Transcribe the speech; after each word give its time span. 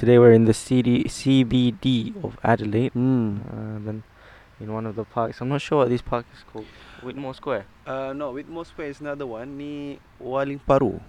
today 0.00 0.16
we're 0.18 0.32
in 0.32 0.46
the 0.48 0.54
CD, 0.56 1.04
CBD 1.04 2.16
of 2.24 2.38
Adelaide. 2.42 2.92
Hmm. 2.96 3.44
Uh, 3.44 3.76
then 3.84 4.02
in 4.58 4.72
one 4.72 4.86
of 4.86 4.96
the 4.96 5.04
parks. 5.04 5.40
I'm 5.42 5.50
not 5.50 5.60
sure 5.60 5.84
what 5.84 5.90
this 5.90 6.00
park 6.00 6.24
is 6.32 6.42
called. 6.50 6.64
Whitmore 7.02 7.34
Square. 7.34 7.66
Uh, 7.86 8.14
no, 8.16 8.32
Whitmore 8.32 8.64
Square 8.64 8.88
is 8.88 9.00
another 9.00 9.26
one. 9.26 9.58
Ni 9.58 10.00
Waling 10.18 10.60
Paru. 10.64 11.00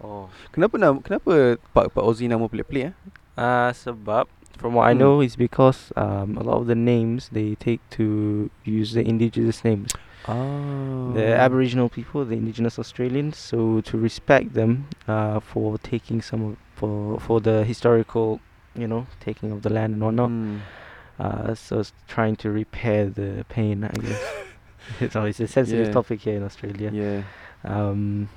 Oh. 0.00 0.28
Kenapa 0.52 0.80
nama 0.80 1.00
kenapa 1.00 1.60
Pak 1.76 1.92
Pak 1.92 2.04
Ozi 2.04 2.28
nama 2.28 2.48
pelik-pelik 2.48 2.88
eh? 2.88 2.94
Uh, 3.36 3.68
sebab 3.76 4.28
from 4.56 4.80
what 4.80 4.88
I 4.88 4.96
Hmm. 4.96 5.00
know 5.04 5.14
is 5.20 5.36
because 5.36 5.92
um, 5.96 6.40
a 6.40 6.44
lot 6.44 6.64
of 6.64 6.66
the 6.72 6.76
names 6.76 7.28
they 7.28 7.52
take 7.60 7.84
to 8.00 8.48
use 8.64 8.96
the 8.96 9.04
indigenous 9.04 9.60
names. 9.60 9.92
Ah. 10.26 11.12
the 11.14 11.36
Aboriginal 11.38 11.88
people, 11.88 12.24
the 12.24 12.34
indigenous 12.34 12.80
Australians. 12.80 13.36
So 13.36 13.80
to 13.86 13.94
respect 13.96 14.56
them 14.56 14.88
uh, 15.06 15.38
for 15.40 15.78
taking 15.78 16.20
some 16.20 16.42
of, 16.42 16.52
for 16.76 17.18
for 17.18 17.40
the 17.40 17.64
historical, 17.64 18.38
you 18.76 18.86
know, 18.86 19.08
taking 19.24 19.50
of 19.50 19.64
the 19.64 19.72
land 19.72 19.96
and 19.96 20.02
whatnot. 20.04 20.28
Hmm. 20.30 20.60
Uh, 21.16 21.56
so 21.56 21.80
it's 21.80 21.96
trying 22.06 22.36
to 22.36 22.52
repair 22.52 23.08
the 23.08 23.44
pain, 23.48 23.84
I 23.88 23.96
guess. 23.96 24.20
it's 25.00 25.40
a 25.40 25.48
sensitive 25.48 25.88
Yeah. 25.88 25.96
topic 25.96 26.20
here 26.20 26.36
in 26.36 26.44
Australia. 26.44 26.92
Yeah. 26.92 27.24
Um, 27.64 28.28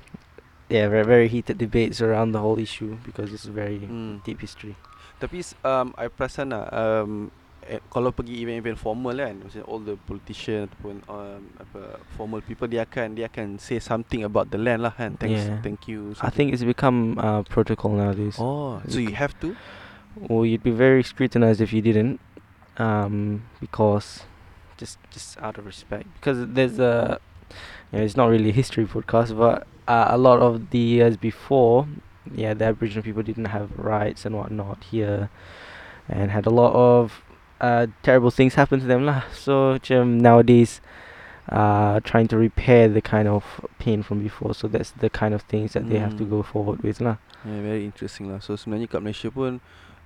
yeah, 0.72 0.88
very 0.88 1.04
very 1.04 1.28
heated 1.28 1.58
debates 1.60 2.00
around 2.00 2.32
the 2.32 2.40
whole 2.40 2.58
issue 2.58 2.96
because 3.04 3.32
it's 3.36 3.44
a 3.44 3.52
very 3.52 3.84
Hmm. 3.84 4.24
deep 4.24 4.40
history. 4.40 4.74
Tapi 5.20 5.44
um, 5.68 5.92
I 6.00 6.08
perasan 6.08 6.56
lah 6.56 6.64
um, 6.72 7.28
eh, 7.70 7.80
Kalau 7.86 8.10
pergi 8.10 8.42
event-event 8.42 8.74
formal 8.76 9.14
kan 9.14 9.38
Macam 9.38 9.62
all 9.70 9.80
the 9.86 9.94
politician 10.10 10.66
Ataupun 10.66 11.00
um, 11.06 11.40
apa, 11.56 12.02
formal 12.18 12.42
people 12.42 12.66
Dia 12.66 12.82
akan 12.82 13.14
Dia 13.14 13.30
akan 13.30 13.62
say 13.62 13.78
something 13.78 14.26
about 14.26 14.50
the 14.50 14.58
land 14.58 14.82
lah 14.82 14.90
kan 14.90 15.14
Thanks, 15.14 15.46
Yeah. 15.46 15.62
Thank 15.62 15.86
you 15.86 16.12
I 16.18 16.26
something. 16.26 16.34
think 16.34 16.46
it's 16.58 16.66
become 16.66 17.14
uh, 17.22 17.46
protocol 17.46 17.94
nowadays. 17.94 18.34
Oh 18.42 18.82
So 18.90 18.98
you 18.98 19.14
have 19.14 19.38
to 19.46 19.54
Well, 20.18 20.42
you'd 20.42 20.66
be 20.66 20.74
very 20.74 21.06
scrutinized 21.06 21.62
if 21.62 21.70
you 21.70 21.78
didn't, 21.78 22.18
um, 22.82 23.46
because 23.62 24.26
just 24.74 24.98
just 25.14 25.38
out 25.38 25.54
of 25.54 25.62
respect. 25.64 26.10
Because 26.18 26.50
there's 26.50 26.82
a, 26.82 27.22
you 27.94 27.98
know, 27.98 28.04
it's 28.04 28.18
not 28.18 28.26
really 28.26 28.50
a 28.50 28.52
history 28.52 28.90
podcast, 28.90 29.38
but 29.38 29.70
uh, 29.86 30.10
a 30.10 30.18
lot 30.18 30.42
of 30.42 30.74
the 30.74 30.82
years 30.82 31.14
before, 31.16 31.86
yeah, 32.34 32.54
the 32.58 32.64
Aboriginal 32.74 33.06
people 33.06 33.22
didn't 33.22 33.54
have 33.54 33.70
rights 33.78 34.26
and 34.26 34.34
whatnot 34.34 34.82
here, 34.90 35.30
and 36.10 36.34
had 36.34 36.42
a 36.44 36.50
lot 36.50 36.74
of 36.74 37.22
uh, 37.60 37.86
terrible 38.02 38.30
things 38.32 38.54
happen 38.56 38.80
to 38.80 38.86
them 38.88 39.04
lah. 39.04 39.24
So 39.32 39.78
um, 39.92 40.18
nowadays. 40.18 40.80
Uh, 41.50 41.98
trying 42.06 42.30
to 42.30 42.38
repair 42.38 42.86
the 42.86 43.02
kind 43.02 43.26
of 43.26 43.42
pain 43.82 44.06
from 44.06 44.22
before, 44.22 44.54
so 44.54 44.70
that's 44.70 44.94
the 45.02 45.10
kind 45.10 45.34
of 45.34 45.42
things 45.50 45.74
that 45.74 45.82
they 45.90 45.98
have 45.98 46.14
to 46.14 46.22
Mm. 46.22 46.30
go 46.30 46.40
forward 46.46 46.78
with 46.86 47.02
lah. 47.02 47.18
Yeah, 47.42 47.58
very 47.58 47.82
interesting 47.82 48.30
lah. 48.30 48.38
So 48.38 48.54
sebenarnya 48.54 48.86
kat 48.86 49.02
Malaysia 49.02 49.34
pun 49.34 49.58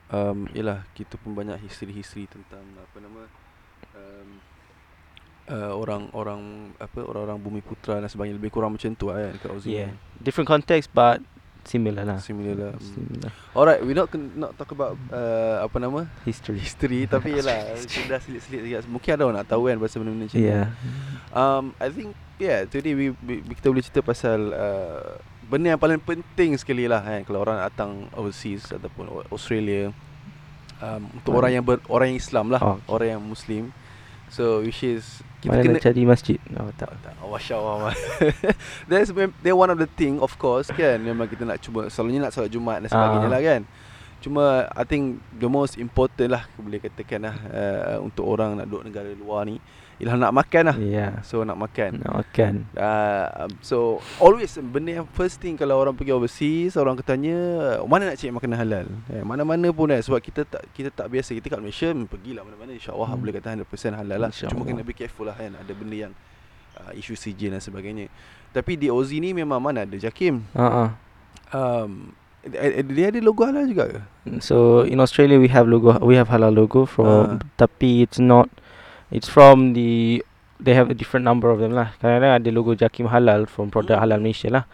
um, 0.08 0.48
Yelah 0.56 0.88
kita 0.96 1.20
pun 1.20 1.36
banyak 1.36 1.60
history-history 1.60 2.32
tentang 2.32 2.64
Apa 2.80 2.96
nama 2.96 3.28
um, 3.92 4.28
uh, 5.52 5.72
Orang-orang 5.76 6.72
Apa 6.80 7.04
Orang-orang 7.04 7.36
bumi 7.44 7.60
putra 7.60 8.00
dan 8.00 8.08
sebagainya 8.08 8.40
Lebih 8.40 8.48
kurang 8.54 8.72
macam 8.80 8.96
tu 8.96 9.12
lah 9.12 9.28
kan 9.28 9.36
Kat 9.44 9.50
Aussie 9.52 9.76
Yeah, 9.76 9.92
different 10.24 10.48
context, 10.48 10.96
but 10.96 11.20
similar 11.64 12.04
lah. 12.04 12.18
Similar 12.20 12.54
lah 12.54 12.72
mm. 12.76 12.84
Similar 12.86 13.30
Alright 13.52 13.80
we 13.80 13.92
not 13.92 14.08
not 14.36 14.52
talk 14.54 14.70
about 14.70 14.94
uh, 15.08 15.64
Apa 15.64 15.76
nama 15.76 16.04
history. 16.22 16.60
History 16.60 17.04
Tapi 17.12 17.34
Kita 17.34 17.50
dah 18.06 18.20
selit-selit 18.20 18.84
Mungkin 18.84 19.10
ada 19.10 19.22
orang 19.24 19.36
nak 19.40 19.48
tahu 19.48 19.66
kan 19.66 19.76
Pasal 19.76 20.00
benda-benda 20.00 20.28
macam 20.28 20.38
ni 20.38 20.46
Yeah. 20.46 20.68
Um, 21.32 21.74
I 21.76 21.88
think 21.88 22.14
yeah 22.36 22.62
today 22.64 22.94
we, 22.94 23.10
we, 23.22 23.42
kita 23.52 23.66
boleh 23.66 23.82
cerita 23.82 24.02
pasal 24.02 24.50
uh, 24.50 25.18
benda 25.44 25.70
yang 25.70 25.82
paling 25.82 25.98
penting 25.98 26.54
sekali 26.54 26.86
lah 26.86 26.98
kan 26.98 27.22
kalau 27.22 27.42
orang 27.42 27.58
datang 27.58 28.06
overseas 28.14 28.70
ataupun 28.70 29.06
au- 29.06 29.26
Australia 29.30 29.90
um, 30.78 31.02
untuk 31.12 31.30
Mana? 31.30 31.38
orang 31.40 31.50
yang 31.52 31.64
ber, 31.64 31.78
orang 31.86 32.14
yang 32.14 32.18
Islam 32.18 32.46
lah, 32.50 32.60
Oh, 32.60 32.74
okay. 32.74 32.86
orang 32.88 33.08
yang 33.18 33.22
Muslim. 33.22 33.64
So 34.34 34.66
which 34.66 34.82
is 34.82 35.22
kita 35.38 35.54
Mana 35.54 35.62
kena 35.62 35.78
nak 35.78 35.84
cari 35.86 36.02
masjid? 36.02 36.38
Oh, 36.58 36.66
tak. 36.74 36.90
tak, 36.98 37.14
tak, 37.14 37.22
Masya 37.22 37.54
Allah 37.54 37.94
That's 38.90 39.14
they're 39.46 39.54
one 39.54 39.70
of 39.70 39.78
the 39.78 39.86
thing 39.86 40.18
Of 40.18 40.34
course 40.34 40.74
kan 40.74 40.98
Memang 40.98 41.30
kita 41.30 41.46
nak 41.46 41.62
cuba 41.62 41.86
Selalunya 41.86 42.26
nak 42.26 42.34
solat 42.34 42.50
Jumaat 42.50 42.82
dan 42.82 42.90
sebagainya 42.90 43.28
Ah. 43.30 43.34
lah 43.38 43.40
kan 43.44 43.60
Cuma 44.18 44.42
I 44.74 44.82
think 44.82 45.22
The 45.38 45.46
most 45.46 45.78
important 45.78 46.34
lah 46.34 46.50
Boleh 46.58 46.82
katakan 46.82 47.30
lah 47.30 47.36
uh, 47.46 47.96
Untuk 48.02 48.26
orang 48.26 48.58
nak 48.58 48.66
duduk 48.66 48.90
negara 48.90 49.14
luar 49.14 49.46
ni 49.46 49.62
Ialah 50.02 50.16
nak 50.18 50.32
makan 50.34 50.62
lah 50.66 50.76
Yeah. 50.76 51.22
So 51.22 51.46
nak 51.46 51.54
makan 51.54 52.02
Nak 52.02 52.12
makan. 52.18 52.52
Uh, 52.74 53.46
so 53.62 53.76
always 54.18 54.50
benda 54.58 54.98
yang 54.98 55.06
first 55.14 55.38
thing 55.38 55.54
kalau 55.54 55.78
orang 55.78 55.94
pergi 55.94 56.10
overseas 56.10 56.74
orang 56.74 56.98
katanya 56.98 57.36
mana 57.86 58.10
nak 58.10 58.18
cari 58.18 58.34
makanan 58.34 58.58
halal. 58.58 58.86
Eh, 59.08 59.22
mana-mana 59.22 59.70
pun 59.70 59.86
kan 59.88 60.02
sebab 60.02 60.18
kita 60.18 60.42
tak 60.42 60.66
kita 60.74 60.90
tak 60.90 61.06
biasa 61.06 61.30
kita 61.34 61.46
kat 61.46 61.60
Malaysia 61.62 61.88
pergilah 62.10 62.42
mana-mana 62.42 62.74
insya-Allah 62.74 63.06
Hmm. 63.06 63.20
boleh 63.22 63.32
kata 63.38 63.54
100% 63.54 63.94
halal 63.94 64.18
lah. 64.18 64.30
Cuma 64.30 64.50
InsyaAllah. 64.50 64.66
kena 64.66 64.82
be 64.82 64.94
careful 64.94 65.24
lah 65.24 65.36
kan 65.38 65.54
ada 65.54 65.72
benda 65.72 65.96
yang 66.08 66.12
uh, 66.82 66.90
isu 66.92 67.14
sijil 67.14 67.54
dan 67.54 67.62
sebagainya. 67.62 68.10
Tapi 68.50 68.74
di 68.74 68.90
Aussie 68.90 69.18
ni 69.18 69.30
memang 69.30 69.58
mana 69.58 69.86
ada 69.86 69.94
Jakim. 69.94 70.42
Uh-uh. 70.54 70.90
Um, 71.50 72.10
eh, 72.42 72.82
eh, 72.82 72.86
dia 72.86 73.14
ada 73.14 73.18
logo 73.22 73.46
halal 73.46 73.66
juga 73.66 73.84
ke? 73.86 74.00
So 74.42 74.82
in 74.82 74.98
Australia 74.98 75.38
we 75.38 75.46
have 75.48 75.70
logo 75.70 75.94
we 76.02 76.18
have 76.18 76.26
halal 76.26 76.50
logo 76.50 76.82
from 76.82 77.06
Ah. 77.06 77.38
tapi 77.54 78.02
it's 78.02 78.18
not 78.18 78.50
it's 79.14 79.30
from 79.30 79.72
the 79.78 80.18
they 80.58 80.74
have 80.74 80.90
a 80.90 80.94
different 80.94 81.22
number 81.22 81.50
of 81.50 81.62
them 81.62 81.72
lah. 81.72 81.94
Kadang-kadang 82.02 82.32
ada 82.42 82.50
logo 82.50 82.74
Jakim 82.74 83.06
Halal 83.10 83.46
from 83.46 83.70
produk. 83.70 84.02
Halal 84.02 84.18
Malaysia 84.18 84.50
lah. 84.50 84.64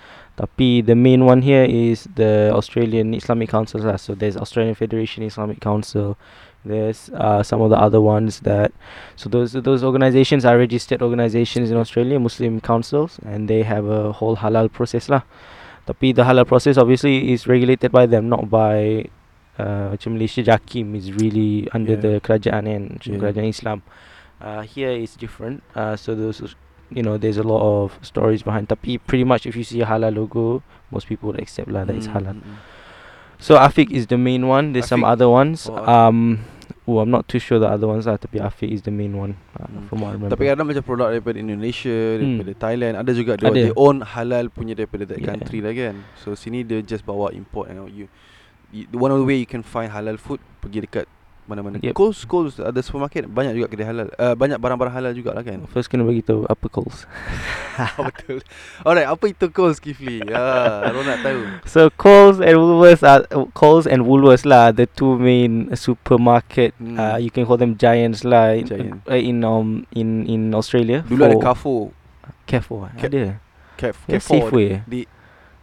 Tapi 0.40 0.80
the 0.80 0.96
main 0.96 1.28
one 1.28 1.44
here 1.44 1.68
is 1.68 2.08
the 2.16 2.48
Australian 2.56 3.12
Islamic 3.12 3.52
Council 3.52 3.84
lah. 3.84 4.00
So 4.00 4.16
there's 4.16 4.36
Australian 4.40 4.72
Federation 4.72 5.20
Islamic 5.20 5.60
Council. 5.60 6.16
There's 6.64 7.08
uh, 7.16 7.40
some 7.40 7.64
of 7.64 7.72
the 7.72 7.80
other 7.80 8.00
ones 8.00 8.44
that 8.44 8.72
so 9.16 9.32
those 9.32 9.52
those 9.52 9.80
organizations 9.84 10.44
are 10.44 10.56
registered 10.60 11.00
organizations 11.00 11.72
in 11.72 11.76
Australia, 11.80 12.20
Muslim 12.20 12.60
councils, 12.60 13.16
and 13.24 13.48
they 13.48 13.64
have 13.64 13.88
a 13.88 14.12
whole 14.12 14.36
halal 14.40 14.68
process 14.68 15.08
lah. 15.08 15.24
Tapi 15.88 16.12
the 16.12 16.28
halal 16.28 16.44
process 16.44 16.76
obviously 16.76 17.32
is 17.32 17.48
regulated 17.48 17.88
by 17.88 18.04
them, 18.04 18.28
not 18.28 18.52
by 18.52 19.08
uh, 19.56 19.96
macam 19.96 20.20
Malaysia 20.20 20.44
Jakim 20.44 20.92
is 20.92 21.16
really 21.16 21.64
under 21.72 21.96
Yeah. 21.96 22.04
the 22.04 22.12
kerajaan 22.20 22.68
kan, 22.68 22.82
macam 22.96 23.08
Yeah. 23.08 23.20
kerajaan 23.24 23.48
Islam. 23.48 23.78
Uh, 24.40 24.62
here 24.64 24.90
is 24.90 25.16
different. 25.16 25.62
Uh, 25.76 25.94
so 25.94 26.16
those 26.16 26.40
is- 26.40 26.56
you 26.90 27.04
know 27.04 27.14
there's 27.14 27.36
a 27.38 27.44
lot 27.46 27.60
of 27.60 27.94
stories 28.02 28.42
behind. 28.42 28.66
Tapi 28.66 28.98
pretty 28.98 29.22
much 29.22 29.44
if 29.44 29.54
you 29.54 29.62
see 29.62 29.80
a 29.80 29.86
halal 29.86 30.16
logo, 30.16 30.64
most 30.90 31.06
people 31.06 31.30
would 31.30 31.38
accept 31.38 31.68
lah 31.68 31.84
that 31.84 31.94
it's 31.94 32.08
Hmm, 32.08 32.16
halal. 32.18 32.36
hmm, 32.40 32.56
hmm. 32.56 32.58
So 33.40 33.56
Afiq 33.56 33.88
is 33.92 34.08
the 34.08 34.18
main 34.20 34.48
one. 34.48 34.72
There's 34.72 34.88
some 34.88 35.00
Afiq. 35.00 35.12
other 35.16 35.28
ones. 35.28 35.64
Oh, 35.64 35.80
um, 35.80 36.44
oh, 36.84 37.00
I'm 37.00 37.08
not 37.08 37.24
too 37.24 37.40
sure 37.40 37.56
the 37.56 37.68
other 37.68 37.88
ones 37.88 38.04
lah. 38.04 38.16
Tapi 38.20 38.36
Afiq 38.36 38.68
is 38.68 38.82
the 38.84 38.92
main 38.92 39.16
one 39.16 39.36
uh, 39.56 39.64
Hmm. 39.64 39.86
from 39.88 40.04
what 40.04 40.12
I 40.12 40.12
remember. 40.16 40.32
Tapi 40.36 40.44
kadang 40.48 40.66
macam 40.68 40.84
produk 40.84 41.08
daripada 41.12 41.36
Indonesia, 41.40 41.92
Hmm. 42.20 42.40
daripada 42.40 42.52
Thailand, 42.58 42.94
ada 43.00 43.10
juga 43.12 43.32
dia 43.36 43.48
Ada. 43.48 43.56
they 43.56 43.72
own 43.76 44.00
halal 44.04 44.48
punya 44.52 44.76
daripada 44.76 45.04
that 45.08 45.20
Yeah. 45.20 45.30
country 45.36 45.60
lah 45.64 45.72
kan. 45.72 46.04
So 46.20 46.32
sini 46.32 46.64
dia 46.64 46.80
just 46.80 47.04
bawa 47.04 47.32
import 47.32 47.68
and 47.72 47.86
you, 47.92 48.08
you 48.72 48.84
one 48.92 49.08
of 49.08 49.20
the 49.20 49.28
way 49.28 49.36
you 49.40 49.48
can 49.48 49.64
find 49.64 49.92
halal 49.92 50.20
food 50.20 50.40
pergi 50.60 50.84
dekat 50.84 51.06
mana-mana. 51.50 51.82
Yep. 51.82 51.98
Coles, 51.98 52.22
Coles 52.22 52.54
ada 52.62 52.78
supermarket 52.78 53.26
banyak 53.26 53.58
juga 53.58 53.66
kedai 53.66 53.90
halal. 53.90 54.06
Uh, 54.14 54.38
banyak 54.38 54.62
barang-barang 54.62 54.94
halal 54.94 55.12
juga 55.18 55.34
lah 55.34 55.42
kan. 55.42 55.66
First 55.74 55.90
kena 55.90 56.06
bagi 56.06 56.22
tahu 56.22 56.46
apa 56.46 56.66
calls. 56.70 57.10
Betul. 57.98 58.46
Alright, 58.86 59.10
apa 59.10 59.24
itu 59.26 59.50
Coles 59.50 59.82
Kifli? 59.82 60.22
Ya, 60.22 60.38
orang 60.86 61.04
nak 61.10 61.20
tahu. 61.26 61.40
So 61.66 61.90
Coles 61.98 62.38
and 62.38 62.54
Woolworths 62.54 63.02
are 63.02 63.26
uh, 63.34 63.50
Coles 63.50 63.90
and 63.90 64.06
Woolworths 64.06 64.46
lah 64.46 64.70
the 64.70 64.86
two 64.86 65.18
main 65.18 65.74
supermarket. 65.74 66.70
Hmm. 66.78 66.94
Uh, 66.94 67.18
you 67.18 67.34
can 67.34 67.42
call 67.42 67.58
them 67.58 67.74
giants 67.74 68.22
lah 68.22 68.54
in, 68.54 68.66
Giant. 68.70 69.02
uh, 69.10 69.18
in 69.18 69.42
um 69.42 69.82
in 69.90 70.22
in 70.30 70.54
Australia. 70.54 71.02
Dulu 71.02 71.26
ada 71.26 71.36
Carrefour, 71.40 71.90
Carrefour. 72.46 72.94
Ca- 72.94 73.10
ada. 73.10 73.42
Carrefour. 73.80 74.20
Safeway. 74.20 74.84
Di 74.86 75.08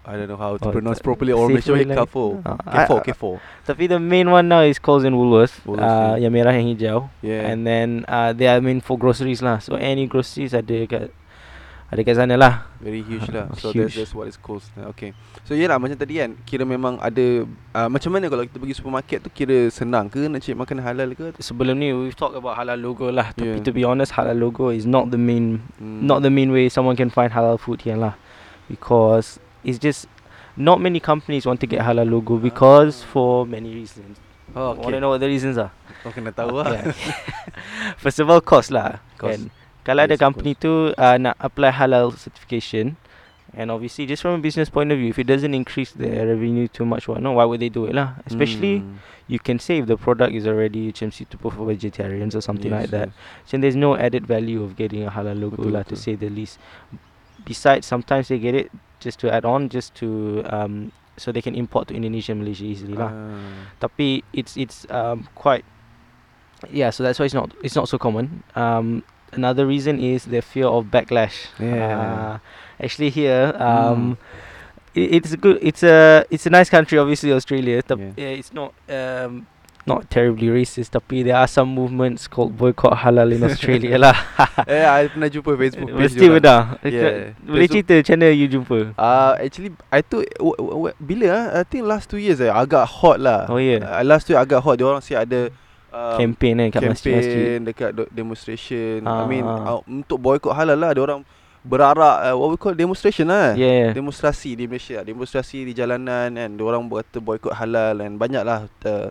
I 0.07 0.15
don't 0.15 0.31
know 0.31 0.39
how 0.39 0.56
to 0.56 0.63
Oh, 0.63 0.71
pronounce 0.71 1.04
properly. 1.04 1.36
Ah, 1.36 1.44
I- 1.44 1.59
Carrefour, 1.83 2.39
I- 2.63 3.04
Carrefour. 3.04 3.44
Tapi 3.68 3.92
the 3.92 4.00
main 4.00 4.31
one 4.31 4.48
now 4.48 4.63
is 4.63 4.80
Coles 4.80 5.04
and 5.04 5.19
Woolworths. 5.19 5.59
Woolworths, 5.68 5.83
uh, 5.83 6.15
yeah. 6.15 6.24
yang 6.24 6.31
merah 6.31 6.56
yang 6.56 6.71
hijau. 6.71 7.12
Yeah. 7.19 7.51
And 7.51 7.68
then 7.68 8.07
uh, 8.07 8.31
they 8.31 8.48
are 8.48 8.63
main 8.63 8.80
for 8.80 8.95
groceries 8.95 9.44
lah. 9.44 9.59
So 9.59 9.75
any 9.75 10.07
groceries 10.07 10.56
ada 10.56 10.88
kat 10.88 11.12
ada 11.92 12.01
kat 12.07 12.15
sana 12.15 12.39
lah. 12.39 12.54
Very 12.83 13.00
huge 13.04 13.27
lah 13.31 13.48
Ah, 13.51 13.56
So 13.56 13.71
huge. 13.71 13.95
that's, 13.95 14.12
that's 14.12 14.13
what 14.13 14.27
it's 14.27 14.36
called 14.38 14.59
Okay 14.94 15.15
So 15.48 15.56
yelah 15.57 15.81
macam 15.81 15.98
tadi 15.98 16.21
kan 16.21 16.38
Kira 16.45 16.62
memang 16.62 17.01
ada 17.01 17.48
uh, 17.74 17.89
Macam 17.89 18.13
mana 18.13 18.30
kalau 18.30 18.45
kita 18.45 18.62
pergi 18.62 18.75
supermarket 18.77 19.18
tu 19.25 19.33
Kira 19.33 19.65
senang 19.74 20.06
ke 20.06 20.30
Nak 20.30 20.45
cari 20.45 20.53
makanan 20.53 20.83
halal 20.86 21.10
ke 21.18 21.33
Sebelum 21.42 21.74
ni 21.74 21.89
we've 21.98 22.13
talked 22.13 22.38
about 22.38 22.53
halal 22.53 22.77
logo 22.77 23.10
lah. 23.10 23.33
Tapi 23.33 23.57
Yeah. 23.57 23.65
to 23.65 23.71
be 23.74 23.81
honest 23.81 24.13
halal 24.13 24.38
logo 24.38 24.69
is 24.69 24.86
not 24.86 25.10
the 25.10 25.18
main 25.18 25.63
hmm. 25.81 26.06
not 26.06 26.21
the 26.21 26.30
main 26.30 26.51
way 26.53 26.69
someone 26.69 26.94
can 27.00 27.10
find 27.10 27.31
halal 27.33 27.57
food 27.57 27.81
here 27.81 27.98
lah. 27.98 28.13
Because 28.69 29.39
it's 29.68 29.75
just 29.78 30.08
not 30.56 30.80
many 30.80 31.04
companies 31.04 31.44
want 31.46 31.60
to 31.60 31.68
get 31.68 31.84
halal 31.84 32.08
logo 32.08 32.40
because 32.40 33.04
Ah. 33.04 33.12
for 33.12 33.30
many 33.46 33.75
reasons. 33.75 34.16
oh, 34.56 34.74
Want 34.80 34.96
to 34.96 35.00
know 35.04 35.12
what 35.12 35.19
the 35.19 35.28
reasons 35.28 35.60
are? 35.60 35.75
Kau 36.02 36.10
kena 36.16 36.31
tahu 36.31 36.64
lah 36.64 36.88
First 38.04 38.24
of 38.24 38.31
all, 38.31 38.40
cost 38.40 38.72
lah. 38.72 39.04
Cost. 39.19 39.28
Kan? 39.28 39.42
Kalau 39.84 40.02
ada 40.08 40.16
Yes, 40.16 40.24
of 40.24 40.25
company 40.31 40.52
tu 40.56 40.96
uh, 40.96 41.18
nak 41.19 41.36
apply 41.40 41.72
halal 41.75 42.16
certification 42.16 42.96
And 43.56 43.72
obviously, 43.72 44.06
just 44.06 44.22
from 44.22 44.38
a 44.38 44.42
business 44.44 44.68
point 44.69 44.92
of 44.92 45.00
view, 45.00 45.10
if 45.10 45.18
it 45.18 45.25
doesn't 45.25 45.56
increase 45.56 45.96
their 45.96 46.28
revenue 46.28 46.68
too 46.68 46.84
much, 46.86 47.08
what 47.08 47.24
no, 47.24 47.31
why 47.40 47.48
would 47.48 47.63
they 47.63 47.72
do 47.72 47.88
it 47.90 47.96
lah? 47.96 48.20
Especially 48.28 48.84
Mm. 48.84 49.00
you 49.31 49.40
can 49.40 49.58
say 49.58 49.80
if 49.81 49.88
the 49.88 49.96
product 49.98 50.36
is 50.36 50.44
already 50.46 50.92
macam 50.92 51.10
suitable 51.16 51.50
for 51.50 51.63
vegetarians 51.66 52.36
or 52.36 52.44
something 52.44 52.70
like 52.70 52.92
that. 52.92 53.10
yes. 53.10 53.50
So 53.50 53.58
there's 53.58 53.80
no 53.80 53.96
added 53.96 54.28
value 54.28 54.62
of 54.62 54.75
getting 54.75 55.08
a 55.08 55.10
halal 55.10 55.34
logo 55.40 55.63
Betul, 55.63 55.74
lah, 55.80 55.84
to 55.90 55.96
say 55.96 56.13
the 56.20 56.28
least. 56.30 56.60
Besides, 57.48 57.88
sometimes 57.88 58.28
they 58.28 58.38
get 58.38 58.54
it 58.54 58.68
just 59.00 59.20
to 59.22 59.32
add 59.34 59.46
on, 59.46 59.70
just 59.70 59.96
to 59.96 60.44
um, 60.50 60.92
so 61.18 61.32
they 61.32 61.42
can 61.42 61.56
import 61.56 61.88
to 61.90 61.94
Indonesia, 61.96 62.32
and 62.32 62.42
Malaysia 62.42 62.64
easily 62.66 62.94
lah. 62.94 63.10
Ah. 63.10 63.38
Tapi 63.82 64.24
it's 64.34 64.58
it's 64.58 64.86
um 64.90 65.28
quite 65.34 65.66
yeah, 66.70 66.90
so 66.90 67.04
that's 67.04 67.20
why 67.20 67.26
it's 67.26 67.34
not 67.38 67.54
it's 67.64 67.76
not 67.76 67.90
so 67.90 67.98
common. 67.98 68.44
Um, 68.56 69.04
another 69.34 69.66
reason 69.66 70.00
is 70.00 70.26
the 70.26 70.42
fear 70.42 70.66
of 70.68 70.90
backlash. 70.90 71.54
Yeah. 71.60 71.94
Uh, 71.94 72.34
actually, 72.82 73.10
here 73.10 73.54
um, 73.58 74.18
Mm. 74.98 75.14
it's 75.14 75.32
a 75.34 75.38
good 75.38 75.60
it's 75.62 75.84
a 75.86 76.26
it's 76.34 76.46
a 76.46 76.50
nice 76.50 76.70
country, 76.70 76.98
obviously 76.98 77.30
Australia. 77.32 77.82
Yeah. 77.86 78.14
yeah. 78.18 78.34
it's 78.34 78.54
not 78.54 78.74
um 78.90 79.46
not 79.88 80.12
terribly 80.12 80.51
racist. 80.51 80.92
Tapi 80.92 81.24
there 81.24 81.34
are 81.34 81.48
some 81.48 81.72
movements 81.72 82.28
called 82.28 82.54
boycott 82.54 83.00
halal 83.01 83.31
in 83.31 83.42
Australia 83.42 83.95
lah. 83.98 84.18
Eh, 84.68 84.84
I 84.84 85.07
pernah 85.07 85.30
jumpa 85.30 85.54
Facebook 85.56 85.88
page 85.89 86.01
Mesti 86.12 86.19
diorang. 86.19 86.36
benar. 86.44 86.60
Yeah. 86.84 87.38
Boleh 87.39 87.68
cerita 87.69 87.94
macam 87.95 88.16
mana 88.18 88.28
you 88.30 88.48
jumpa? 88.50 88.78
Uh, 88.94 89.31
actually, 89.39 89.72
I 89.88 90.01
tu 90.01 90.19
w- 90.38 90.57
w- 90.60 90.78
w- 90.89 90.98
bila 91.00 91.25
ah? 91.31 91.45
I 91.57 91.63
think 91.63 91.86
last 91.86 92.10
two 92.10 92.19
years 92.19 92.38
eh, 92.38 92.50
agak 92.50 92.84
hot 92.84 93.18
lah. 93.18 93.48
Oh, 93.48 93.57
yeah. 93.57 93.86
Uh, 93.86 94.04
last 94.04 94.28
two 94.28 94.36
year 94.36 94.42
agak 94.42 94.60
hot. 94.60 94.75
Dia 94.75 94.86
orang 94.86 95.00
si 95.00 95.13
ada 95.13 95.48
um, 95.94 96.18
campaign 96.19 96.68
kan 96.68 96.81
kat 96.81 96.81
masjid-masjid. 96.89 97.62
dekat 97.63 97.89
do- 97.95 98.12
demonstration. 98.12 99.06
I 99.06 99.24
mean 99.25 99.45
Ah. 99.45 99.78
uh, 99.78 99.81
untuk 99.88 100.19
boycott 100.19 100.51
halal 100.54 100.75
lah. 100.75 100.92
Dia 100.92 101.06
orang 101.06 101.22
berarak 101.62 102.18
uh, 102.24 102.36
what 102.36 102.50
we 102.50 102.57
call 102.57 102.74
demonstration 102.74 103.30
lah. 103.30 103.54
Yeah. 103.54 103.92
Demonstrasi 103.94 104.56
di 104.56 104.66
Malaysia, 104.66 105.06
demonstrasi 105.06 105.63
di 105.63 105.72
jalanan 105.72 106.34
kan. 106.34 106.50
Dia 106.50 106.63
orang 106.66 106.84
berkata 106.88 107.22
boycott 107.22 107.56
halal 107.56 108.01
dan 108.01 108.18
banyaklah 108.18 108.68
uh, 108.84 109.07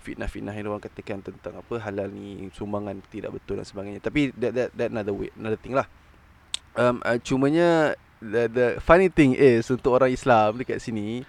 fitnah-fitnah 0.00 0.56
yang 0.56 0.72
orang 0.72 0.82
katakan 0.82 1.20
tentang 1.20 1.60
apa 1.60 1.76
halal 1.78 2.08
ni 2.08 2.48
sumbangan 2.56 2.98
tidak 3.12 3.36
betul 3.36 3.60
dan 3.60 3.68
sebagainya. 3.68 4.00
Tapi 4.00 4.32
that 4.34 4.52
that 4.56 4.68
that 4.74 4.88
another 4.88 5.12
way, 5.12 5.28
another 5.36 5.60
thing 5.60 5.76
lah. 5.76 5.86
Um, 6.74 7.04
uh, 7.04 7.18
cumanya 7.20 7.98
the, 8.22 8.42
the 8.48 8.66
funny 8.80 9.08
thing 9.08 9.34
is 9.34 9.66
untuk 9.72 9.96
orang 9.96 10.12
Islam 10.12 10.60
dekat 10.60 10.78
sini 10.78 11.24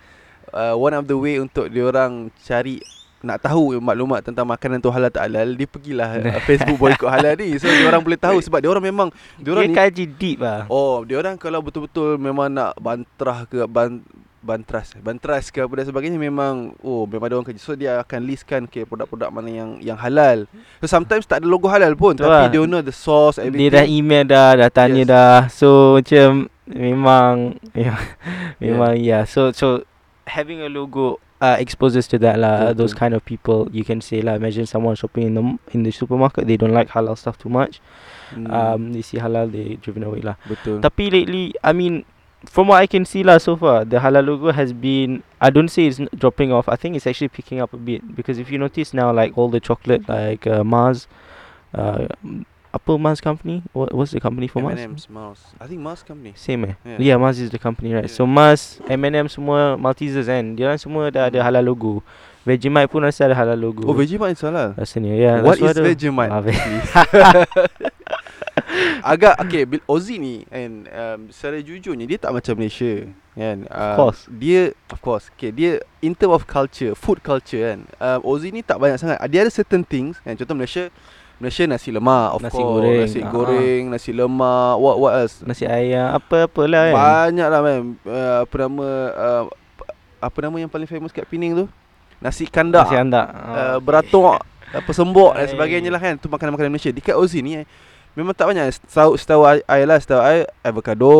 uh, 0.53 0.75
one 0.75 0.93
of 0.93 1.07
the 1.07 1.17
way 1.17 1.39
untuk 1.39 1.71
dia 1.71 1.87
orang 1.87 2.29
cari 2.43 2.83
nak 3.21 3.37
tahu 3.37 3.77
maklumat 3.77 4.25
tentang 4.25 4.49
makanan 4.49 4.81
tu 4.81 4.89
halal 4.89 5.13
tak 5.13 5.29
halal 5.29 5.53
dia 5.53 5.69
pergilah 5.69 6.09
uh, 6.17 6.41
Facebook 6.49 6.77
boycott 6.81 7.09
halal 7.13 7.37
ni 7.37 7.53
so 7.61 7.69
dia 7.69 7.85
orang 7.85 8.01
boleh 8.01 8.17
tahu 8.17 8.41
sebab 8.41 8.59
dia 8.59 8.69
orang 8.69 8.81
memang 8.81 9.07
dia 9.37 9.53
orang 9.53 9.69
Dia 9.69 9.73
ni 9.73 9.77
kaji 9.77 10.03
deep 10.17 10.37
lah. 10.41 10.65
oh 10.67 11.05
dia 11.05 11.21
orang 11.21 11.37
kalau 11.37 11.61
betul-betul 11.61 12.17
memang 12.17 12.49
nak 12.49 12.73
bantrah 12.81 13.45
ke 13.45 13.61
ban 13.69 14.01
bantras 14.41 14.97
bantras 14.97 15.53
ke 15.53 15.61
apa 15.61 15.69
dan 15.77 15.85
sebagainya 15.85 16.17
memang 16.17 16.73
oh 16.81 17.05
memang 17.05 17.29
dia 17.29 17.35
orang 17.37 17.47
kerja 17.47 17.61
so 17.61 17.77
dia 17.77 18.01
akan 18.01 18.19
listkan 18.25 18.65
ke 18.65 18.83
produk-produk 18.83 19.29
mana 19.29 19.47
yang 19.47 19.69
yang 19.77 19.93
halal 19.95 20.49
so 20.81 20.89
sometimes 20.89 21.23
tak 21.23 21.41
ada 21.41 21.47
logo 21.47 21.69
halal 21.69 21.93
pun 21.93 22.17
Betul 22.17 22.25
tapi 22.25 22.45
lah. 22.45 22.51
dia 22.51 22.65
know 22.65 22.81
the 22.81 22.91
source 22.91 23.37
Dia 23.37 23.45
everything 23.45 23.69
dah 23.69 23.85
email 23.85 24.23
dah, 24.25 24.49
dah 24.57 24.69
tanya 24.69 25.05
Yes. 25.05 25.09
dah. 25.09 25.35
So 25.47 25.67
macam 25.95 26.29
memang 26.65 27.33
ya, 27.77 27.93
memang 28.57 28.97
yeah. 28.97 29.23
So 29.23 29.53
so 29.53 29.85
having 30.25 30.61
a 30.61 30.69
logo 30.69 31.21
uh, 31.37 31.57
exposes 31.61 32.07
to 32.09 32.17
that 32.21 32.37
lah. 32.37 32.71
Betul, 32.71 32.77
Those 32.81 32.93
kind 32.93 33.13
of 33.13 33.21
people 33.21 33.69
you 33.69 33.85
can 33.85 34.01
say 34.01 34.21
lah. 34.21 34.37
Imagine 34.37 34.65
someone 34.65 34.97
shopping 34.97 35.29
in 35.29 35.33
the 35.37 35.43
in 35.73 35.81
the 35.85 35.93
supermarket, 35.93 36.45
they 36.47 36.57
don't 36.57 36.73
like 36.73 36.89
halal 36.89 37.13
stuff 37.13 37.37
too 37.37 37.49
much. 37.49 37.77
Hmm, 38.31 38.47
Um, 38.47 38.81
they 38.95 39.03
see 39.03 39.19
halal, 39.19 39.51
they 39.51 39.75
driven 39.83 40.07
away 40.07 40.23
lah. 40.23 40.39
betul 40.47 40.79
Tapi 40.79 41.11
lately, 41.11 41.51
I 41.59 41.75
mean, 41.75 42.07
from 42.45 42.67
what 42.67 42.81
I 42.81 42.87
can 42.87 43.05
see 43.05 43.23
lah 43.23 43.37
so 43.37 43.55
far, 43.55 43.85
the 43.85 43.97
halal 43.97 44.25
logo 44.25 44.51
has 44.51 44.73
been. 44.73 45.23
I 45.39 45.49
don't 45.49 45.69
say 45.69 45.87
it's 45.87 45.99
dropping 46.15 46.51
off. 46.51 46.69
I 46.69 46.75
think 46.75 46.95
it's 46.95 47.05
actually 47.05 47.29
picking 47.29 47.61
up 47.61 47.73
a 47.73 47.77
bit 47.77 48.15
because 48.15 48.37
if 48.37 48.49
you 48.51 48.57
notice 48.57 48.93
now, 48.93 49.11
like 49.13 49.37
all 49.37 49.49
the 49.49 49.59
chocolate, 49.59 50.07
like 50.09 50.47
uh, 50.47 50.63
Mars, 50.63 51.07
uh, 51.73 52.07
apa 52.73 52.97
Mars 52.97 53.19
company? 53.21 53.61
What 53.73 53.93
what's 53.93 54.11
the 54.11 54.19
company 54.23 54.47
for 54.47 54.63
Mars? 54.63 54.79
M&M's 54.79 55.09
Mars 55.11 55.39
I 55.59 55.67
think 55.67 55.83
Mars 55.83 56.03
company 56.07 56.31
Same 56.39 56.71
eh? 56.71 56.75
Yeah. 56.85 56.97
Yeah. 57.13 57.17
Mars 57.17 57.39
is 57.39 57.51
the 57.51 57.59
company 57.59 57.93
right. 57.93 58.07
Yeah. 58.07 58.15
So 58.15 58.25
Mars, 58.25 58.79
M&M 58.87 59.27
semua 59.27 59.75
Maltesers 59.75 60.31
kan. 60.31 60.55
Dia 60.55 60.71
orang 60.71 60.79
semua 60.79 61.11
dah 61.11 61.27
ada 61.27 61.43
halal 61.43 61.67
logo. 61.67 61.99
Vegemite 62.41 62.89
pun 62.89 63.05
rasa 63.05 63.29
ada 63.29 63.37
halal 63.37 63.59
logo. 63.59 63.85
oh 63.85 63.93
Vegemite 63.93 64.33
is 64.33 64.41
halal 64.41 64.73
Rasanya 64.73 65.13
yeah. 65.13 65.35
What 65.45 65.61
is. 65.61 65.77
Vegemite? 65.77 66.31
Ah, 66.31 66.41
Agak 69.01 69.39
okay 69.39 69.63
bil- 69.63 69.85
Aussie 69.87 70.19
ni 70.19 70.43
and 70.51 70.85
um, 70.91 71.19
secara 71.31 71.63
jujurnya 71.63 72.05
dia 72.05 72.19
tak 72.19 72.35
macam 72.35 72.53
Malaysia 72.59 73.07
kan. 73.31 73.63
Uh, 73.71 73.95
course. 73.95 74.21
Dia 74.27 74.61
of 74.91 74.99
course 74.99 75.25
okay 75.33 75.49
dia 75.49 75.79
in 76.03 76.11
term 76.13 76.35
of 76.35 76.43
culture, 76.45 76.91
food 76.93 77.23
culture 77.23 77.63
kan. 77.63 77.79
Um, 77.97 78.19
Aussie 78.27 78.51
ni 78.51 78.61
tak 78.61 78.77
banyak 78.77 78.99
sangat. 78.99 79.17
Dia 79.31 79.47
ada 79.47 79.51
certain 79.51 79.81
things 79.81 80.19
kan 80.21 80.35
contoh 80.35 80.53
Malaysia 80.53 80.91
Malaysia 81.41 81.65
nasi 81.65 81.89
lemak 81.89 82.37
of 82.37 82.39
Nasi 82.45 82.53
course, 82.53 82.69
goreng, 82.69 82.99
nasi 83.01 83.19
ah. 83.19 83.29
goreng, 83.33 83.83
nasi 83.89 84.11
lemak, 84.13 84.73
what 84.77 84.95
what 85.01 85.13
else? 85.17 85.41
Nasi 85.41 85.65
ayam 85.65 86.13
apa-apalah 86.13 86.93
kan. 86.93 86.93
Banyak 86.93 87.47
lah 87.49 87.59
man. 87.65 87.79
Uh, 88.05 88.37
apa 88.45 88.55
nama 88.61 88.85
uh, 89.09 89.43
apa 90.21 90.37
nama 90.37 90.55
yang 90.61 90.69
paling 90.69 90.85
famous 90.85 91.09
kat 91.09 91.25
Penang 91.25 91.57
tu? 91.57 91.65
Nasi 92.21 92.45
kandak. 92.45 92.85
Nasi 92.85 92.93
andak. 92.93 93.25
uh, 93.33 93.81
beratok 93.81 94.45
apa 94.69 94.91
sembok 94.97 95.33
dan 95.33 95.49
sebagainya 95.49 95.89
lah 95.89 95.97
kan 95.97 96.15
tu 96.21 96.29
makanan-makanan 96.29 96.71
Malaysia 96.71 96.93
dekat 96.93 97.17
Aussie 97.17 97.41
ni 97.41 97.57
eh, 97.57 97.65
memang 98.15 98.33
tak 98.35 98.51
banyak. 98.51 98.67
Setahu 98.71 99.15
setahu 99.15 99.41
I, 99.47 99.81
lah 99.87 99.97
setahu 99.99 100.21
I 100.21 100.47
avocado 100.65 101.13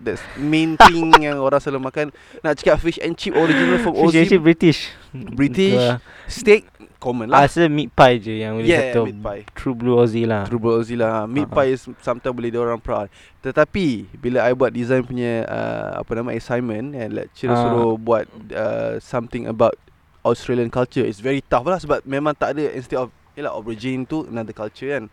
that's 0.00 0.20
main 0.36 0.76
thing 0.88 1.12
yang 1.20 1.40
orang 1.40 1.60
selalu 1.60 1.88
makan. 1.88 2.06
Nak 2.44 2.60
cakap 2.60 2.80
fish 2.80 3.00
and 3.00 3.16
chip 3.16 3.32
original 3.36 3.80
from 3.80 3.96
Fish 3.96 4.02
and 4.02 4.10
Aussie 4.12 4.28
chip 4.28 4.42
British. 4.42 4.80
British. 5.12 5.80
Steak 6.28 6.68
common 7.00 7.28
lah. 7.28 7.44
Rasa 7.44 7.68
meat 7.68 7.92
pie 7.92 8.16
je 8.16 8.32
yang 8.40 8.56
boleh 8.56 8.68
yeah 8.68 8.92
kata 8.92 9.04
meat 9.04 9.20
pie. 9.20 9.42
True 9.52 9.76
blue 9.76 9.96
Aussie 10.00 10.24
lah. 10.24 10.48
True 10.48 10.60
Blue 10.60 10.72
Aussie 10.76 10.96
lah. 10.96 11.28
Meat 11.28 11.52
ah. 11.52 11.54
pie 11.60 11.76
is 11.76 11.84
sometimes 12.00 12.32
boleh 12.32 12.52
orang 12.56 12.80
proud. 12.80 13.12
Tetapi 13.44 14.08
Bila 14.16 14.40
I 14.48 14.56
buat 14.56 14.72
design 14.72 15.04
punya 15.04 15.44
uh, 15.44 16.00
Apa 16.00 16.16
nama 16.16 16.32
assignment 16.32 16.96
And 16.96 17.12
lecturer 17.12 17.52
Ah. 17.52 17.60
suruh 17.60 18.00
buat 18.00 18.24
uh, 18.56 18.96
Something 19.04 19.52
about 19.52 19.76
Australian 20.24 20.72
culture 20.72 21.04
It's 21.04 21.20
very 21.20 21.44
tough 21.44 21.68
lah 21.68 21.76
Sebab 21.76 22.08
memang 22.08 22.32
tak 22.32 22.56
ada 22.56 22.72
Instead 22.72 23.04
of 23.04 23.12
Yelah 23.36 23.52
aubergine 23.52 24.08
tu 24.08 24.24
Another 24.24 24.56
culture 24.56 24.96
kan 24.96 25.12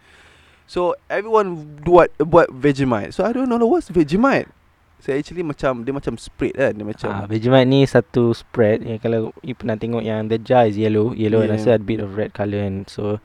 So 0.71 0.95
everyone 1.11 1.83
buat 1.83 2.15
buat 2.15 2.47
Vegemite 2.47 3.11
So 3.11 3.27
I 3.27 3.35
don't 3.35 3.51
know 3.51 3.59
what's 3.67 3.91
Vegemite 3.91 4.47
So 5.03 5.11
actually 5.11 5.43
macam 5.43 5.83
Dia 5.83 5.91
macam 5.91 6.15
spread 6.15 6.55
kan 6.55 6.71
Dia 6.79 6.87
macam 6.87 7.09
Ah, 7.11 7.27
Vegemite 7.27 7.67
ni 7.67 7.83
satu 7.83 8.31
spread 8.31 8.87
yang 8.87 8.95
kalau 9.03 9.35
you 9.43 9.51
pernah 9.51 9.75
tengok 9.75 9.99
yang 9.99 10.31
the 10.31 10.39
jar 10.39 10.63
is 10.63 10.79
yellow, 10.79 11.11
yellow 11.11 11.43
and 11.43 11.51
Yeah. 11.51 11.59
rasa 11.59 11.69
ada 11.75 11.83
bit 11.83 11.99
of 11.99 12.15
red 12.15 12.31
colour 12.31 12.63
and 12.63 12.87
so 12.87 13.19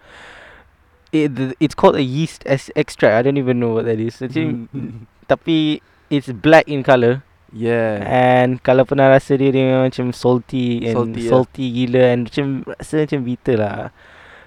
it 1.15 1.39
the, 1.39 1.55
it's 1.63 1.79
called 1.79 1.95
a 1.95 2.03
yeast 2.03 2.43
ex- 2.51 2.75
extract. 2.75 3.15
I 3.15 3.23
don't 3.23 3.39
even 3.39 3.63
know 3.63 3.79
what 3.79 3.87
that 3.87 4.03
is. 4.03 4.19
Actually, 4.19 4.67
tapi 5.31 5.79
it's 6.11 6.35
black 6.35 6.67
in 6.67 6.83
colour 6.83 7.23
Yeah 7.55 8.03
and 8.03 8.59
kalau 8.59 8.83
pernah 8.83 9.07
rasa 9.07 9.39
dia 9.39 9.55
dia 9.55 9.71
memang 9.71 9.87
macam 9.87 10.11
salty 10.11 10.83
and 10.83 10.99
Salty, 10.99 11.23
salty, 11.31 11.67
ya. 11.71 11.75
gila 11.79 12.03
and 12.11 12.21
macam 12.27 12.47
rasa 12.67 13.07
macam 13.07 13.21
bitter 13.23 13.57
lah. 13.63 13.95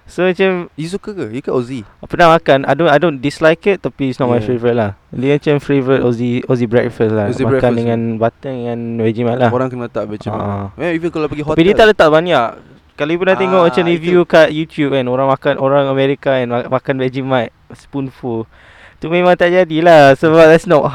So 0.10 0.26
macam 0.26 0.68
You 0.74 0.90
suka 0.90 1.14
ke? 1.14 1.30
You 1.30 1.40
kat 1.40 1.54
Aussie? 1.54 1.86
pernah 2.04 2.34
makan 2.34 2.66
I 2.66 2.74
don't 2.74 2.90
I 2.90 2.98
don't 2.98 3.18
dislike 3.18 3.62
it 3.64 3.80
tapi 3.80 4.10
it's 4.10 4.18
not 4.18 4.26
my 4.26 4.38
Yeah. 4.38 4.50
favourite 4.50 4.74
lah. 4.74 4.92
Dia 5.10 5.38
macam 5.38 5.56
favourite 5.60 6.02
Aussie 6.02 6.42
Aussie 6.44 6.66
breakfast 6.66 7.14
lah. 7.14 7.30
Aussie 7.30 7.46
makan 7.46 7.54
breakfast. 7.56 7.78
dengan 7.78 8.00
butter 8.18 8.50
dengan 8.50 8.80
Vegemite 9.00 9.38
lah. 9.38 9.50
Orang 9.50 9.70
kena 9.70 9.86
letak 9.86 10.06
Vegemite 10.06 10.42
Ah. 10.44 10.74
yeah, 10.76 10.92
Even 10.92 11.10
kalau 11.10 11.26
pergi 11.26 11.42
hotel 11.42 11.54
Tapi 11.54 11.64
dia 11.64 11.76
tak 11.76 11.88
letak 11.88 12.10
banyak. 12.10 12.48
Kalau 12.92 13.12
you 13.12 13.22
pernah 13.22 13.32
Ah, 13.32 13.40
tengok 13.40 13.62
macam 13.64 13.84
itu. 13.86 13.92
review 13.92 14.20
kat 14.26 14.48
YouTube 14.50 14.92
kan 14.92 15.06
orang 15.06 15.28
makan 15.30 15.54
orang 15.56 15.86
Amerika 15.86 16.36
kan 16.36 16.48
ma- 16.48 16.70
makan 16.70 16.96
Vegemite 16.98 17.54
spoonful. 17.72 18.50
Tu 18.98 19.08
memang 19.08 19.32
tak 19.34 19.54
jadilah 19.54 20.12
sebab 20.14 20.50
that's 20.50 20.66
not 20.66 20.84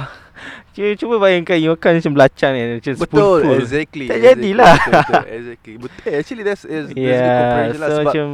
Cuba, 0.74 0.90
cuba 0.98 1.14
bayangkan 1.22 1.54
you 1.56 1.70
makan 1.70 1.96
macam 1.96 2.12
belacan 2.12 2.50
kan 2.50 2.66
macam 2.74 2.92
Betul, 2.92 3.06
spoonful. 3.38 3.56
exactly. 3.56 4.06
Tak 4.06 4.16
exactly, 4.16 4.42
jadilah. 4.42 4.74
Betul, 4.74 4.92
betul, 4.92 5.22
exactly. 5.30 5.74
Betul. 5.78 6.08
Actually 6.12 6.42
that's 6.42 6.64
is 6.66 6.84
that's 6.84 6.90
a 6.90 6.92
good 6.92 6.98
Yeah, 6.98 7.38
comparison 7.38 7.70
so 7.70 7.78
lah 7.78 7.88
sebab 7.88 8.02
macam 8.04 8.26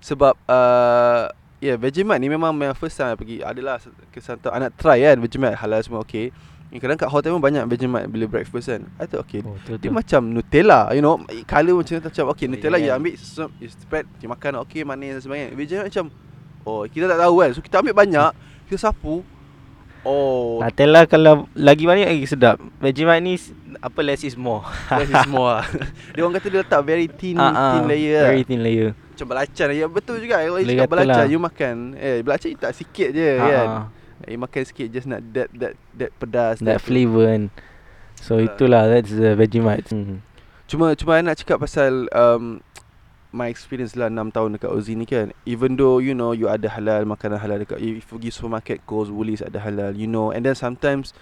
sebab 0.00 0.34
uh, 0.46 1.30
yeah 1.58 1.76
Vegemite 1.80 2.20
ni 2.20 2.28
memang 2.28 2.52
memang 2.52 2.76
first 2.76 2.96
time 2.96 3.12
I 3.12 3.16
pergi 3.16 3.36
adalah 3.40 3.80
kesan 4.12 4.38
tu 4.40 4.52
I 4.52 4.58
nak 4.60 4.76
try 4.76 5.00
kan 5.02 5.16
Vegemite 5.20 5.56
halal 5.56 5.80
semua 5.82 6.04
okay. 6.04 6.30
Yang 6.66 6.82
kadang 6.82 6.98
kat 6.98 7.10
hotel 7.14 7.30
pun 7.38 7.42
banyak 7.46 7.62
Vegemite 7.70 8.10
bila 8.10 8.26
breakfast 8.26 8.66
kan. 8.66 8.82
I 8.98 9.06
thought 9.06 9.22
okay. 9.22 9.38
oh, 9.46 9.54
betul, 9.54 9.78
Dia 9.78 9.88
betul. 9.88 9.94
macam 9.94 10.20
Nutella 10.34 10.80
You 10.90 11.02
know 11.02 11.22
Colour 11.46 11.74
macam 11.78 11.92
tu 12.02 12.08
macam 12.10 12.24
Okay 12.34 12.46
Nutella 12.50 12.76
Yeah. 12.76 12.98
you 12.98 12.98
ambil 12.98 13.14
so, 13.16 13.48
You 13.62 13.70
spread 13.70 14.04
You 14.18 14.28
makan 14.28 14.66
okay 14.66 14.82
manis 14.82 15.16
dan 15.16 15.22
sebagainya 15.22 15.48
Vegemite 15.54 15.86
macam 15.88 16.04
Oh 16.66 16.82
kita 16.90 17.06
tak 17.06 17.22
tahu 17.22 17.34
kan 17.38 17.50
So 17.54 17.62
kita 17.62 17.80
ambil 17.80 17.94
banyak 17.94 18.30
Kita 18.66 18.90
sapu 18.90 19.22
Oh 20.02 20.62
Nutella 20.62 21.02
kalau 21.10 21.50
lagi 21.58 21.82
banyak 21.82 22.06
lagi 22.06 22.26
sedap. 22.30 22.62
Vegemite 22.78 23.22
ni 23.22 23.34
apa 23.82 24.00
less 24.06 24.22
is 24.22 24.38
more. 24.38 24.62
That 24.88 25.04
is 25.06 25.26
more 25.34 25.60
lah. 25.60 25.66
Dia 26.14 26.22
orang 26.22 26.38
kata 26.38 26.46
dia 26.48 26.60
letak 26.62 26.80
very 26.86 27.10
thin 27.10 27.36
ah, 27.36 27.76
Thin 27.76 27.90
layer 27.90 28.22
Very 28.22 28.42
thin 28.46 28.62
layer. 28.62 28.94
Macam 29.16 29.26
belacan 29.32 29.66
Ya 29.72 29.86
betul 29.88 30.16
juga 30.20 30.44
Kalau 30.44 30.60
you 30.60 30.68
cakap 30.68 30.88
belacan 30.92 31.24
lah. 31.24 31.26
You 31.26 31.40
makan 31.40 31.76
Eh 31.96 32.20
belacan 32.20 32.48
you 32.52 32.58
tak 32.60 32.76
sikit 32.76 33.08
je 33.10 33.30
Ah, 33.36 33.48
kan 33.48 33.66
ah. 33.66 33.84
You 34.28 34.36
makan 34.36 34.62
sikit 34.62 34.86
Just 34.92 35.08
nak 35.08 35.24
that 35.32 35.48
That 35.56 35.72
that 35.96 36.10
pedas 36.20 36.60
That 36.60 36.84
tu. 36.84 36.92
flavour 36.92 37.24
kan. 37.26 37.42
So 38.16 38.36
Itulah. 38.36 38.48
itulah 38.48 38.82
that's 38.88 39.12
the 39.12 39.32
Vegemite. 39.32 39.88
Hmm. 39.92 40.20
Cuma 40.64 40.92
cuma 40.92 41.16
I 41.16 41.24
nak 41.24 41.36
cakap 41.36 41.60
pasal 41.60 42.08
um, 42.12 42.64
my 43.28 43.52
experience 43.52 43.92
lah 43.92 44.08
6 44.08 44.32
tahun 44.32 44.56
dekat 44.56 44.70
Ozi 44.72 44.96
ni 44.96 45.04
kan 45.04 45.28
even 45.44 45.76
though 45.76 46.00
you 46.00 46.16
know 46.16 46.32
you 46.32 46.48
ada 46.48 46.72
halal 46.72 47.04
makanan 47.04 47.36
halal 47.36 47.60
dekat 47.60 47.76
if 47.76 48.00
you 48.00 48.04
pergi 48.08 48.32
supermarket 48.32 48.80
Coles 48.88 49.12
Woolies 49.12 49.44
ada 49.44 49.60
halal 49.60 49.92
you 49.92 50.08
know 50.08 50.32
and 50.32 50.48
then 50.48 50.56
sometimes 50.56 51.12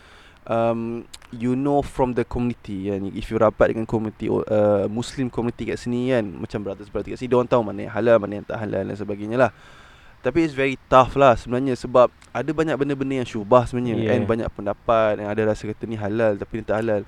um, 0.49 1.05
you 1.33 1.57
know 1.57 1.83
from 1.83 2.15
the 2.15 2.25
community 2.25 2.89
kan? 2.93 3.09
If 3.13 3.29
you 3.33 3.37
rapat 3.41 3.75
dengan 3.75 3.89
community 3.89 4.29
uh, 4.29 4.87
muslim 4.89 5.29
community 5.29 5.69
kat 5.69 5.79
sini 5.81 6.13
kan? 6.15 6.25
Macam 6.25 6.65
brothers-brothers 6.65 7.17
kat 7.17 7.19
sini 7.21 7.31
dia 7.33 7.39
orang 7.39 7.51
tahu 7.51 7.63
mana 7.65 7.89
yang 7.89 7.95
halal 7.95 8.17
mana 8.21 8.33
yang 8.41 8.47
tak 8.47 8.59
halal 8.61 8.83
dan 8.85 8.97
sebagainya 8.97 9.37
lah. 9.37 9.51
Tapi 10.25 10.49
it's 10.49 10.57
very 10.57 10.81
tough 10.89 11.21
lah 11.21 11.37
sebenarnya 11.37 11.77
sebab 11.77 12.09
ada 12.33 12.51
banyak 12.51 12.77
benda-benda 12.81 13.21
yang 13.21 13.29
syubah 13.29 13.69
sebenarnya 13.69 14.09
Yeah. 14.09 14.17
and 14.17 14.25
banyak 14.25 14.49
pendapat 14.57 15.21
yang 15.21 15.29
ada 15.29 15.53
rasa 15.53 15.69
kata 15.69 15.85
ni 15.85 16.01
halal 16.01 16.41
tapi 16.41 16.61
ni 16.61 16.65
tak 16.65 16.81
halal. 16.81 17.03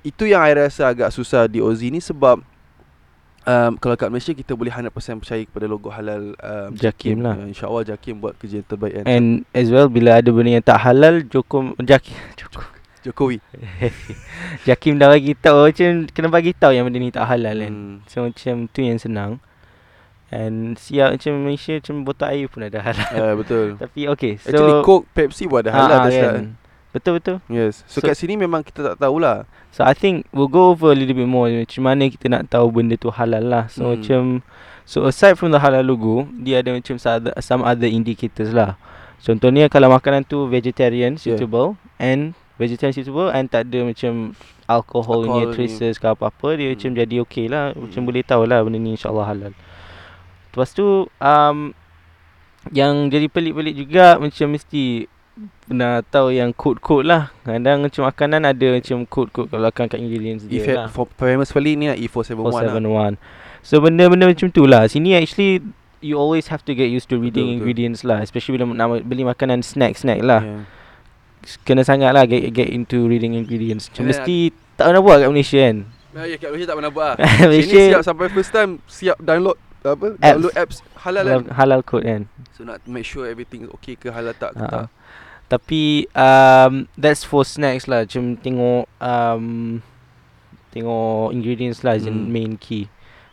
Itu 0.00 0.24
yang 0.24 0.40
I 0.40 0.56
rasa 0.56 0.88
agak 0.88 1.12
susah 1.12 1.44
di 1.44 1.60
Ozi 1.60 1.92
ni 1.92 2.00
sebab 2.00 2.40
um, 3.46 3.72
kalau 3.80 3.94
kat 3.96 4.08
Malaysia 4.12 4.32
kita 4.36 4.52
boleh 4.52 4.72
100% 4.72 4.90
percaya 5.20 5.42
kepada 5.44 5.66
logo 5.70 5.88
halal 5.88 6.34
um, 6.36 6.70
Jakim 6.76 7.24
lah. 7.24 7.36
Uh, 7.38 7.48
InsyaAllah 7.48 7.84
Jakim 7.96 8.20
buat 8.20 8.36
kerja 8.36 8.60
yang 8.60 8.68
terbaik 8.68 8.92
kan. 9.00 9.04
And 9.08 9.26
as 9.56 9.72
well 9.72 9.88
bila 9.88 10.20
ada 10.20 10.28
benda 10.32 10.60
yang 10.60 10.66
tak 10.66 10.80
halal 10.82 11.24
Jokom 11.24 11.76
Jakim 11.80 12.16
Jokom 12.40 12.66
Jokowi. 13.00 13.40
Jakim 14.68 15.00
dah 15.00 15.08
bagi 15.08 15.32
tahu 15.32 15.72
macam 15.72 16.04
kena 16.12 16.28
bagi 16.28 16.52
tahu 16.52 16.72
yang 16.76 16.84
benda 16.84 17.00
ni 17.00 17.08
tak 17.08 17.24
halal 17.24 17.56
kan. 17.56 17.72
Hmm. 17.72 17.96
So 18.04 18.28
macam 18.28 18.68
tu 18.68 18.84
yang 18.84 19.00
senang. 19.00 19.40
And 20.30 20.78
siap 20.78 21.18
macam 21.18 21.42
Malaysia 21.42 21.74
macam 21.82 22.06
botol 22.06 22.30
air 22.30 22.46
pun 22.46 22.62
ada 22.62 22.78
halal. 22.78 23.10
Uh, 23.16 23.34
betul. 23.40 23.66
Tapi 23.82 24.00
okay 24.06 24.38
so 24.38 24.52
Actually 24.52 24.76
Coke, 24.84 25.06
Pepsi 25.16 25.48
pun 25.48 25.64
ada 25.64 25.72
halal 25.72 26.06
dah 26.06 26.12
kan. 26.12 26.44
Betul 26.90 27.22
betul. 27.22 27.38
Yes. 27.46 27.86
So, 27.86 28.02
So- 28.02 28.06
kat 28.10 28.18
sini 28.18 28.34
memang 28.34 28.66
kita 28.66 28.82
tak 28.82 28.96
tahulah. 28.98 29.46
So 29.70 29.86
I 29.86 29.94
think 29.94 30.26
we'll 30.34 30.50
go 30.50 30.74
over 30.74 30.90
a 30.90 30.96
little 30.98 31.14
bit 31.14 31.30
more 31.30 31.46
macam 31.46 31.82
mana 31.86 32.10
kita 32.10 32.26
nak 32.26 32.50
tahu 32.50 32.66
benda 32.74 32.98
tu 32.98 33.14
halal 33.14 33.46
lah. 33.46 33.64
So 33.70 33.86
Hmm. 33.86 33.90
macam 33.94 34.22
so 34.82 35.06
aside 35.06 35.38
from 35.38 35.54
the 35.54 35.62
halal 35.62 35.86
logo, 35.86 36.26
dia 36.42 36.58
ada 36.58 36.74
macam 36.74 36.98
some 37.38 37.62
other, 37.62 37.86
indicators 37.86 38.50
lah. 38.50 38.74
Contohnya 39.22 39.70
kalau 39.70 39.86
makanan 39.86 40.26
tu 40.26 40.50
vegetarian 40.50 41.14
Yeah. 41.14 41.38
suitable 41.38 41.78
and 42.02 42.34
vegetarian 42.58 42.90
suitable 42.96 43.30
and 43.30 43.46
tak 43.46 43.70
ada 43.70 43.86
macam 43.86 44.34
alcohol 44.66 45.26
Alcohol 45.26 45.46
ni. 45.46 45.54
traces 45.54 45.94
ke 45.94 46.06
apa-apa, 46.10 46.58
dia 46.58 46.70
Hmm. 46.70 46.74
macam 46.74 46.90
jadi 46.98 47.16
okay 47.22 47.46
lah. 47.46 47.70
Macam 47.78 48.02
Hmm. 48.02 48.08
boleh 48.10 48.22
tahu 48.26 48.42
lah 48.50 48.58
benda 48.66 48.78
ni 48.82 48.98
insyaAllah 48.98 49.26
halal. 49.30 49.52
Lepas 50.50 50.74
tu 50.74 51.06
um, 51.22 51.58
yang 52.70 53.10
jadi 53.10 53.26
pelik-pelik 53.26 53.74
juga 53.78 54.18
macam 54.18 54.50
mesti 54.50 55.06
pernah 55.64 56.02
tahu 56.04 56.34
yang 56.34 56.50
kod-kod 56.52 57.06
lah. 57.06 57.32
Kadang 57.46 57.86
macam 57.86 58.02
makanan 58.04 58.42
ada 58.44 58.66
macam 58.76 59.06
kod-kod 59.06 59.46
kat 59.48 59.58
belakang 59.58 59.86
kat 59.88 59.98
ingredients 60.02 60.44
dia 60.44 60.60
If 60.60 60.66
lah. 60.68 60.86
for 60.90 61.06
famous 61.16 61.54
sekali 61.54 61.78
ni 61.78 61.88
lah 61.88 61.96
E471 61.96 62.44
lah. 62.44 63.16
471. 63.16 63.64
So 63.64 63.80
benda-benda 63.80 64.24
macam 64.28 64.48
tu 64.52 64.64
lah. 64.66 64.88
Sini 64.90 65.16
actually 65.16 65.64
you 66.00 66.16
always 66.16 66.48
have 66.48 66.64
to 66.64 66.72
get 66.72 66.88
used 66.88 67.08
to 67.12 67.20
reading 67.20 67.44
Betul, 67.44 67.44
betul. 67.44 67.56
ingredients 67.60 68.00
lah. 68.04 68.18
Especially 68.24 68.60
bila 68.60 68.68
nak 68.72 69.04
beli 69.04 69.22
makanan 69.24 69.64
snack-snack 69.64 70.20
lah. 70.24 70.42
Yeah. 70.44 70.64
Kena 71.64 71.88
sangat 71.88 72.12
lah 72.12 72.28
get, 72.28 72.52
get 72.52 72.68
into 72.68 73.08
reading 73.08 73.32
ingredients. 73.32 73.88
Macam 73.88 74.12
mesti 74.12 74.52
tak 74.76 74.92
pernah 74.92 75.00
buat 75.00 75.24
kat 75.24 75.28
Malaysia 75.32 75.60
kan. 75.60 75.76
Ah, 76.10 76.26
ya, 76.26 76.36
kat 76.36 76.48
Malaysia 76.50 76.68
tak 76.68 76.76
pernah 76.82 76.92
buat 76.92 77.06
lah. 77.14 77.16
Malaysia 77.48 77.80
Sini 77.80 77.92
siap 77.94 78.04
sampai 78.04 78.26
first 78.28 78.52
time 78.52 78.70
siap 78.90 79.16
download 79.22 79.56
apa? 79.82 80.06
Apps. 80.12 80.20
Download 80.20 80.54
apps 80.54 80.76
halal 80.98 81.24
halal, 81.24 81.40
kan. 81.40 81.54
halal 81.56 81.80
code 81.80 82.04
kan. 82.04 82.22
So 82.52 82.62
nak 82.62 82.84
make 82.84 83.04
sure 83.04 83.24
everything 83.24 83.64
is 83.64 83.70
okay 83.72 83.96
ke 83.96 84.08
halal 84.08 84.32
tak 84.32 84.52
ke 84.52 84.60
Ha. 84.60 84.68
tak. 84.68 84.86
Tapi 85.48 86.06
um, 86.12 86.86
that's 86.94 87.22
for 87.22 87.42
snacks 87.42 87.86
lah. 87.86 88.04
Macam 88.04 88.36
tengok 88.36 88.84
um, 88.98 89.80
tengok 90.70 91.32
ingredients 91.32 91.82
lah 91.82 91.96
as 91.96 92.06
Hmm. 92.06 92.28
main 92.28 92.54
key. 92.54 92.86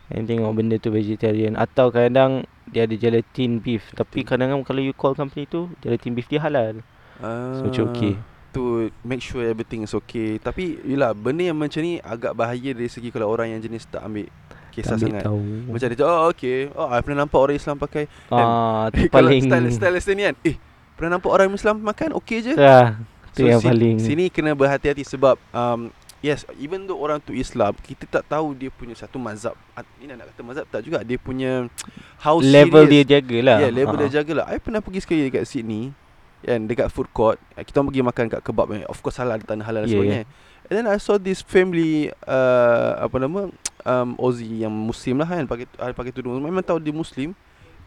And 0.08 0.24
tengok 0.24 0.56
benda 0.56 0.80
tu 0.80 0.88
vegetarian 0.88 1.54
atau 1.54 1.92
kadang 1.92 2.48
dia 2.66 2.88
ada 2.88 2.96
gelatin 2.96 3.60
beef. 3.60 3.92
Tapi 3.92 4.24
Gelatin. 4.24 4.28
kadang-kadang 4.48 4.64
kalau 4.64 4.80
you 4.80 4.96
call 4.96 5.12
company 5.12 5.44
tu 5.46 5.68
gelatin 5.78 6.16
beef 6.16 6.26
dia 6.26 6.40
halal. 6.40 6.80
Ah, 7.20 7.60
So 7.60 7.68
macam 7.68 7.92
okay. 7.92 8.16
To 8.56 8.88
make 9.04 9.20
sure 9.20 9.44
everything 9.44 9.84
is 9.84 9.92
okay. 9.94 10.40
Tapi 10.40 10.80
yelah 10.82 11.12
benda 11.12 11.44
yang 11.44 11.60
macam 11.60 11.84
ni 11.84 12.00
agak 12.00 12.34
bahaya 12.34 12.72
dari 12.72 12.88
segi 12.88 13.12
kalau 13.12 13.28
orang 13.28 13.52
yang 13.52 13.62
jenis 13.62 13.84
tak 13.86 14.02
ambil 14.02 14.32
kisah 14.78 14.94
Tak 14.94 15.02
sangat. 15.02 15.24
tahu. 15.24 15.42
Macam 15.66 15.88
dia 15.88 15.98
cakap, 15.98 16.14
oh 16.14 16.30
okay. 16.30 16.58
Oh, 16.72 16.88
I 16.88 17.02
pernah 17.02 17.20
nampak 17.20 17.40
orang 17.40 17.58
Islam 17.58 17.76
pakai. 17.76 18.06
ah 18.30 18.88
tu 18.88 19.02
kalau 19.04 19.10
paling 19.28 19.42
style, 19.42 19.68
style, 19.72 19.98
style 19.98 20.14
ni 20.14 20.24
kan. 20.24 20.36
Eh, 20.44 20.56
pernah 20.94 21.12
nampak 21.14 21.32
orang 21.32 21.50
Islam 21.50 21.76
makan 21.80 22.10
okay 22.14 22.38
je. 22.40 22.54
ah, 22.56 22.94
tu 23.32 23.42
yang 23.44 23.58
si- 23.58 23.66
paling 23.66 23.96
Sini 23.98 24.26
kena 24.28 24.54
berhati-hati 24.54 25.02
sebab 25.02 25.36
um, 25.52 25.90
Yes, 26.18 26.42
even 26.56 26.82
though 26.84 26.98
orang 26.98 27.18
tu 27.20 27.30
Islam 27.30 27.78
Kita 27.78 28.10
tak 28.10 28.26
tahu 28.28 28.58
dia 28.58 28.70
punya 28.70 28.94
satu 28.94 29.18
mazhab 29.18 29.54
Ini 29.96 30.18
nak 30.18 30.34
kata 30.34 30.42
mazhab 30.42 30.66
tak 30.66 30.82
juga 30.82 31.06
Dia 31.06 31.14
punya 31.16 31.70
How 32.18 32.42
level 32.42 32.84
serious 32.84 33.06
dia 33.06 33.22
jagalah. 33.22 33.58
Yeah, 33.60 33.70
level 33.72 33.96
Ah. 33.96 34.02
dia 34.02 34.18
jagalah 34.18 34.46
I 34.48 34.58
pernah 34.58 34.82
pergi 34.82 35.00
sekali 35.00 35.22
dekat 35.24 35.46
Sydney 35.46 35.94
Kan, 36.40 36.66
dekat 36.66 36.90
food 36.90 37.06
court 37.12 37.38
Eh, 37.54 37.62
Kita 37.62 37.86
pergi 37.86 38.02
makan 38.02 38.26
kat 38.28 38.42
kebab 38.42 38.66
eh. 38.72 38.82
Of 38.84 38.98
course 39.00 39.22
halal, 39.22 39.38
tanah 39.40 39.62
halal 39.62 39.86
dan 39.86 39.88
Yeah, 39.88 39.94
sebagainya 39.96 40.26
And 40.68 40.84
then 40.84 40.88
I 40.88 41.00
saw 41.00 41.16
this 41.16 41.40
family 41.40 42.12
uh, 42.28 43.00
Apa 43.00 43.24
nama 43.24 43.48
um, 43.90 44.20
Aussie 44.20 44.68
yang 44.68 44.72
Muslim 44.72 45.24
lah 45.24 45.28
kan 45.28 45.44
Pakai, 45.48 45.66
uh, 45.80 45.92
pakai 45.96 46.12
tudung. 46.12 46.36
Memang 46.40 46.64
tahu 46.64 46.80
dia 46.80 46.92
Muslim 46.92 47.32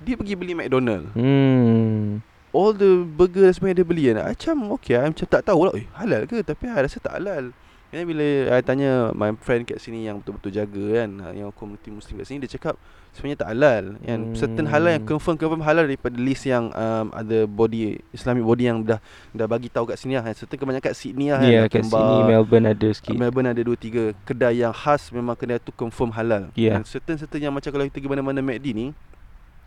Dia 0.00 0.16
pergi 0.16 0.32
beli 0.32 0.56
McDonald. 0.56 1.12
Hmm. 1.12 2.24
all 2.50 2.74
the 2.74 3.06
burger 3.06 3.46
dan 3.46 3.54
sebagainya 3.54 3.78
dia 3.78 3.86
beli 3.86 4.04
kan 4.10 4.16
Macam 4.26 4.56
okay 4.74 4.98
I 4.98 5.06
macam 5.06 5.26
tak 5.28 5.42
tahu 5.46 5.68
lah 5.68 5.74
Eh 5.76 5.86
halal 5.94 6.24
ke? 6.26 6.42
Tapi 6.42 6.64
I 6.66 6.82
rasa 6.82 6.98
tak 6.98 7.20
halal 7.20 7.54
then 7.90 8.06
bila 8.06 8.22
I 8.50 8.62
tanya 8.62 9.10
My 9.12 9.34
friend 9.34 9.62
kat 9.62 9.78
sini 9.78 10.06
Yang 10.06 10.22
betul-betul 10.22 10.52
jaga 10.54 10.84
kan 10.96 11.10
ha, 11.18 11.26
Yang 11.30 11.50
community 11.54 11.90
muslim 11.90 12.18
kat 12.18 12.26
sini 12.26 12.38
Dia 12.42 12.54
cakap 12.54 12.74
Sebenarnya 13.10 13.38
tak 13.42 13.50
halal 13.50 13.84
kan 13.98 14.20
Hmm. 14.20 14.36
Certain 14.38 14.66
halal 14.66 14.90
yang 14.94 15.04
confirm 15.04 15.34
Confirm 15.34 15.62
halal 15.62 15.84
daripada 15.84 16.14
list 16.14 16.46
yang 16.46 16.70
um, 16.70 17.06
Ada 17.10 17.44
body 17.44 17.98
Islamic 18.10 18.46
body 18.46 18.64
yang 18.64 18.78
dah 18.86 19.02
Dah 19.30 19.46
bagi 19.46 19.66
tahu 19.66 19.90
kat 19.90 19.98
sini 19.98 20.14
lah 20.14 20.22
kan. 20.22 20.34
Certain 20.34 20.54
kebanyakan 20.54 20.86
kat 20.86 20.94
Sydney 20.94 21.34
lah 21.34 21.42
Ya, 21.42 21.50
yeah, 21.50 21.64
kan 21.66 21.82
kat 21.82 21.90
sini 21.90 22.16
Melbourne 22.24 22.66
ada 22.70 22.88
sikit. 22.94 23.14
Melbourne 23.14 23.50
ada 23.50 23.62
2-3 23.62 24.14
Kedai 24.22 24.54
yang 24.62 24.70
khas 24.70 25.10
Memang 25.10 25.34
kedai 25.34 25.58
tu 25.58 25.74
confirm 25.74 26.14
halal 26.14 26.54
Yeah. 26.54 26.78
Dan 26.78 26.86
certain-certain 26.86 27.42
yang 27.42 27.50
macam 27.50 27.70
Kalau 27.70 27.84
kita 27.90 27.98
pergi 27.98 28.10
mana-mana 28.10 28.38
McD 28.38 28.66
ni 28.70 28.86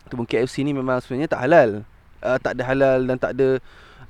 Ataupun 0.07 0.23
KFC 0.23 0.63
ni 0.63 0.71
memang 0.71 1.03
sebenarnya 1.03 1.27
tak 1.27 1.43
halal 1.43 1.69
uh, 2.23 2.37
Tak 2.39 2.55
ada 2.55 2.63
halal 2.63 2.99
dan 3.03 3.19
tak 3.19 3.35
ada 3.35 3.59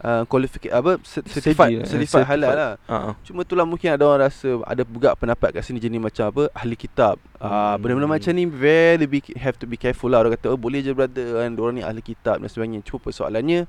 uh, 0.01 0.23
qualification 0.25 0.73
apa 0.73 0.97
cer- 1.05 1.27
certified 1.29 1.85
Certi- 1.85 2.09
certified 2.09 2.25
halal 2.25 2.51
lah. 2.55 2.73
Ah. 2.89 3.13
Cuma 3.21 3.45
itulah 3.45 3.67
mungkin 3.67 3.93
ada 3.93 4.01
orang 4.07 4.25
rasa 4.31 4.57
ada 4.65 4.81
juga 4.81 5.13
pendapat 5.13 5.53
kat 5.53 5.61
sini 5.61 5.77
jenis 5.77 6.01
macam 6.01 6.25
apa 6.33 6.43
ahli 6.55 6.73
kitab. 6.73 7.21
Ah 7.37 7.75
Hmm. 7.75 7.83
benda-benda 7.83 8.09
macam 8.09 8.31
ni 8.33 8.47
very 8.47 9.05
be, 9.05 9.19
have 9.37 9.59
to 9.59 9.69
be 9.69 9.77
careful 9.77 10.07
lah. 10.09 10.23
Orang 10.23 10.33
kata 10.33 10.49
oh 10.49 10.57
boleh 10.57 10.81
je 10.81 10.95
brother 10.95 11.43
kan 11.43 11.51
orang 11.59 11.75
ni 11.77 11.83
ahli 11.83 12.01
kitab 12.01 12.41
dan 12.41 12.49
sebagainya. 12.49 12.81
Cuma 12.87 13.03
persoalannya 13.03 13.67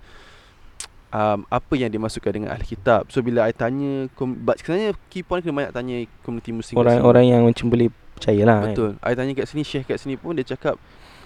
um, 1.10 1.42
apa 1.50 1.72
yang 1.74 1.90
dimasukkan 1.90 2.30
dengan 2.30 2.48
ahli 2.54 2.66
kitab. 2.66 3.10
So 3.10 3.20
bila 3.20 3.46
I 3.46 3.54
tanya 3.54 4.06
kom- 4.14 4.38
but 4.40 4.58
sebenarnya 4.62 4.94
key 5.10 5.22
point 5.22 5.42
kena 5.42 5.54
banyak 5.54 5.72
tanya 5.74 5.96
community 6.22 6.50
muslim 6.54 6.74
kat 6.74 6.80
sini. 6.80 6.90
Orang-orang 7.02 7.24
yang 7.28 7.42
macam 7.44 7.66
boleh 7.68 7.88
percaya 8.14 8.42
lah 8.46 8.56
kan. 8.62 8.72
Betul. 8.72 8.90
I 9.02 9.14
tanya 9.18 9.32
kat 9.34 9.46
sini 9.50 9.62
Syekh 9.66 9.84
kat 9.90 9.98
sini 9.98 10.14
pun 10.14 10.38
dia 10.38 10.46
cakap 10.46 10.78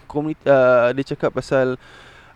komuniti 0.09 0.41
uh, 0.49 0.89
dia 0.97 1.05
cakap 1.05 1.37
pasal 1.37 1.77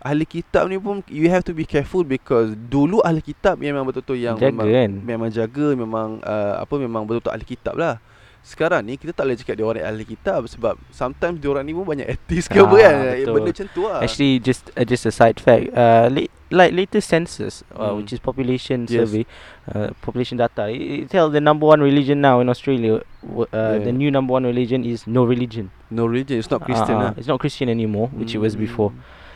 ahli 0.03 0.27
kitab 0.27 0.67
ni 0.67 0.75
pun 0.75 0.99
you 1.07 1.31
have 1.31 1.41
to 1.41 1.55
be 1.55 1.63
careful 1.63 2.03
because 2.03 2.51
dulu 2.67 2.99
ahli 3.01 3.23
kitab 3.23 3.55
memang 3.55 3.87
betul-betul 3.87 4.19
yang 4.19 4.35
Jaga 4.35 4.51
memang 4.51 4.67
kan. 4.67 4.91
memang 5.01 5.29
jaga 5.31 5.67
memang 5.73 6.07
uh, 6.21 6.59
apa 6.59 6.73
memang 6.75 7.07
betul-betul 7.07 7.31
ahli 7.31 7.47
kitab 7.47 7.75
lah. 7.79 7.97
Sekarang 8.43 8.83
ni 8.83 8.99
kita 8.99 9.15
tak 9.15 9.23
boleh 9.23 9.39
cakap 9.39 9.55
dia 9.55 9.63
orang 9.63 9.87
ahli 9.87 10.03
kitab 10.03 10.43
sebab 10.51 10.75
sometimes 10.91 11.39
dia 11.39 11.47
orang 11.47 11.63
ni 11.63 11.71
pun 11.71 11.87
banyak 11.87 12.03
etis 12.05 12.51
ke 12.51 12.59
apa 12.59 12.75
Ah, 12.75 12.79
kan. 12.83 12.95
betul. 13.15 13.33
Benda 13.39 13.49
macam 13.55 13.67
tu 13.71 13.81
lah. 13.87 13.99
Actually 14.03 14.33
just 14.43 14.63
uh, 14.75 14.83
just 14.83 15.07
a 15.07 15.13
side 15.15 15.39
fact 15.39 15.71
uh, 15.71 16.11
late, 16.11 16.27
like 16.51 16.75
latest 16.75 17.07
census 17.07 17.63
uh, 17.71 17.95
Hmm. 17.95 18.03
which 18.03 18.11
is 18.11 18.19
population 18.19 18.83
Yes. 18.91 19.07
survey 19.07 19.23
uh, 19.71 19.95
population 20.03 20.35
data 20.35 20.67
it, 20.67 21.07
it 21.07 21.07
tells 21.07 21.31
the 21.31 21.39
number 21.39 21.63
one 21.63 21.79
religion 21.79 22.19
now 22.19 22.43
in 22.43 22.51
Australia 22.51 22.99
uh, 22.99 23.47
Yeah. 23.47 23.79
the 23.79 23.95
new 23.95 24.11
number 24.11 24.35
one 24.35 24.43
religion 24.43 24.83
is 24.83 25.07
no 25.07 25.23
religion 25.23 25.71
no 25.87 26.03
religion, 26.03 26.35
it's 26.35 26.51
not 26.51 26.67
Christian 26.67 26.99
Ah, 26.99 26.99
ah, 26.99 27.05
lah. 27.09 27.11
it's 27.15 27.31
not 27.31 27.39
Christian 27.39 27.71
anymore 27.71 28.11
which 28.11 28.35
it 28.35 28.43
was 28.43 28.59
Hmm. 28.59 28.67
before 28.67 28.91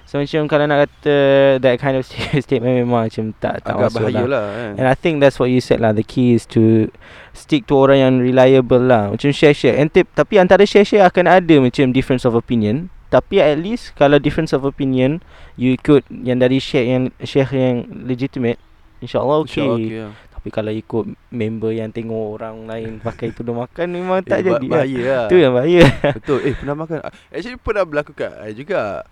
so 0.07 0.17
macam 0.17 0.47
kalau 0.47 0.63
nak 0.65 0.87
kata 0.87 1.15
that 1.59 1.75
kind 1.77 1.99
of 1.99 2.07
statement 2.45 2.87
memang 2.87 3.11
macam 3.11 3.35
tak 3.37 3.59
tak 3.61 3.75
Agak 3.75 3.91
bahaya 3.91 4.23
lah. 4.23 4.27
lah 4.31 4.45
kan. 4.55 4.71
And 4.79 4.85
I 4.87 4.95
think 4.95 5.19
that's 5.19 5.35
what 5.35 5.51
you 5.51 5.59
said 5.59 5.83
lah. 5.83 5.91
The 5.91 6.07
key 6.07 6.33
is 6.39 6.47
to 6.55 6.87
stick 7.35 7.67
to 7.67 7.75
orang 7.75 7.99
yang 7.99 8.13
reliable 8.23 8.81
lah. 8.81 9.11
Macam 9.11 9.29
share-share. 9.29 9.75
And 9.75 9.91
tip, 9.91 10.07
tapi 10.15 10.39
antara 10.39 10.63
share-share 10.63 11.03
akan 11.05 11.27
ada 11.27 11.55
macam 11.59 11.91
difference 11.91 12.23
of 12.23 12.33
opinion. 12.33 12.87
Tapi 13.11 13.39
at 13.39 13.59
least 13.59 13.95
kalau 13.95 14.19
difference 14.19 14.51
of 14.55 14.63
opinion, 14.63 15.19
you 15.59 15.75
ikut 15.75 16.07
yang 16.09 16.39
dari 16.39 16.59
share 16.59 16.87
yang 16.87 17.03
share 17.23 17.47
yang 17.51 17.87
legitimate, 18.03 18.59
insyaAllah 18.99 19.43
okay. 19.43 19.63
InsyaAllah 19.63 19.79
okay 19.79 19.99
lah. 20.07 20.11
Tapi 20.37 20.47
kalau 20.53 20.71
ikut 20.71 21.03
member 21.33 21.71
yang 21.75 21.91
tengok 21.91 22.39
orang 22.39 22.67
lain 22.67 22.89
pakai 23.07 23.35
tudung 23.35 23.59
makan 23.59 23.91
memang 23.91 24.23
tak 24.23 24.43
Eh, 24.43 24.55
jadi 24.55 24.67
lah. 24.67 24.71
Bahaya 24.71 24.99
lah. 25.03 25.25
Tu 25.27 25.35
yang 25.39 25.53
bahaya. 25.55 25.83
Betul. 26.15 26.39
Eh 26.47 26.53
pernah 26.55 26.75
makan. 26.79 26.97
Actually 27.31 27.59
pernah 27.59 27.83
berlaku 27.83 28.11
kat 28.15 28.31
I 28.43 28.55
juga. 28.55 29.03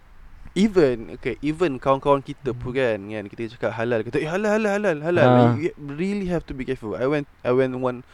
Even 0.55 1.19
okay 1.19 1.35
even 1.43 1.75
kawan-kawan 1.77 2.23
kita 2.23 2.55
pun 2.55 2.71
kan 2.71 2.97
kan 2.97 3.25
kita 3.27 3.51
cakap 3.59 3.75
halal 3.75 3.99
kata 4.01 4.23
eh 4.23 4.29
halal 4.31 4.55
halal 4.55 4.71
halal 4.79 4.97
halal. 5.03 5.27
Ah. 5.27 5.53
you 5.59 5.69
really 5.77 6.31
have 6.31 6.47
to 6.47 6.55
be 6.55 6.63
careful. 6.63 6.95
I 6.95 7.05
went 7.05 7.27
I 7.43 7.51
went 7.51 7.75
one 7.75 8.07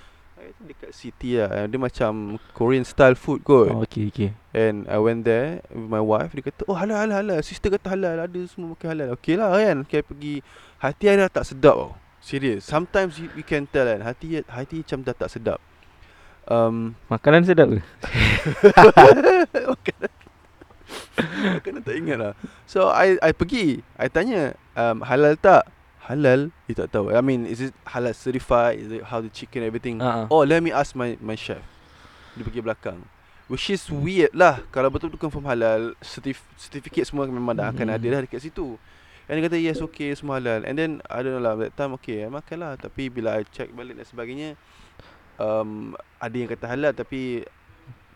dekat 0.66 0.92
city 0.94 1.38
lah. 1.38 1.70
Dia 1.70 1.78
macam 1.78 2.42
Korean 2.58 2.82
style 2.82 3.14
food 3.14 3.46
kot. 3.46 3.70
Oh, 3.70 3.86
okay, 3.86 4.10
okay. 4.10 4.34
And 4.52 4.90
I 4.90 4.98
went 4.98 5.24
there 5.24 5.62
with 5.70 5.90
my 5.90 6.02
wife. 6.02 6.34
Dia 6.34 6.50
kata 6.50 6.66
Oh 6.66 6.74
halal 6.74 6.98
halal 6.98 7.22
halal. 7.22 7.40
Sister 7.46 7.70
kata 7.70 7.94
halal. 7.94 8.18
Ada 8.26 8.40
semua 8.50 8.74
makan 8.74 8.88
halal. 8.90 9.08
Okay 9.16 9.38
lah 9.38 9.54
kan. 9.54 9.86
Okay 9.86 10.02
pergi. 10.02 10.42
Hati 10.82 11.14
I 11.14 11.22
dah 11.22 11.30
tak 11.30 11.46
sedap 11.46 11.78
tau. 11.78 11.94
Serious. 12.22 12.66
Sometimes 12.66 13.22
you, 13.22 13.30
you 13.38 13.46
can 13.46 13.70
tell 13.70 13.86
kan. 13.86 14.02
Hati 14.02 14.42
hati 14.50 14.82
macam 14.82 15.00
dah 15.06 15.16
tak 15.16 15.30
sedap. 15.30 15.62
Um, 16.50 16.98
Makanan 17.06 17.46
sedap 17.46 17.70
ke? 17.70 17.80
Makanan 19.78 20.10
Makanan 21.60 21.82
tak 21.82 21.96
ingat 21.96 22.18
lah 22.18 22.34
So 22.64 22.88
I 22.88 23.20
I 23.20 23.32
pergi 23.32 23.84
I 23.96 24.08
tanya 24.08 24.56
um, 24.74 25.04
Halal 25.04 25.36
tak? 25.36 25.68
Halal 26.02 26.50
Dia 26.66 26.84
tak 26.84 26.92
tahu 26.92 27.12
I 27.12 27.20
mean 27.20 27.44
Is 27.44 27.60
it 27.62 27.76
halal 27.86 28.12
certified? 28.12 28.80
Is 28.80 28.90
it 28.90 29.04
how 29.04 29.20
the 29.20 29.28
chicken 29.28 29.62
everything? 29.62 30.00
Uh-uh. 30.00 30.28
Oh 30.28 30.42
let 30.42 30.60
me 30.60 30.72
ask 30.72 30.94
my 30.94 31.20
my 31.20 31.36
chef 31.36 31.62
Dia 32.34 32.42
pergi 32.42 32.60
belakang 32.60 33.04
Which 33.46 33.68
is 33.68 33.84
weird 33.88 34.32
lah 34.32 34.64
Kalau 34.70 34.88
betul-betul 34.88 35.20
confirm 35.20 35.44
halal 35.46 35.92
certif- 36.00 36.48
Certificate 36.56 37.04
semua 37.04 37.28
memang 37.28 37.52
dah 37.52 37.70
akan 37.70 37.86
Mhm. 37.86 37.96
ada 37.96 38.08
dah 38.10 38.22
dekat 38.24 38.42
situ 38.42 38.80
And 39.28 39.36
dia 39.36 39.44
kata 39.46 39.58
yes 39.58 39.80
okay 39.80 40.12
semua 40.12 40.40
halal 40.40 40.64
And 40.64 40.76
then 40.76 40.92
I 41.06 41.20
don't 41.20 41.36
know 41.36 41.44
lah 41.44 41.56
That 41.56 41.76
time 41.76 41.92
okay 41.94 42.24
I 42.24 42.32
makan 42.32 42.58
lah 42.58 42.74
Tapi 42.76 43.08
bila 43.08 43.36
I 43.36 43.44
check 43.46 43.68
balik 43.70 43.96
dan 43.96 44.04
sebagainya 44.04 44.56
um, 45.38 45.94
Ada 46.18 46.36
yang 46.36 46.50
kata 46.50 46.66
halal 46.66 46.92
Tapi 46.94 47.44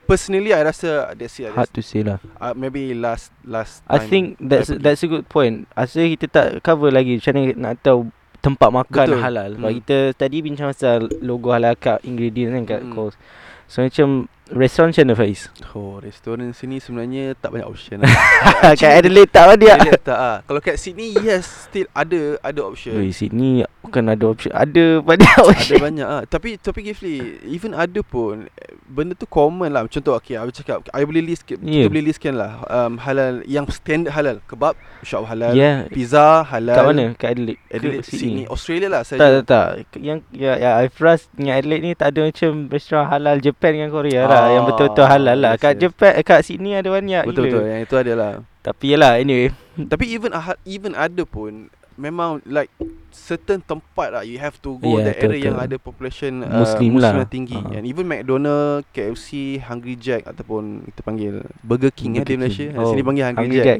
Personally 0.05 0.49
I 0.49 0.61
rasa 0.61 1.11
That's 1.13 1.35
it 1.37 1.49
Hard 1.49 1.73
to 1.73 1.81
say 1.81 2.01
lah. 2.01 2.21
uh, 2.37 2.53
Maybe 2.53 2.93
last 2.93 3.33
Last 3.41 3.81
I 3.85 3.97
time 3.97 4.07
think 4.07 4.25
that's 4.39 4.69
pergi. 4.69 4.81
that's 4.81 5.01
a 5.01 5.09
good 5.09 5.25
point. 5.27 5.65
Rasa 5.73 6.05
kita 6.05 6.25
tak 6.27 6.47
cover 6.61 6.89
lagi 6.89 7.17
macam 7.17 7.33
mana 7.33 7.51
nak 7.55 7.73
tahu 7.81 8.09
tempat 8.39 8.69
makan 8.71 9.07
Betul. 9.09 9.21
halal. 9.21 9.49
Sebab 9.55 9.65
Hmm. 9.67 9.79
kita 9.81 9.97
tadi 10.13 10.37
bincang 10.39 10.69
pasal 10.69 11.09
logo 11.19 11.49
halal 11.49 11.73
kat 11.73 12.01
ingredient 12.03 12.53
kan 12.53 12.63
kat 12.67 12.81
Hmm. 12.81 12.93
course. 12.93 13.17
So 13.65 13.81
macam 13.81 14.29
restoran 14.51 14.93
macam 14.93 15.03
mana 15.03 15.15
Faiz? 15.15 15.41
Oh 15.71 15.97
restoran 15.97 16.51
sini 16.51 16.77
sebenarnya 16.77 17.33
Tak 17.33 17.49
banyak 17.49 17.65
option 17.65 18.01
lah 18.01 18.11
kat 18.79 19.01
Adelaide 19.01 19.29
tak 19.29 19.45
ada. 19.51 19.65
Adelaide 19.73 20.03
tak 20.03 20.17
ah. 20.17 20.37
Kalau 20.41 20.59
kat 20.59 20.75
Sydney 20.75 21.17
yes 21.17 21.65
Still 21.65 21.89
ada 21.91 22.37
Ada 22.39 22.59
option 22.61 22.93
Oi, 22.93 23.09
sini 23.09 23.65
bukan 23.85 24.01
ada 24.07 24.25
option. 24.25 24.49
Ada 24.49 24.97
banyak 24.99 25.29
Ada 25.31 25.45
option. 25.45 25.77
banyak 25.77 26.07
ah. 26.07 26.23
Tapi 26.25 26.57
tapi 26.57 26.81
Gifli, 26.83 27.37
even 27.45 27.69
ada 27.71 28.01
pun 28.01 28.49
benda 28.83 29.13
tu 29.13 29.25
common 29.25 29.69
lah. 29.69 29.85
Contoh 29.85 30.17
okey, 30.17 30.33
aku 30.33 30.49
cakap 30.51 30.85
I 30.89 31.05
boleh 31.05 31.21
list 31.21 31.45
kita 31.45 31.61
Yeah. 31.61 31.85
boleh 31.85 32.01
listkan 32.03 32.33
lah 32.33 32.65
um, 32.65 32.97
halal 32.97 33.45
yang 33.45 33.65
standard 33.69 34.09
halal. 34.09 34.41
Kebab 34.43 34.73
shop 35.01 35.25
halal, 35.25 35.53
Ya. 35.53 35.85
pizza 35.85 36.41
halal. 36.43 36.73
Kat 36.73 36.83
mana? 36.83 37.05
Kat 37.13 37.29
Adelaide. 37.33 37.61
Ke 37.63 37.73
Adelaide, 37.75 38.05
Sydney, 38.05 38.45
Australia 38.45 38.89
lah 38.89 39.01
Tak, 39.01 39.17
saya. 39.17 39.41
tak, 39.41 39.43
tak. 39.45 39.67
Yang 39.97 40.19
ya, 40.31 40.53
ya 40.55 40.69
Ifras 40.81 41.29
dengan 41.31 41.53
Adelaide 41.55 41.83
ni 41.83 41.93
tak 41.93 42.09
ada 42.09 42.19
macam 42.23 42.51
restoran 42.67 43.05
halal 43.05 43.37
Japan 43.37 43.69
dengan 43.71 43.89
Korea 43.89 44.21
lah. 44.25 44.34
Yang 44.45 44.63
Ah, 44.63 44.67
betul-betul 44.67 45.05
halal 45.05 45.37
lah. 45.37 45.53
yes, 45.55 45.61
Kat 45.61 45.73
eh, 46.11 46.23
kat 46.23 46.39
Sydney 46.41 46.71
ada 46.73 46.89
banyak 46.89 47.23
Betul 47.23 47.43
gila. 47.43 47.53
betul 47.53 47.63
yang 47.65 47.81
itu 47.81 47.95
ada 47.95 48.13
lah. 48.13 48.31
Tapi 48.59 48.85
yalah 48.91 49.11
anyway. 49.15 49.49
Tapi 49.75 50.05
even 50.09 50.31
even 50.63 50.91
ada 50.93 51.23
pun 51.23 51.67
memang 51.95 52.43
like 52.43 52.67
certain 53.07 53.63
tempat 53.63 54.11
lah 54.11 54.19
you 54.19 54.35
have 54.35 54.59
to 54.59 54.75
go 54.83 54.99
Yeah, 54.99 55.07
the 55.07 55.13
area 55.15 55.31
betul, 55.31 55.47
yang 55.47 55.57
ada 55.57 55.75
population 55.79 56.43
Muslim 56.43 56.99
uh, 56.99 56.99
lah. 56.99 57.11
yang 57.23 57.31
tinggi. 57.31 57.55
Ah. 57.55 57.71
And 57.71 57.87
even 57.87 58.03
McDonald, 58.03 58.83
KFC, 58.91 59.63
Hungry 59.63 59.95
Jack 59.95 60.27
ataupun 60.27 60.83
kita 60.91 60.99
panggil 60.99 61.47
Burger 61.63 61.95
King 61.95 62.19
Burger 62.19 62.19
eh 62.19 62.27
di 62.27 62.31
King. 62.35 62.39
Malaysia. 62.43 62.67
Oh, 62.75 62.91
Sini 62.91 62.99
panggil 62.99 63.23
Hungry, 63.31 63.43
Hungry 63.47 63.59
Jack. 63.63 63.79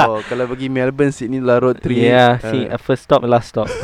Oh, 0.00 0.24
kalau 0.24 0.48
pergi 0.48 0.72
Melbourne, 0.72 1.12
Sydney 1.12 1.44
lah 1.44 1.60
road 1.60 1.76
3. 1.76 1.92
Yeah, 1.92 2.40
see, 2.40 2.64
uh, 2.64 2.80
first 2.80 3.04
stop, 3.04 3.20
last 3.20 3.52
stop. 3.52 3.68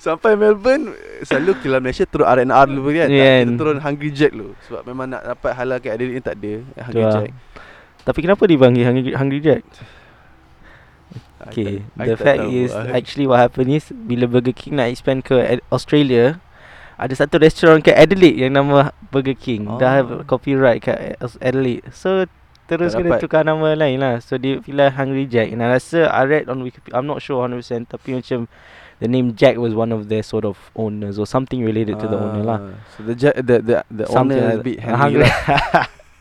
Sampai 0.00 0.32
Melbourne 0.32 0.96
Selalu 1.20 1.60
kalau 1.60 1.78
Malaysia 1.78 2.04
Turun 2.04 2.24
R&R 2.24 2.66
dulu 2.66 2.88
kan 2.88 3.06
Yeah. 3.06 3.44
Kita 3.44 3.52
turun 3.54 3.78
Hungry 3.78 4.10
Jack 4.10 4.32
dulu 4.32 4.56
Sebab 4.64 4.82
memang 4.82 5.06
nak 5.06 5.22
dapat 5.22 5.52
halal 5.52 5.76
kat 5.76 5.94
Adelaide 5.94 6.16
ni 6.16 6.22
tak 6.22 6.34
ada 6.34 6.52
Hungry 6.82 7.04
lah. 7.04 7.12
Jack 7.14 7.30
Tapi 8.00 8.18
kenapa 8.18 8.42
dipanggil 8.44 8.82
Hungry, 8.82 9.12
Hungry 9.12 9.40
Jack? 9.40 9.62
I 11.40 11.48
Okay, 11.48 11.72
I 11.96 12.04
the 12.04 12.14
tak 12.14 12.20
fact 12.20 12.44
is 12.48 12.68
I- 12.70 12.92
actually 12.98 13.24
what 13.24 13.40
happened 13.40 13.72
is 13.72 13.88
bila 13.90 14.24
Burger 14.24 14.52
King 14.52 14.76
nak 14.76 14.88
expand 14.88 15.20
ke 15.20 15.36
Australia, 15.68 16.36
ada 16.94 17.14
satu 17.16 17.40
restoran 17.40 17.80
kat 17.80 17.96
Adelaide 17.96 18.36
yang 18.38 18.52
nama 18.52 18.92
Burger 19.08 19.32
King. 19.32 19.64
Oh. 19.66 19.80
Dah 19.80 19.90
have 19.90 20.10
copyright 20.24 20.80
kat 20.80 21.16
Adelaide. 21.40 21.88
So 21.90 22.28
terus 22.68 22.92
Tak 22.92 23.00
kena 23.00 23.16
dapat. 23.16 23.20
tukar 23.20 23.42
nama 23.42 23.72
lain 23.72 23.98
lah. 23.98 24.20
So 24.20 24.36
dia 24.36 24.60
pilih 24.60 24.92
Hungry 24.92 25.24
Jack. 25.26 25.48
And 25.48 25.64
I 25.64 25.72
rasa 25.72 26.06
I 26.06 26.22
read 26.22 26.46
on 26.46 26.60
Wikipedia, 26.60 26.92
I'm 26.94 27.08
not 27.08 27.18
sure 27.18 27.40
100% 27.40 27.88
tapi 27.88 28.14
macam 28.14 28.44
the 29.00 29.08
name 29.08 29.32
Jack 29.34 29.56
was 29.56 29.72
one 29.72 29.90
of 29.90 30.06
their 30.06 30.22
sort 30.22 30.44
of 30.44 30.56
owners 30.72 31.16
or 31.16 31.24
something 31.24 31.60
related 31.60 31.96
to 31.96 32.06
the 32.06 32.14
owner 32.14 32.44
lah. 32.44 32.58
Ah, 32.60 32.76
So 32.92 32.98
the 33.02 33.14
Jack 33.14 33.34
the 33.36 33.56
the, 33.58 33.76
the 33.88 34.04
Something 34.06 34.38
owner 34.38 34.52
is 34.52 34.60
a 34.60 34.62
bit 34.62 34.76
that. 34.78 34.94
hungry 34.94 35.24
lah. 35.24 35.36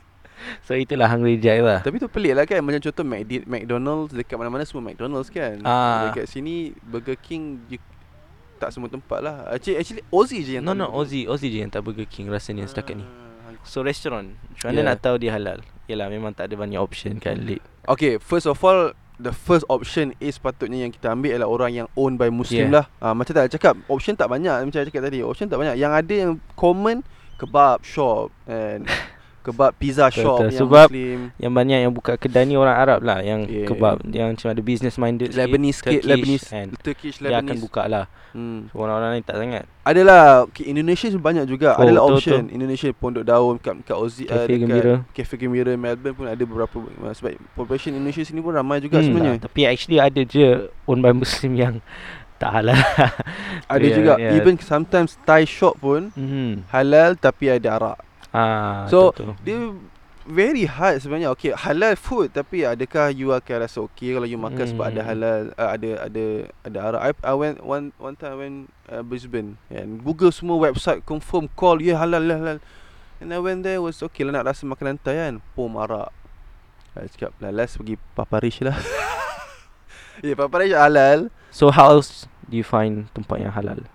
so 0.65 0.73
itulah 0.73 1.05
Hungry 1.05 1.35
Jack 1.37 1.59
lah. 1.59 1.79
Tapi 1.81 1.97
tu 1.97 2.07
pelik 2.07 2.33
lah 2.33 2.43
kan 2.43 2.61
Macam 2.61 2.79
contoh 2.79 3.03
McD, 3.03 3.45
McDonald's 3.45 4.11
Dekat 4.11 4.35
mana-mana 4.35 4.63
semua 4.63 4.81
McDonald's 4.83 5.27
kan 5.27 5.59
Ah. 5.61 6.09
Dekat 6.09 6.25
sini 6.25 6.71
Burger 6.79 7.17
King 7.17 7.61
you, 7.67 7.77
Tak 8.57 8.71
semua 8.71 8.87
tempat 8.87 9.19
lah 9.19 9.45
Actually, 9.49 9.77
actually 9.77 10.03
Aussie 10.09 10.41
je 10.41 10.57
yang 10.57 10.63
No 10.63 10.71
tak 10.71 10.79
no. 10.79 10.87
Aussie 10.91 11.25
Aussie 11.25 11.49
je 11.49 11.59
yang 11.59 11.69
tak 11.69 11.81
Burger 11.81 12.05
King 12.05 12.29
rasanya 12.29 12.65
setakat 12.65 12.97
ni. 12.97 13.05
Ah, 13.05 13.59
So 13.61 13.81
restoran 13.81 14.39
Macam 14.49 14.65
mana 14.69 14.77
Yeah. 14.77 14.87
nak 14.87 14.97
tahu 14.99 15.15
dia 15.17 15.31
halal 15.31 15.59
Yelah 15.85 16.07
memang 16.07 16.31
tak 16.31 16.47
ada 16.47 16.55
banyak 16.55 16.77
option 16.77 17.17
kat 17.17 17.35
Adelaide 17.35 17.65
Okay, 17.85 18.17
first 18.17 18.45
of 18.45 18.57
all, 18.59 18.93
the 19.19 19.35
first 19.35 19.67
option 19.67 20.15
is 20.23 20.39
patutnya 20.39 20.87
yang 20.87 20.91
kita 20.95 21.11
ambil 21.11 21.35
adalah 21.35 21.51
orang 21.51 21.71
yang 21.75 21.87
owned 21.99 22.15
by 22.15 22.31
Muslim 22.31 22.71
Yeah. 22.71 22.81
lah. 22.81 22.85
Ah, 23.03 23.11
macam 23.11 23.35
tak 23.35 23.51
cakap, 23.51 23.75
option 23.91 24.15
tak 24.15 24.31
banyak 24.31 24.49
macam 24.63 24.71
saya 24.71 24.87
cakap 24.87 25.03
tadi. 25.05 25.19
Option 25.19 25.51
tak 25.51 25.59
banyak. 25.59 25.75
Yang 25.75 25.91
ada 25.93 26.13
yang 26.15 26.31
common 26.55 27.03
kebab 27.35 27.83
shop 27.83 28.31
and 28.47 28.87
kebab 29.41 29.71
pizza 29.73 30.07
Betul, 30.07 30.19
shop 30.19 30.37
betul. 30.37 30.45
yang 30.45 30.59
Sebab 30.59 30.87
Muslim. 30.87 31.19
Yang 31.35 31.53
banyak 31.53 31.79
yang 31.79 31.91
buka 31.91 32.13
kedai 32.15 32.43
ni 32.43 32.53
orang 32.53 32.75
Arab 32.75 32.99
lah 33.01 33.19
Yang 33.19 33.39
Yeah. 33.45 33.65
kebab 33.65 33.95
Yang 34.05 34.27
macam 34.33 34.47
ada 34.49 34.61
business 34.61 34.95
minded 34.95 35.29
Lebanese 35.31 35.79
sikit, 35.79 35.91
Turkish 35.97 36.05
Lebanese, 36.05 36.45
and 36.51 36.69
Turkish, 36.79 37.15
Dia 37.17 37.29
akan 37.35 37.45
Lebanese. 37.49 37.63
buka 37.63 37.83
lah 37.85 38.05
Hmm. 38.29 38.69
so, 38.69 38.77
Orang-orang 38.77 39.09
lain 39.11 39.23
tak 39.23 39.37
sangat 39.37 39.63
Adalah 39.81 40.21
okay, 40.45 40.61
Indonesia 40.63 41.09
pun 41.09 41.17
banyak 41.19 41.45
juga. 41.45 41.73
Oh, 41.73 41.81
Adalah 41.81 42.01
betul, 42.05 42.17
option. 42.21 42.43
Indonesia 42.51 42.87
Pondok 42.93 43.25
Daun 43.25 43.57
kat 43.57 43.73
kat 43.81 43.97
Aussie 43.97 44.23
Cafe 44.23 44.45
dekat 44.45 44.59
Gembira. 44.61 44.95
Cafe 45.11 45.33
Gembira 45.35 45.73
Melbourne 45.73 46.13
pun 46.13 46.25
ada 46.25 46.37
beberapa 46.39 46.77
sebab 47.09 47.33
population 47.51 47.91
Indonesia 47.91 48.21
sini 48.21 48.37
pun 48.37 48.53
ramai 48.53 48.77
juga 48.77 48.97
Hmm, 48.97 49.09
sebenarnya. 49.09 49.33
lah. 49.35 49.43
Tapi 49.43 49.61
actually 49.65 49.97
ada 49.97 50.21
je 50.21 50.69
Owned 50.85 51.01
by 51.01 51.09
Muslim 51.17 51.51
yang 51.53 51.75
Tak 52.37 52.51
halal 52.53 52.77
Ada 53.65 53.81
Yeah, 53.81 53.95
juga 53.97 54.13
yeah. 54.15 54.37
even 54.37 54.55
sometimes 54.59 55.17
Thai 55.19 55.43
shop 55.43 55.75
pun 55.77 56.13
hmm. 56.13 56.69
halal 56.69 57.13
tapi 57.15 57.49
ada 57.49 57.75
arak. 57.75 57.97
Ah, 58.33 58.85
So, 58.89 59.11
betul. 59.13 59.33
Dia 59.41 59.57
very 60.29 60.69
hard 60.69 61.01
sebenarnya. 61.01 61.33
Okay, 61.33 61.57
halal 61.57 61.97
food 61.97 62.29
tapi 62.29 62.61
adakah 62.61 63.09
you 63.09 63.33
akan 63.33 63.65
rasa 63.65 63.81
okay 63.81 64.13
kalau 64.13 64.29
you 64.29 64.37
makan 64.37 64.61
hmm. 64.61 64.71
sebab 64.77 64.85
ada 64.93 65.01
Hmm. 65.01 65.09
halal 65.09 65.41
uh, 65.57 65.69
ada 65.73 65.89
ada 66.05 66.25
ada 66.61 66.77
arak. 66.85 67.01
I, 67.01 67.11
I 67.25 67.33
went 67.33 67.57
one 67.65 67.85
one 67.97 68.13
time 68.13 68.31
I 68.33 68.37
went 68.37 68.57
uh, 68.93 69.01
Brisbane 69.01 69.57
and 69.73 70.05
Google 70.05 70.29
semua 70.29 70.61
website 70.61 71.01
confirm 71.01 71.49
call 71.57 71.81
ya 71.81 71.97
halal 71.97 72.21
halal. 72.21 72.37
halal. 72.37 72.59
And 73.19 73.33
I 73.33 73.39
went 73.41 73.65
there 73.65 73.81
was 73.81 73.99
okay 74.05 74.23
lah 74.23 74.31
nak 74.31 74.53
rasa 74.53 74.69
makanan 74.69 75.01
Thai 75.01 75.17
kan. 75.17 75.35
Pom 75.57 75.75
arak. 75.81 76.13
I 76.93 77.09
cakap 77.09 77.33
lah 77.41 77.49
last 77.49 77.77
pergi 77.81 77.97
Paparish 78.13 78.61
lah. 78.61 78.77
Yeah, 80.19 80.35
Paparish 80.35 80.75
halal. 80.75 81.31
so 81.47 81.71
how 81.71 81.95
else 81.95 82.27
Do 82.51 82.59
you 82.59 82.65
find 82.67 83.07
tempat 83.15 83.39
yang 83.39 83.55
halal 83.55 83.87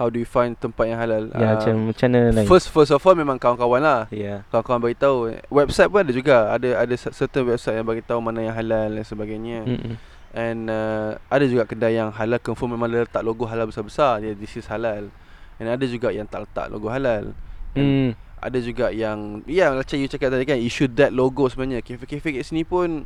How 0.00 0.08
do 0.08 0.16
you 0.16 0.24
find 0.24 0.56
tempat 0.56 0.88
yang 0.88 0.96
halal? 0.96 1.28
Ya 1.36 1.44
Ah, 1.44 1.60
macam 1.60 1.92
Macam 1.92 2.08
mana 2.08 2.32
lain? 2.32 2.48
First 2.48 2.72
first 2.72 2.88
of 2.88 3.04
all 3.04 3.12
memang 3.12 3.36
kawan-kawan 3.36 3.84
lah. 3.84 4.00
Ya. 4.08 4.48
Kawan-kawan 4.48 4.80
bagi 4.80 4.96
tahu. 4.96 5.36
Website 5.52 5.92
pun 5.92 6.00
ada 6.00 6.08
juga. 6.10 6.36
Ada 6.48 6.68
ada 6.80 6.94
cer- 6.96 7.12
certain 7.12 7.44
website 7.44 7.76
yang 7.76 7.84
bagi 7.84 8.00
tahu 8.00 8.16
mana 8.18 8.40
yang 8.40 8.56
halal 8.56 8.96
dan 8.96 9.04
sebagainya. 9.04 9.68
Mm-mm. 9.68 10.00
and 10.30 10.70
uh, 10.70 11.18
ada 11.26 11.42
juga 11.44 11.66
kedai 11.66 11.98
yang 11.98 12.14
halal 12.14 12.38
confirm 12.38 12.72
memang 12.72 12.86
dia 12.88 13.02
letak 13.02 13.20
logo 13.20 13.44
halal 13.44 13.68
besar-besar. 13.68 14.24
Dia 14.24 14.32
this 14.32 14.56
is 14.56 14.64
halal. 14.72 15.12
And 15.60 15.68
ada 15.68 15.84
juga 15.84 16.08
yang 16.08 16.24
tak 16.24 16.48
letak 16.48 16.72
logo 16.72 16.88
halal. 16.88 17.36
And 17.76 17.84
Hmm. 17.84 18.10
ada 18.40 18.56
juga 18.56 18.88
yang 18.88 19.44
ya 19.44 19.68
macam 19.68 20.00
you 20.00 20.08
cakap 20.08 20.32
tadi 20.32 20.48
kan 20.48 20.56
issue 20.56 20.88
that 20.96 21.12
logo 21.12 21.44
sebenarnya. 21.44 21.84
Kafe-kafe 21.84 22.40
kat 22.40 22.48
sini 22.48 22.64
pun 22.64 23.04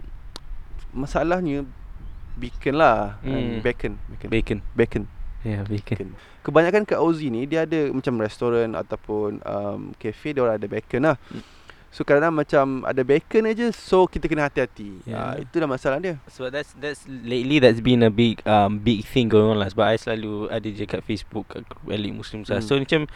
masalahnya 0.94 1.66
bacon 2.36 2.74
lah. 2.78 3.18
And 3.26 3.58
bacon 3.58 3.98
bacon. 4.06 4.28
Bacon. 4.30 4.58
Bacon 4.78 5.02
Ya 5.48 5.60
yeah, 5.60 5.62
bacon 5.68 5.84
bacon. 5.94 6.10
Kebanyakan 6.40 6.82
kat 6.88 6.98
Aussie 7.00 7.28
ni 7.28 7.44
dia 7.44 7.68
ada 7.68 7.92
macam 7.92 8.16
restoran 8.20 8.72
ataupun 8.72 9.44
um, 9.44 9.92
cafe 10.00 10.32
dia 10.32 10.40
orang 10.40 10.56
ada 10.56 10.68
bacon 10.68 11.02
lah. 11.04 11.16
Hmm. 11.28 11.44
So 11.94 12.02
kadang-kadang 12.02 12.34
macam 12.34 12.66
ada 12.82 13.02
bacon 13.06 13.46
aja 13.46 13.70
so 13.70 14.10
kita 14.10 14.26
kena 14.26 14.50
hati-hati. 14.50 15.04
Yeah. 15.06 15.14
Yeah. 15.14 15.24
Uh, 15.30 15.34
itu 15.46 15.54
dah 15.62 15.70
masalah 15.70 15.98
dia. 16.02 16.18
So 16.26 16.50
that's 16.50 16.74
that's 16.80 17.06
lately 17.06 17.62
that's 17.62 17.78
been 17.78 18.02
a 18.02 18.10
big 18.10 18.42
um 18.48 18.82
big 18.82 19.06
thing 19.06 19.30
going 19.30 19.46
on 19.46 19.62
lah 19.62 19.70
sebab 19.70 19.94
I 19.94 19.96
selalu 20.00 20.50
ada 20.50 20.68
je 20.68 20.84
kat 20.88 21.06
Facebook 21.06 21.46
kat 21.54 21.62
Elite 21.86 22.16
Muslim 22.16 22.42
hmm. 22.42 22.58
Hmm. 22.58 22.64
So 22.64 22.80
macam 22.80 23.06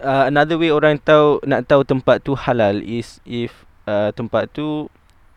uh, 0.00 0.24
another 0.30 0.56
way 0.56 0.72
orang 0.72 1.02
tahu 1.02 1.44
nak 1.44 1.68
tahu 1.68 1.84
tempat 1.84 2.24
tu 2.24 2.32
halal 2.34 2.80
is 2.80 3.20
if 3.28 3.66
uh, 3.84 4.10
tempat 4.16 4.48
tu 4.50 4.88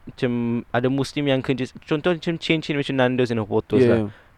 macam 0.10 0.66
ada 0.74 0.90
muslim 0.90 1.30
yang 1.30 1.38
kerja 1.38 1.70
contoh 1.86 2.18
macam 2.18 2.34
chain-chain 2.42 2.74
macam 2.74 2.98
Nando's 2.98 3.30
and 3.30 3.46
Portos 3.46 3.86
yeah. 3.86 4.10
lah. 4.10 4.29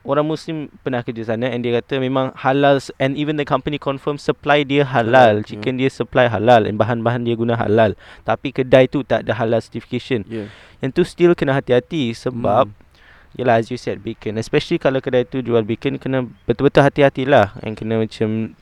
Orang 0.00 0.32
muslim 0.32 0.72
pernah 0.80 1.04
kerja 1.04 1.28
sana 1.28 1.52
and 1.52 1.60
dia 1.60 1.76
kata 1.76 2.00
memang 2.00 2.32
halal 2.32 2.80
and 2.96 3.20
even 3.20 3.36
the 3.36 3.44
company 3.44 3.76
confirm 3.76 4.16
supply 4.16 4.64
dia 4.64 4.80
halal, 4.80 5.44
chicken 5.44 5.76
dia 5.76 5.92
supply 5.92 6.24
halal 6.24 6.64
and 6.64 6.80
bahan-bahan 6.80 7.20
dia 7.20 7.36
guna 7.36 7.52
halal. 7.52 7.92
Tapi 8.24 8.48
kedai 8.48 8.88
tu 8.88 9.04
tak 9.04 9.28
ada 9.28 9.36
halal 9.36 9.60
certification. 9.60 10.24
Yeah. 10.24 10.48
Yang 10.80 10.90
tu 10.96 11.02
still 11.04 11.32
kena 11.36 11.52
hati-hati 11.52 12.16
sebab 12.16 12.72
Hmm. 12.72 12.88
Yelah 13.38 13.62
as 13.62 13.70
you 13.70 13.78
said 13.78 14.02
bacon 14.02 14.42
Especially 14.42 14.74
kalau 14.74 14.98
kedai 14.98 15.22
tu 15.22 15.38
jual 15.38 15.62
bacon 15.62 16.02
Kena 16.02 16.26
betul-betul 16.50 16.82
hati-hatilah 16.82 17.54
And 17.62 17.78
kena 17.78 18.02
macam 18.02 18.58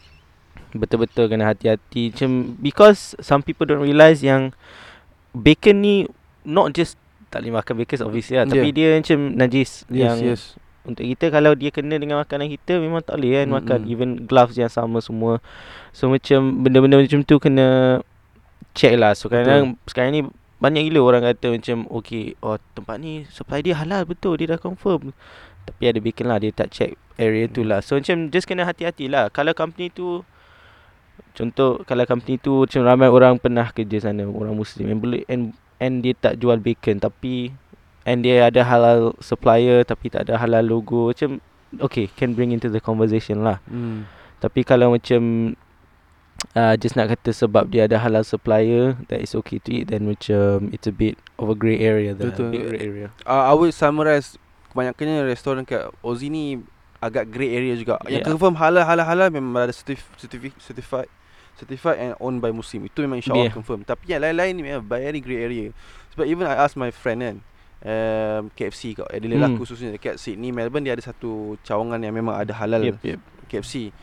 Betul-betul 0.77 1.33
kena 1.33 1.49
hati-hati 1.49 2.13
Macam 2.13 2.53
Because 2.61 3.17
some 3.17 3.41
people 3.41 3.65
don't 3.65 3.81
realise 3.81 4.21
yang 4.21 4.53
Bacon 5.33 5.81
ni 5.81 6.05
Not 6.45 6.77
just 6.77 7.01
Tak 7.33 7.49
boleh 7.49 7.57
makan 7.57 7.75
bacon 7.81 7.99
obviously 8.05 8.37
lah 8.37 8.45
Tapi 8.45 8.69
Yeah. 8.69 8.77
dia 8.77 8.89
macam 9.01 9.19
najis 9.41 9.89
Yes, 9.89 9.97
Yang 10.05 10.19
yes. 10.21 10.43
Untuk 10.89 11.05
kita 11.05 11.29
kalau 11.29 11.53
dia 11.53 11.69
kena 11.69 12.01
dengan 12.01 12.25
makanan 12.25 12.49
kita 12.49 12.81
Memang 12.81 13.05
tak 13.05 13.21
boleh 13.21 13.45
kan 13.45 13.49
makan. 13.53 13.79
Mm-mm. 13.85 13.93
Even 13.93 14.11
gloves 14.25 14.57
yang 14.57 14.73
sama 14.73 15.05
semua. 15.05 15.45
So 15.93 16.09
macam 16.09 16.65
Benda-benda 16.65 16.97
macam 16.97 17.21
tu 17.23 17.37
kena 17.37 18.01
Check 18.73 18.95
lah. 18.95 19.13
So 19.19 19.27
kadang 19.27 19.77
sekarang 19.91 20.13
ni 20.15 20.23
banyak 20.59 20.91
gila 20.91 21.15
orang 21.15 21.23
kata 21.23 21.55
macam 21.55 21.87
okay 21.87 22.35
oh 22.43 22.59
tempat 22.75 22.99
ni 22.99 23.27
supply 23.31 23.63
dia 23.63 23.75
halal. 23.79 24.07
Betul 24.07 24.39
dia 24.39 24.55
dah 24.55 24.61
confirm. 24.61 25.15
Tapi 25.67 25.83
ada 25.87 25.99
bacon 25.99 26.27
lah 26.31 26.39
dia 26.39 26.51
tak 26.55 26.71
check 26.71 26.95
area 27.19 27.51
tu 27.51 27.67
lah. 27.67 27.83
So 27.83 27.99
macam 27.99 28.31
just 28.31 28.47
kena 28.47 28.67
hati-hati 28.67 29.11
lah. 29.11 29.35
Kalau 29.35 29.51
company 29.55 29.91
tu 29.91 30.23
contoh 31.35 31.83
kalau 31.87 32.07
company 32.07 32.39
tu 32.39 32.67
macam 32.67 32.83
ramai 32.87 33.09
orang 33.11 33.39
pernah 33.39 33.71
kerja 33.71 34.11
sana 34.11 34.27
orang 34.27 34.55
muslim 34.55 34.91
and 34.91 35.01
boleh 35.03 35.23
and 35.27 35.55
and 35.79 36.03
dia 36.03 36.15
tak 36.15 36.39
jual 36.39 36.59
bacon 36.59 36.99
tapi 36.99 37.55
and 38.09 38.25
dia 38.25 38.49
ada 38.49 38.65
halal 38.65 39.13
supplier 39.21 39.85
tapi 39.85 40.09
tak 40.09 40.25
ada 40.25 40.41
halal 40.41 40.65
logo 40.65 41.13
macam 41.13 41.45
okay 41.85 42.09
can 42.09 42.33
bring 42.33 42.49
into 42.49 42.73
the 42.73 42.81
conversation 42.81 43.45
lah 43.45 43.61
Hmm. 43.69 44.09
tapi 44.41 44.65
kalau 44.65 44.97
macam 44.97 45.53
uh, 46.57 46.75
just 46.75 46.97
nak 46.97 47.13
kata 47.13 47.31
sebab 47.31 47.69
dia 47.69 47.85
ada 47.85 48.01
halal 48.01 48.25
supplier 48.25 48.97
that 49.13 49.21
is 49.21 49.37
okay 49.37 49.61
to 49.61 49.69
eat 49.75 49.91
then 49.91 50.09
macam 50.09 50.73
it's 50.73 50.89
a 50.89 50.95
bit 50.95 51.21
of 51.37 51.53
a 51.53 51.57
grey 51.57 51.79
area 51.79 52.17
the 52.17 52.33
Betul. 52.33 52.49
big 52.49 52.65
grey 52.65 52.81
area. 52.81 53.09
Uh, 53.29 53.45
I 53.45 53.53
would 53.53 53.75
summarize 53.75 54.41
kebanyakannya 54.73 55.27
restoran 55.27 55.69
kat 55.69 55.91
Aussie 56.01 56.31
ni 56.31 56.63
agak 56.99 57.31
grey 57.31 57.55
area 57.55 57.79
juga. 57.79 57.99
Yang 58.07 58.27
confirm 58.27 58.59
halal 58.59 58.83
halal 58.83 59.07
halal 59.07 59.29
memang 59.31 59.71
ada 59.71 59.75
certif, 59.75 60.03
certifi, 60.19 60.51
certified 60.59 61.07
certified 61.59 61.99
and 61.99 62.13
owned 62.23 62.39
by 62.39 62.55
Muslim. 62.55 62.87
Itu 62.87 63.03
memang 63.03 63.19
insyaAllah 63.19 63.51
Yeah. 63.51 63.55
confirm. 63.55 63.83
Tapi 63.83 64.15
yang 64.15 64.23
lain-lain 64.23 64.53
ni 64.55 64.63
memang 64.63 64.87
very 64.87 65.19
grey 65.19 65.43
area. 65.43 65.67
Sebab 66.15 66.23
even 66.27 66.47
I 66.47 66.55
ask 66.55 66.79
my 66.79 66.95
friend 66.95 67.19
kan 67.19 67.37
um, 67.83 68.51
KFC 68.53 68.95
kat 68.95 69.07
Adelaide 69.09 69.39
lah 69.39 69.51
Hmm. 69.51 69.59
khususnya 69.59 69.91
dekat 69.91 70.17
Sydney 70.17 70.51
Melbourne 70.51 70.83
dia 70.83 70.95
ada 70.95 71.03
satu 71.03 71.55
cawangan 71.63 71.99
yang 71.99 72.15
memang 72.15 72.35
ada 72.35 72.51
halal 72.55 72.83
Yep, 72.83 72.97
yep. 73.05 73.21
KFC. 73.47 73.95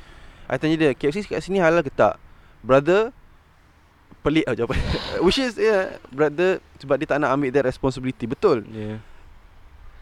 I 0.45 0.55
tanya 0.55 0.75
dia 0.77 0.89
KFC 0.91 1.25
kat 1.25 1.41
sini 1.41 1.57
halal 1.57 1.81
ke 1.81 1.89
tak? 1.89 2.15
Brother 2.61 3.09
pelik 4.21 4.45
lah 4.45 4.53
jawapan. 4.53 4.77
Which 5.25 5.37
is 5.37 5.53
yeah, 5.55 6.01
brother 6.09 6.57
sebab 6.77 6.97
dia 6.97 7.05
tak 7.05 7.21
nak 7.21 7.33
ambil 7.33 7.53
that 7.53 7.65
responsibility. 7.65 8.25
Betul. 8.25 8.65
Yeah. 8.69 8.97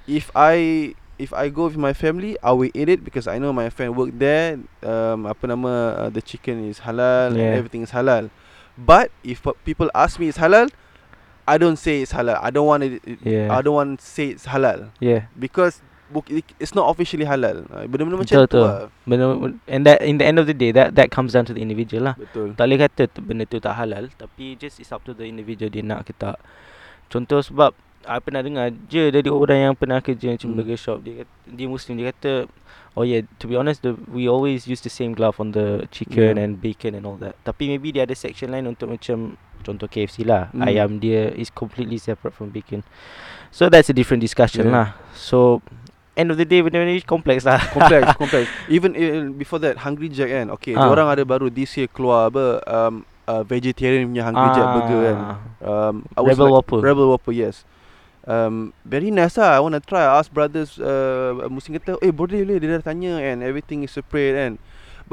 if 0.03 0.27
I 0.35 0.91
if 1.15 1.31
I 1.31 1.47
go 1.47 1.67
with 1.67 1.79
my 1.79 1.91
family, 1.91 2.35
I 2.43 2.51
will 2.51 2.71
eat 2.71 2.87
it 2.89 3.03
because 3.03 3.27
I 3.27 3.39
know 3.39 3.51
my 3.55 3.67
friend 3.67 3.95
work 3.95 4.11
there. 4.15 4.59
Um, 4.83 5.27
apa 5.27 5.43
nama 5.47 5.71
uh, 5.97 6.09
the 6.11 6.19
chicken 6.19 6.67
is 6.67 6.83
halal 6.83 7.35
Yeah. 7.35 7.51
and 7.55 7.63
everything 7.63 7.83
is 7.83 7.91
halal. 7.91 8.27
But 8.75 9.11
if 9.23 9.39
pe- 9.39 9.55
people 9.63 9.87
ask 9.93 10.17
me 10.17 10.27
it's 10.27 10.39
halal, 10.39 10.67
I 11.43 11.57
don't 11.59 11.75
say 11.75 12.01
it's 12.01 12.13
halal. 12.13 12.39
I 12.39 12.49
don't 12.49 12.65
want 12.65 12.83
it. 12.83 13.03
Yeah. 13.21 13.51
I 13.51 13.59
don't 13.59 13.75
want 13.75 13.99
to 13.99 14.05
say 14.05 14.31
it's 14.31 14.47
halal 14.47 14.89
Yeah. 15.03 15.27
because 15.35 15.83
book 16.07 16.29
it- 16.29 16.55
it's 16.57 16.71
not 16.71 16.87
officially 16.87 17.25
halal. 17.25 17.65
Benda-benda 17.89 18.15
macam 18.15 18.37
Betul, 18.37 18.47
tu 18.47 18.61
betul. 18.61 18.63
lah. 18.63 18.87
Benda, 19.03 19.25
and 19.67 19.81
that 19.83 19.99
in 20.05 20.21
the 20.21 20.25
end 20.25 20.37
of 20.39 20.45
the 20.45 20.53
day 20.53 20.71
that 20.71 20.95
that 20.95 21.11
comes 21.11 21.33
down 21.33 21.43
to 21.43 21.51
the 21.51 21.59
individual 21.59 22.07
lah. 22.07 22.15
Betul. 22.15 22.55
Tak 22.55 22.63
boleh 22.63 22.79
kata 22.79 23.01
benda 23.19 23.43
tu 23.43 23.59
tak 23.59 23.75
halal 23.75 24.07
tapi 24.15 24.55
just 24.55 24.79
it's 24.79 24.93
up 24.95 25.03
to 25.03 25.11
the 25.11 25.27
individual 25.27 25.67
dia 25.67 25.83
nak 25.83 26.07
ke 26.07 26.15
tak. 26.15 26.39
Contoh 27.11 27.43
sebab 27.43 27.75
I 28.03 28.19
pernah 28.19 28.43
dengar 28.43 28.67
je 28.91 29.15
dari 29.15 29.31
orang 29.31 29.71
yang 29.71 29.75
pernah 29.79 30.03
kerja 30.03 30.35
macam 30.35 30.51
Hmm. 30.51 30.57
burger 30.59 30.75
shop 30.75 31.07
dia 31.07 31.23
kata, 31.23 31.33
dia 31.47 31.67
muslim 31.71 31.95
dia 31.95 32.11
kata 32.11 32.51
oh 32.99 33.07
yeah 33.07 33.23
to 33.39 33.47
be 33.47 33.55
honest 33.55 33.79
the, 33.79 33.95
we 34.11 34.27
always 34.27 34.67
use 34.67 34.83
the 34.83 34.91
same 34.91 35.15
glove 35.15 35.39
on 35.39 35.55
the 35.55 35.87
chicken 35.87 36.35
Yeah. 36.35 36.43
and 36.43 36.59
bacon 36.59 36.93
and 36.93 37.07
all 37.07 37.15
that. 37.23 37.39
Tapi 37.43 37.71
maybe 37.71 37.95
dia 37.95 38.03
ada 38.03 38.11
section 38.13 38.51
lain 38.51 38.67
untuk 38.67 38.91
macam 38.91 39.39
contoh 39.63 39.87
KFC 39.87 40.27
lah. 40.27 40.51
Hmm. 40.51 40.67
Ayam 40.67 40.99
dia 40.99 41.31
is 41.33 41.47
completely 41.47 41.95
separate 41.97 42.35
from 42.35 42.51
bacon. 42.51 42.83
So 43.49 43.71
that's 43.71 43.87
a 43.87 43.95
different 43.95 44.19
discussion 44.19 44.67
Yeah. 44.67 44.75
lah. 44.75 44.87
So 45.15 45.63
end 46.13 46.29
of 46.29 46.37
the 46.37 46.45
day 46.45 46.61
benda 46.61 46.83
ni 46.85 47.01
kompleks 47.01 47.41
lah. 47.41 47.57
complex 47.75 48.03
complex 48.21 48.45
even 48.69 48.93
uh, 48.93 49.31
before 49.33 49.57
that 49.57 49.81
Hungry 49.81 50.13
Jack 50.13 50.29
kan 50.29 50.53
okay 50.53 50.77
Ah. 50.77 50.91
orang 50.91 51.09
ada 51.09 51.23
baru 51.25 51.49
this 51.49 51.73
year 51.73 51.89
keluar 51.89 52.29
apa 52.29 52.61
um, 52.69 53.01
uh, 53.25 53.41
vegetarian 53.41 54.05
punya 54.05 54.21
Hungry 54.21 54.49
Jack 54.53 54.67
burger 54.77 55.01
kan 55.09 55.17
Ah. 55.17 55.37
um, 55.89 55.95
I 56.13 56.21
Rebel 56.21 56.45
like, 56.51 56.53
Whopper. 56.61 56.79
Rebel 56.85 57.07
Whopper 57.09 57.33
yes 57.33 57.65
um, 58.29 58.77
very 58.85 59.09
nice 59.09 59.41
lah 59.41 59.57
I 59.57 59.59
want 59.61 59.73
to 59.73 59.81
try 59.81 60.05
I 60.05 60.21
ask 60.21 60.29
brothers 60.29 60.77
uh, 60.77 61.49
Muslim 61.49 61.81
kata 61.81 61.97
eh 61.97 62.13
boleh 62.13 62.45
boleh 62.45 62.57
dia 62.61 62.77
dah 62.77 62.93
tanya 62.93 63.17
and 63.17 63.41
everything 63.41 63.81
is 63.81 63.89
separate 63.89 64.37
kan 64.37 64.51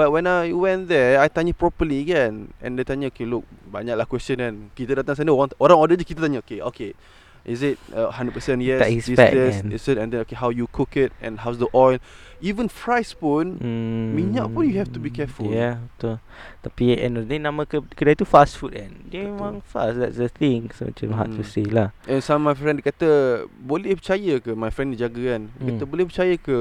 But 0.01 0.17
when 0.17 0.25
I 0.25 0.49
went 0.57 0.89
there 0.89 1.21
I 1.21 1.29
tanya 1.29 1.53
properly 1.53 2.09
kan 2.09 2.57
And 2.57 2.81
dia 2.81 2.89
tanya 2.89 3.13
okay 3.13 3.29
look 3.29 3.45
Banyak 3.69 3.93
lah 3.93 4.09
question 4.09 4.41
kan 4.41 4.73
Kita 4.73 4.97
datang 4.97 5.13
sana 5.13 5.29
Orang, 5.29 5.53
orang 5.61 5.77
order 5.77 5.95
je 5.95 6.09
kita 6.09 6.25
tanya 6.25 6.41
Okay 6.41 6.65
okay 6.65 6.97
Is 7.41 7.61
it 7.61 7.77
uh, 7.93 8.09
100% 8.09 8.33
yes 8.61 8.81
Tak 8.81 8.89
this, 8.89 9.05
expect 9.09 9.33
this, 9.33 9.55
kan. 9.61 9.65
this, 9.69 9.85
it, 9.87 9.97
And 9.97 10.09
then 10.09 10.25
okay 10.25 10.37
how 10.37 10.49
you 10.49 10.65
cook 10.67 10.93
it 10.95 11.13
And 11.21 11.41
how's 11.41 11.57
the 11.57 11.69
oil 11.73 12.01
Even 12.41 12.73
fries 12.73 13.13
pun 13.13 13.61
Hmm. 13.61 14.17
Minyak 14.17 14.51
pun 14.51 14.65
you 14.65 14.81
have 14.81 14.89
to 14.91 14.99
be 14.99 15.07
careful. 15.07 15.53
Yeah, 15.53 15.85
betul. 15.95 16.19
Tapi 16.65 16.97
end 16.97 17.21
of 17.21 17.29
the 17.29 17.31
day 17.31 17.39
nama 17.39 17.63
ke, 17.63 17.79
kedai 17.95 18.17
tu 18.17 18.25
fast 18.25 18.57
food 18.57 18.73
kan. 18.73 18.91
Dia 19.07 19.23
Betul. 19.23 19.37
memang 19.37 19.55
fast 19.63 20.01
that's 20.01 20.17
the 20.17 20.27
thing. 20.27 20.67
So 20.73 20.89
macam 20.89 21.15
hard 21.15 21.31
to 21.37 21.45
Hmm. 21.45 21.53
say 21.53 21.69
lah. 21.69 21.93
And 22.09 22.19
some 22.19 22.43
my 22.43 22.57
friend 22.57 22.81
dia 22.81 22.91
kata 22.91 23.09
Boleh 23.55 23.93
percaya 23.95 24.41
ke 24.41 24.51
My 24.51 24.73
friend 24.73 24.91
dia 24.91 25.07
jaga 25.07 25.37
kan 25.37 25.43
Dia 25.53 25.69
kata 25.71 25.85
Hmm. 25.85 25.91
boleh 25.93 26.05
percaya 26.09 26.35
ke 26.35 26.57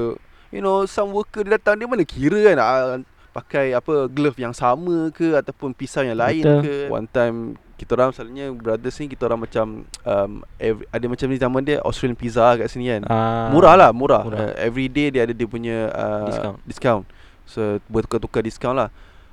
You 0.52 0.60
know 0.60 0.84
Some 0.84 1.10
worker 1.10 1.42
dia 1.42 1.56
datang 1.56 1.80
Dia 1.80 1.88
mana 1.88 2.04
kira 2.04 2.38
kan 2.38 2.56
ah, 2.60 3.00
Pakai 3.30 3.72
apa 3.74 4.10
Glove 4.10 4.38
yang 4.42 4.50
sama 4.50 5.08
ke 5.14 5.38
Ataupun 5.38 5.70
pisau 5.70 6.02
yang 6.02 6.18
lain 6.18 6.42
Betul. 6.42 6.62
ke? 6.66 6.74
One 6.90 7.06
time 7.06 7.36
Kita 7.78 7.94
orang 7.94 8.10
selalunya 8.10 8.50
Brothers 8.50 8.98
ni 8.98 9.06
Kita 9.06 9.30
orang 9.30 9.46
macam 9.46 9.86
um, 9.86 10.32
every, 10.58 10.84
Ada 10.90 11.06
macam 11.06 11.26
ni 11.30 11.36
nama 11.38 11.58
dia 11.62 11.76
Australian 11.86 12.18
pizza 12.18 12.42
kat 12.58 12.66
sini 12.66 12.90
kan? 12.90 13.02
Ah, 13.06 13.48
Murah 13.54 13.74
lah 13.78 13.90
murah, 13.94 14.26
murah. 14.26 14.50
Uh, 14.50 14.54
Every 14.58 14.90
day 14.90 15.14
dia 15.14 15.24
ada 15.26 15.34
dia 15.34 15.46
punya 15.46 15.94
uh, 15.94 16.26
Discount. 16.26 16.56
Discount. 16.66 17.04
So 17.46 17.82
bertukar-tukar 17.90 18.42
discount 18.46 18.78
lah. 18.78 18.90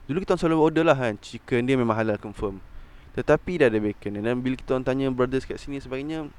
Dulu 0.10 0.24
kita 0.26 0.34
orang 0.34 0.42
selalu 0.42 0.58
order 0.58 0.84
lah 0.86 0.98
kan? 0.98 1.14
Chicken 1.22 1.66
dia 1.70 1.78
memang 1.78 1.94
halal 1.94 2.18
confirm. 2.18 2.58
Tetapi 3.18 3.62
dah 3.62 3.68
ada 3.70 3.78
bacon. 3.82 4.22
Dan 4.22 4.42
bila 4.42 4.56
kita 4.58 4.78
orang 4.78 4.86
tanya 4.86 5.10
brothers 5.14 5.46
kat 5.46 5.58
sini 5.58 5.82
sebagainya 5.82 6.30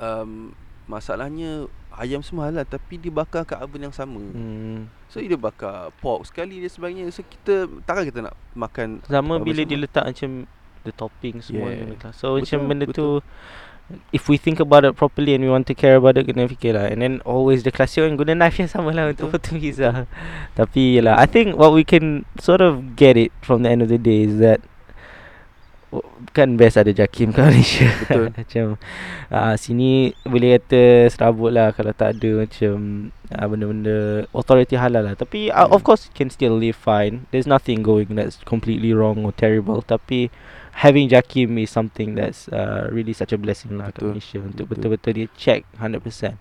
um, 0.00 0.52
Masalahnya 0.88 1.68
Ayam 1.92 2.20
semua 2.20 2.48
halal 2.48 2.64
Tapi 2.64 2.96
dia 2.96 3.12
bakar 3.12 3.44
kat 3.44 3.60
oven 3.60 3.84
yang 3.84 3.94
sama 3.94 4.18
Hmm. 4.18 4.88
So 5.06 5.20
dia 5.20 5.36
bakar 5.36 5.92
pork 5.98 6.24
sekali 6.24 6.58
dia 6.58 6.68
sebagainya 6.68 7.08
So 7.10 7.20
kita 7.20 7.68
Takkan 7.84 8.04
kita 8.04 8.20
nak 8.24 8.34
makan 8.52 9.04
Sama 9.04 9.36
bila 9.36 9.60
semua? 9.60 9.68
dia 9.68 9.78
letak 9.78 10.04
macam 10.06 10.30
the 10.82 10.92
topping 10.92 11.38
semua 11.38 11.68
Yeah. 11.68 12.10
So 12.10 12.34
Betul, 12.34 12.40
macam 12.40 12.58
benda 12.66 12.84
betul. 12.86 12.96
tu 12.96 13.08
If 14.12 14.28
we 14.28 14.36
think 14.36 14.60
about 14.60 14.84
it 14.84 14.92
properly 14.94 15.32
and 15.32 15.40
we 15.40 15.48
want 15.48 15.64
to 15.64 15.72
care 15.72 15.96
about 15.96 16.16
it 16.16 16.24
Kena 16.24 16.44
fikir 16.44 16.72
lah 16.72 16.88
And 16.88 17.00
then 17.00 17.24
always 17.24 17.64
the 17.64 17.72
classic 17.72 18.04
orang 18.04 18.16
guna 18.16 18.36
knife 18.36 18.56
yang 18.56 18.68
sama 18.68 18.92
lah 18.92 19.08
Untuk 19.08 19.32
potong 19.32 19.56
pizza 19.56 20.04
Tapi 20.54 21.00
yelah 21.00 21.16
I 21.16 21.24
think 21.24 21.56
what 21.56 21.72
we 21.72 21.82
can 21.82 22.24
sort 22.36 22.60
of 22.60 22.96
get 22.96 23.16
it 23.16 23.32
From 23.40 23.64
the 23.64 23.72
end 23.72 23.80
of 23.80 23.88
the 23.88 23.96
day 23.96 24.24
is 24.24 24.40
that 24.40 24.60
Kan 26.36 26.60
best 26.60 26.76
ada 26.76 26.92
Jakim 26.92 27.32
kat 27.32 27.46
Malaysia 27.48 27.88
Betul. 28.04 28.28
Macam 28.36 28.64
uh, 29.32 29.54
Sini 29.56 30.12
boleh 30.28 30.60
kata 30.60 31.08
serabut 31.08 31.48
lah 31.48 31.72
Kalau 31.72 31.96
tak 31.96 32.20
ada 32.20 32.44
macam 32.44 33.08
uh, 33.32 33.46
Benda-benda 33.48 33.96
Authority 34.36 34.76
halal 34.76 35.08
lah 35.08 35.14
Tapi 35.16 35.48
uh, 35.48 35.64
Yeah. 35.64 35.72
of 35.72 35.80
course 35.82 36.12
Can 36.12 36.28
still 36.28 36.60
live 36.60 36.76
fine 36.76 37.24
There's 37.32 37.48
nothing 37.48 37.80
going 37.80 38.12
That's 38.12 38.36
completely 38.44 38.92
wrong 38.92 39.24
or 39.24 39.32
terrible 39.32 39.80
Tapi 39.80 40.28
Having 40.84 41.10
Jakim 41.10 41.58
is 41.58 41.74
something 41.74 42.14
that's 42.14 42.46
uh, 42.54 42.86
really 42.94 43.10
such 43.10 43.34
a 43.34 43.38
blessing 43.40 43.74
lah 43.80 43.90
kat. 43.90 44.06
Malaysia 44.06 44.38
Untuk 44.38 44.70
Betul. 44.70 44.94
betul-betul 44.94 45.12
dia 45.16 45.26
check 45.34 45.60
100% 45.80 45.98
Mm-mm. 45.98 46.36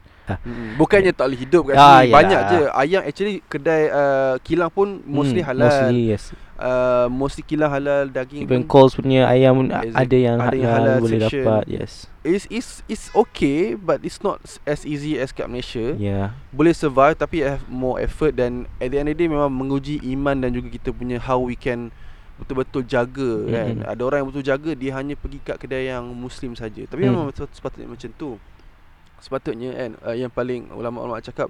Bukannya 0.75 1.11
tak 1.11 1.25
boleh 1.25 1.39
hidup 1.39 1.61
kat 1.65 1.75
Ah, 1.75 1.99
sini 1.99 2.11
Banyak 2.11 2.41
yalah. 2.41 2.49
je 2.49 2.59
Ayam 2.69 3.01
actually 3.01 3.35
Kedai 3.41 3.83
uh, 3.87 4.35
kilang 4.41 4.67
pun 4.67 4.99
Mostly 5.01 5.39
Hmm, 5.39 5.49
halal 5.49 5.67
Mostly 5.67 5.99
yes 6.05 6.23
uh, 6.55 7.07
Mostly 7.07 7.43
kilang 7.43 7.69
halal 7.69 8.03
Daging 8.07 8.43
Even 8.43 8.61
pun 8.61 8.69
Coles 8.69 8.93
punya 8.93 9.23
ayam 9.25 9.55
pun 9.55 9.67
a- 9.69 9.81
Exact- 9.81 10.01
ada 10.01 10.17
yang 10.17 10.35
ada 10.35 10.43
halal, 10.43 10.57
yang 10.57 10.71
halal 10.73 10.95
boleh 10.99 11.19
section. 11.21 11.43
dapat 11.43 11.63
Yes 11.65 11.93
It's, 12.21 12.45
it's, 12.49 12.69
it's 12.85 13.05
okay 13.13 13.59
But 13.73 14.01
it's 14.01 14.19
not 14.19 14.37
as 14.63 14.83
easy 14.83 15.15
as 15.15 15.31
kat 15.31 15.47
Malaysia 15.47 15.95
Yeah 15.95 16.35
Boleh 16.49 16.71
survive 16.71 17.15
Tapi 17.15 17.41
have 17.41 17.63
more 17.65 17.97
effort 17.97 18.33
Dan 18.33 18.67
at 18.75 18.89
the 18.89 18.97
end 18.97 19.07
of 19.07 19.15
the 19.15 19.21
day 19.21 19.27
Memang 19.27 19.47
menguji 19.49 20.03
iman 20.09 20.35
Dan 20.37 20.51
juga 20.51 20.67
kita 20.69 20.91
punya 20.91 21.17
How 21.17 21.39
we 21.39 21.55
can 21.55 21.89
betul-betul 22.37 22.85
jaga 22.85 23.17
mm-hmm. 23.41 23.49
kan. 23.49 23.75
Ada 23.89 24.01
orang 24.03 24.17
yang 24.21 24.29
betul 24.29 24.45
jaga 24.45 24.71
dia 24.71 24.93
hanya 24.93 25.17
pergi 25.17 25.41
kat 25.41 25.57
kedai 25.57 25.89
yang 25.89 26.05
muslim 26.05 26.53
saja. 26.53 26.85
Tapi 26.85 27.01
Mm. 27.01 27.09
memang 27.09 27.25
sepatutnya 27.33 27.89
macam 27.89 28.13
tu. 28.13 28.37
Sepatutnya 29.17 29.69
kan 29.71 29.91
uh, 30.01 30.13
yang 30.13 30.29
paling 30.29 30.69
ulama-ulama 30.69 31.19
cakap 31.19 31.49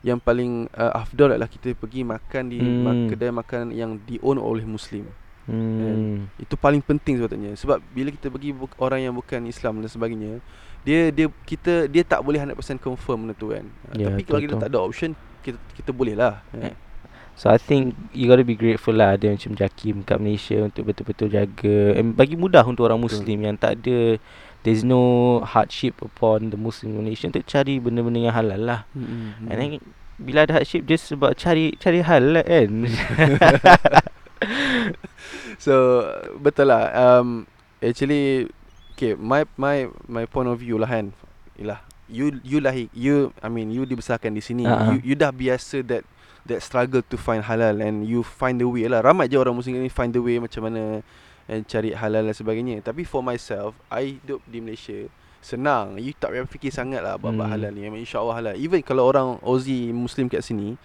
yang 0.00 0.16
paling 0.16 0.64
uh, 0.72 0.96
afdal 0.96 1.28
adalah 1.28 1.46
kita 1.46 1.74
pergi 1.74 2.02
makan 2.02 2.44
di 2.46 2.56
Hmm. 2.56 2.80
mak- 2.80 3.06
kedai 3.10 3.30
makan 3.30 3.62
yang 3.70 4.00
di 4.00 4.16
own 4.20 4.36
oleh 4.36 4.64
muslim. 4.64 5.04
Hmm. 5.44 6.30
Itu 6.36 6.54
paling 6.54 6.80
penting 6.80 7.18
sepatutnya 7.18 7.52
sebab 7.52 7.82
bila 7.90 8.08
kita 8.08 8.28
pergi 8.28 8.50
bu- 8.50 8.70
orang 8.78 9.02
yang 9.02 9.12
bukan 9.12 9.44
Islam 9.44 9.82
dan 9.82 9.88
sebagainya 9.88 10.38
dia 10.80 11.10
dia 11.10 11.28
kita 11.44 11.84
dia 11.84 12.00
tak 12.00 12.22
boleh 12.22 12.38
100% 12.38 12.54
confirm 12.78 13.26
benda 13.26 13.34
tu 13.34 13.50
kan. 13.50 13.66
Ya, 13.92 14.08
Tapi 14.08 14.22
kalau 14.22 14.40
kita 14.40 14.54
tak 14.56 14.68
ada 14.68 14.78
option 14.78 15.12
kita 15.40 15.58
kita 15.74 15.90
boleh 15.90 16.14
lah. 16.14 16.40
Eh, 16.54 16.70
Eh. 16.70 16.74
So 17.32 17.48
I 17.48 17.56
think 17.56 17.96
you 18.12 18.24
gotta 18.26 18.40
be 18.42 18.52
grateful 18.52 18.92
lah 18.92 19.16
ada 19.16 19.26
macam 19.26 19.52
Jakim 19.54 20.00
kat 20.00 20.16
Malaysia 20.16 20.60
untuk 20.60 20.84
betul-betul 20.86 21.28
jaga 21.28 21.96
and 21.96 22.12
bagi 22.12 22.36
mudah 22.36 22.60
untuk 22.62 22.84
orang 22.84 23.00
Betul. 23.00 23.16
Muslim 23.16 23.38
yang 23.42 23.56
tak 23.56 23.80
ada 23.80 24.20
there's 24.62 24.84
no 24.84 25.40
hardship 25.44 25.98
upon 26.04 26.52
the 26.52 26.58
Muslim 26.60 27.00
Malaysia 27.00 27.28
untuk 27.28 27.44
cari 27.48 27.80
benda-benda 27.80 28.20
yang 28.20 28.36
halal 28.36 28.60
lah. 28.60 28.80
Mm-mm. 28.92 29.48
And 29.48 29.56
then 29.56 29.70
bila 30.20 30.44
ada 30.44 30.60
hardship 30.60 30.84
just 30.84 31.08
sebab 31.08 31.32
cari 31.36 31.72
cari 31.80 32.04
hal 32.04 32.36
lah 32.36 32.44
kan. 32.44 32.70
So 35.60 36.04
betul 36.40 36.72
lah 36.72 36.88
um, 36.96 37.44
Actually 37.84 38.48
Okay 38.96 39.12
my 39.12 39.44
my 39.60 39.92
my 40.08 40.24
point 40.24 40.48
of 40.48 40.56
view 40.60 40.80
lah 40.80 40.88
kan 40.88 41.12
Ialah 41.60 41.84
You 42.08 42.40
you 42.40 42.64
lahir 42.64 42.88
You 42.96 43.36
I 43.44 43.52
mean 43.52 43.68
you 43.68 43.84
dibesarkan 43.84 44.32
di 44.32 44.40
sini 44.40 44.64
Ha-ha. 44.64 44.96
you, 44.96 45.12
you 45.12 45.14
dah 45.16 45.28
biasa 45.28 45.84
that 45.92 46.08
That 46.48 46.64
struggle 46.64 47.04
to 47.04 47.16
find 47.20 47.44
halal 47.44 47.84
And 47.84 48.08
you 48.08 48.24
find 48.24 48.56
the 48.56 48.64
way 48.64 48.88
lah 48.88 49.04
Ramai 49.04 49.28
je 49.28 49.36
orang 49.36 49.52
muslim 49.52 49.76
ni 49.76 49.92
find 49.92 50.16
the 50.16 50.24
way 50.24 50.40
macam 50.40 50.64
mana 50.64 51.04
And 51.50 51.66
cari 51.66 51.90
halal 51.90 52.22
dan 52.24 52.32
sebagainya 52.32 52.78
Tapi 52.80 53.02
for 53.02 53.20
myself 53.20 53.74
I 53.90 54.16
hidup 54.16 54.38
di 54.46 54.62
Malaysia 54.62 55.10
Senang 55.40 55.98
You 55.98 56.14
tak 56.14 56.30
payah 56.30 56.46
fikir 56.46 56.70
sangat 56.70 57.02
lah 57.02 57.18
Bab-bab 57.18 57.42
Hmm. 57.42 57.52
halal 57.52 57.70
ni 57.74 57.82
Memang 57.82 57.98
InsyaAllah 57.98 58.36
halal 58.38 58.54
Even 58.54 58.78
kalau 58.80 59.02
orang 59.04 59.42
Aussie 59.42 59.90
Muslim 59.90 60.30
kat 60.30 60.40
sini 60.40 60.78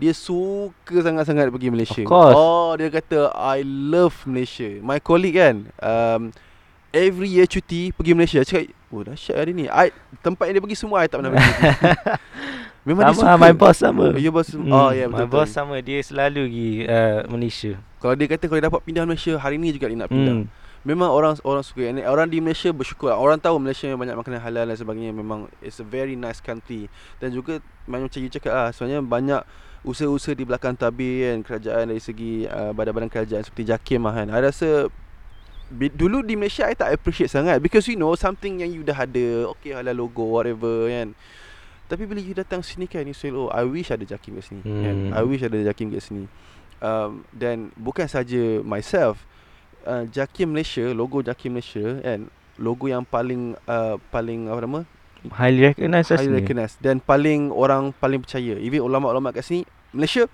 dia 0.00 0.16
suka 0.16 1.04
sangat-sangat 1.04 1.52
pergi 1.52 1.68
Malaysia. 1.68 2.00
Of 2.00 2.08
course. 2.08 2.32
Oh, 2.32 2.72
dia 2.72 2.88
kata 2.88 3.36
I 3.36 3.60
love 3.60 4.16
Malaysia. 4.24 4.80
My 4.80 4.96
colleague 4.96 5.36
kan, 5.36 5.68
um, 5.76 6.32
every 6.88 7.28
year 7.28 7.44
cuti 7.44 7.92
pergi 7.92 8.16
Malaysia. 8.16 8.40
Cakap, 8.40 8.72
oh 8.88 9.04
dahsyat 9.04 9.36
hari 9.36 9.52
ni. 9.52 9.68
I, 9.68 9.92
tempat 10.24 10.48
yang 10.48 10.56
dia 10.56 10.64
pergi 10.64 10.78
semua 10.78 11.04
I 11.04 11.10
tak 11.10 11.20
pernah 11.20 11.36
pergi. 11.36 11.52
Memang 12.88 13.12
dia 13.12 13.14
sama 13.14 13.36
suka. 13.36 13.44
my 13.44 13.52
boss 13.52 13.76
sama. 13.76 14.06
Ya 14.16 14.30
boss. 14.32 14.48
Hmm, 14.48 14.72
Oh 14.72 14.88
yeah, 14.88 15.04
My 15.04 15.20
betul. 15.20 15.36
boss 15.36 15.48
sama 15.52 15.76
dia 15.84 16.00
selalu 16.00 16.42
pergi 16.48 16.70
uh, 16.88 17.20
Malaysia. 17.28 17.72
Kalau 18.00 18.16
dia 18.16 18.26
kata 18.26 18.48
kalau 18.48 18.58
dia 18.58 18.66
dapat 18.72 18.80
pindah 18.82 19.04
Malaysia 19.04 19.36
hari 19.36 19.60
ni 19.60 19.76
juga 19.76 19.92
dia 19.92 20.00
nak 20.00 20.08
pindah. 20.08 20.36
Hmm. 20.44 20.48
Memang 20.80 21.12
orang 21.12 21.36
orang 21.44 21.60
suka 21.60 21.84
And 21.84 22.00
orang 22.08 22.32
di 22.32 22.40
Malaysia 22.40 22.72
bersyukur 22.72 23.12
Orang 23.12 23.36
tahu 23.36 23.60
Malaysia 23.60 23.92
banyak 23.92 24.16
makanan 24.16 24.40
halal 24.40 24.64
dan 24.64 24.76
sebagainya 24.80 25.12
Memang 25.12 25.52
it's 25.60 25.76
a 25.76 25.84
very 25.84 26.16
nice 26.16 26.40
country 26.40 26.88
Dan 27.20 27.36
juga 27.36 27.60
macam 27.84 28.08
you 28.08 28.32
cakap 28.32 28.52
lah 28.56 28.68
Sebenarnya 28.72 29.04
banyak 29.04 29.42
usaha-usaha 29.84 30.32
di 30.32 30.48
belakang 30.48 30.72
tabir 30.72 31.36
kan 31.36 31.38
Kerajaan 31.44 31.92
dari 31.92 32.00
segi 32.00 32.48
uh, 32.48 32.72
badan-badan 32.72 33.12
kerajaan 33.12 33.44
seperti 33.44 33.68
JAKIM 33.68 34.08
lah 34.08 34.14
kan 34.24 34.28
I 34.32 34.40
rasa 34.40 34.88
Dulu 35.70 36.24
di 36.24 36.34
Malaysia 36.34 36.64
I 36.64 36.72
tak 36.72 36.96
appreciate 36.96 37.28
sangat 37.28 37.60
Because 37.60 37.84
you 37.84 38.00
know 38.00 38.16
something 38.16 38.64
yang 38.64 38.72
you 38.72 38.80
dah 38.80 39.04
ada 39.04 39.52
Okay 39.52 39.76
halal 39.76 40.00
logo 40.00 40.24
whatever 40.32 40.88
kan 40.88 41.12
Tapi 41.92 42.08
bila 42.08 42.24
you 42.24 42.32
datang 42.32 42.64
sini 42.64 42.88
kan 42.88 43.04
You 43.04 43.12
say 43.12 43.28
oh 43.28 43.52
I 43.52 43.68
wish 43.68 43.92
ada 43.92 44.08
JAKIM 44.08 44.40
kat 44.40 44.44
sini 44.48 44.64
hmm. 44.64 44.80
kan? 44.80 44.96
Hmm. 44.96 45.10
I 45.12 45.22
wish 45.28 45.44
ada 45.44 45.60
JAKIM 45.60 45.92
kat 45.92 46.00
sini 46.08 46.24
um, 46.80 47.22
Dan 47.30 47.70
bukan 47.76 48.08
saja 48.08 48.60
myself 48.64 49.22
uh, 49.86 50.04
Jakim 50.08 50.52
Malaysia, 50.52 50.90
logo 50.92 51.22
Jakim 51.22 51.56
Malaysia 51.56 52.00
kan, 52.02 52.28
logo 52.60 52.88
yang 52.88 53.04
paling 53.06 53.56
uh, 53.64 53.96
paling 54.12 54.48
apa 54.48 54.60
nama? 54.64 54.80
Highly 55.20 55.76
recognized 55.76 56.16
highly 56.16 56.40
recognized 56.40 56.80
dan 56.80 56.96
paling 56.96 57.52
orang 57.52 57.92
paling 57.92 58.24
percaya. 58.24 58.56
Even 58.56 58.80
ulama-ulama 58.80 59.32
kat 59.36 59.44
sini, 59.44 59.68
Malaysia 59.92 60.24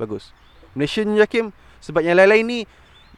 bagus. 0.00 0.32
Malaysia 0.72 1.04
ni 1.04 1.20
Jakim 1.20 1.52
sebab 1.84 2.00
yang 2.00 2.16
lain-lain 2.16 2.44
ni 2.48 2.60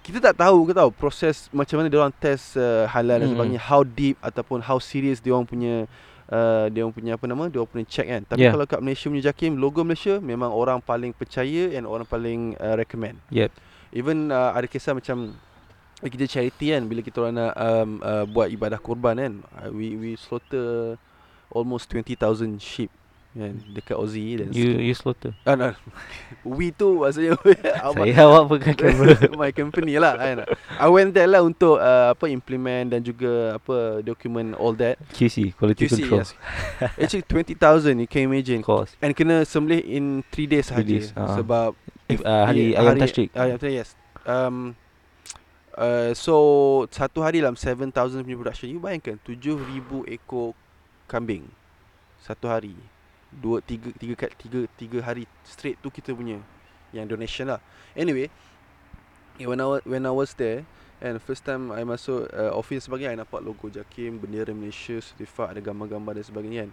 kita 0.04 0.20
tak 0.20 0.42
tahu 0.42 0.68
ke 0.68 0.72
tahu 0.74 0.90
proses 0.92 1.48
macam 1.54 1.80
mana 1.80 1.88
dia 1.88 2.02
orang 2.02 2.12
test 2.18 2.58
uh, 2.58 2.84
halal 2.90 3.22
dan 3.22 3.30
Hmm. 3.30 3.38
sebagainya, 3.38 3.62
how 3.62 3.80
deep 3.86 4.18
ataupun 4.20 4.58
how 4.60 4.76
serious 4.82 5.22
dia 5.22 5.32
orang 5.32 5.46
punya 5.46 5.86
uh, 6.30 6.70
dia 6.72 6.84
orang 6.84 6.94
punya 6.94 7.12
apa 7.16 7.24
nama? 7.28 7.44
Dia 7.48 7.58
orang 7.60 7.72
punya 7.72 7.86
check 7.88 8.06
kan. 8.08 8.22
Tapi 8.24 8.44
Yeah. 8.44 8.52
kalau 8.52 8.66
kat 8.68 8.80
Malaysia 8.80 9.06
punya 9.08 9.24
Jakim, 9.32 9.56
logo 9.56 9.80
Malaysia 9.84 10.20
memang 10.20 10.52
orang 10.52 10.78
paling 10.80 11.12
percaya 11.16 11.72
and 11.74 11.84
orang 11.88 12.06
paling 12.06 12.54
uh, 12.60 12.76
recommend. 12.76 13.20
Yep. 13.32 13.50
Even 13.94 14.30
uh, 14.32 14.52
ada 14.52 14.66
kisah 14.66 14.92
macam 14.92 15.32
eh, 16.04 16.10
kita 16.10 16.28
charity 16.28 16.74
kan 16.74 16.82
bila 16.84 17.00
kita 17.00 17.16
orang 17.24 17.34
nak 17.40 17.52
um, 17.56 17.90
uh, 18.04 18.24
buat 18.28 18.48
ibadah 18.52 18.76
kurban 18.76 19.16
kan 19.16 19.34
uh, 19.56 19.70
we 19.72 19.96
we 19.96 20.10
slaughter 20.18 20.98
almost 21.48 21.88
20000 21.88 22.58
sheep 22.60 22.90
kan 23.34 23.58
dekat 23.74 23.98
Aussie 23.98 24.38
dan 24.38 24.54
You 24.54 24.78
you 24.78 24.94
slaughter. 24.94 25.34
ah, 25.42 25.58
no. 25.58 25.74
we 26.56 26.70
tu 26.70 27.02
maksudnya 27.02 27.34
Saya 27.94 28.22
awak 28.30 28.42
pegang 28.54 28.78
kamera. 28.78 29.18
my 29.42 29.50
company 29.50 29.98
lah 29.98 30.14
kan 30.14 30.46
I 30.78 30.86
went 30.86 31.18
there 31.18 31.26
lah 31.26 31.42
untuk 31.42 31.82
uh, 31.82 32.14
apa 32.14 32.30
implement 32.30 32.94
dan 32.94 33.02
juga 33.02 33.58
apa 33.58 34.06
document 34.06 34.54
all 34.54 34.72
that 34.78 35.02
QC, 35.12 35.50
quality 35.58 35.90
QC 35.90 36.06
control. 36.06 36.22
yes 36.22 36.30
actually 36.94 37.26
20000 37.26 37.98
you 37.98 38.06
can 38.06 38.30
imagine 38.30 38.62
course. 38.62 38.94
and 39.02 39.18
kena 39.18 39.42
sembelih 39.42 39.82
in 39.82 40.22
3 40.30 40.46
days 40.46 40.70
Three 40.70 40.80
saja 40.80 40.86
days, 40.86 41.10
ah. 41.18 41.34
sebab 41.34 41.74
If, 42.04 42.20
uh, 42.20 42.44
hari 42.44 42.76
ayam 42.76 43.00
tashrik. 43.00 43.32
Ayam 43.32 43.56
tashrik, 43.56 43.80
yes. 43.80 43.96
Um, 44.28 44.76
uh, 45.72 46.12
so 46.12 46.36
satu 46.92 47.24
hari 47.24 47.40
dalam 47.40 47.56
7000 47.56 48.20
punya 48.20 48.36
production. 48.36 48.68
You 48.68 48.76
bayangkan 48.76 49.16
7000 49.24 50.04
ekor 50.12 50.52
kambing 51.08 51.48
satu 52.20 52.52
hari. 52.52 52.76
Dua 53.34 53.58
tiga 53.58 53.90
tiga 53.98 54.14
kat 54.14 54.30
tiga 54.38 54.66
tiga 54.78 54.98
hari 55.02 55.26
straight 55.42 55.78
tu 55.82 55.90
kita 55.90 56.14
punya 56.14 56.38
yang 56.94 57.10
donation 57.10 57.50
lah. 57.50 57.58
Anyway, 57.98 58.30
eh, 59.38 59.46
when 59.46 59.58
I 59.58 59.66
wa- 59.66 59.86
when 59.86 60.06
I 60.06 60.14
was 60.14 60.30
there 60.38 60.62
and 61.02 61.18
first 61.18 61.42
time 61.42 61.74
I 61.74 61.82
masuk 61.82 62.30
uh, 62.30 62.54
office 62.54 62.86
sebagainya 62.86 63.18
I 63.18 63.18
nampak 63.18 63.42
logo 63.42 63.66
Jakim, 63.66 64.22
bendera 64.22 64.54
Malaysia, 64.54 65.02
certified 65.02 65.58
ada 65.58 65.60
gambar-gambar 65.60 66.14
dan 66.14 66.24
sebagainya 66.24 66.60
kan. 66.64 66.72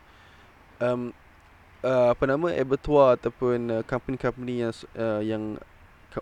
Um, 0.81 1.01
uh, 1.81 2.13
apa 2.13 2.23
nama 2.29 2.53
abattoir 2.53 3.17
ataupun 3.17 3.57
uh, 3.69 3.83
company-company 3.85 4.61
yang 4.61 4.73
uh, 4.97 5.21
yang 5.21 5.43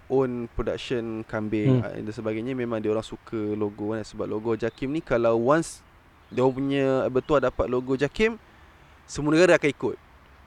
own 0.07 0.45
production 0.53 1.25
kambing 1.25 1.81
Hmm. 1.81 1.91
hmm. 1.91 2.05
dan 2.07 2.13
sebagainya 2.13 2.53
memang 2.53 2.77
dia 2.79 2.93
orang 2.93 3.03
suka 3.03 3.57
logo 3.57 3.91
kan 3.91 4.05
sebab 4.05 4.29
logo 4.29 4.53
Jakim 4.53 4.93
ni 4.93 5.01
kalau 5.01 5.35
once 5.49 5.81
dia 6.29 6.45
punya 6.45 7.09
abattoir 7.09 7.41
dapat 7.41 7.65
logo 7.65 7.97
Jakim 7.97 8.37
semua 9.09 9.33
negara 9.33 9.57
akan 9.57 9.69
ikut. 9.73 9.97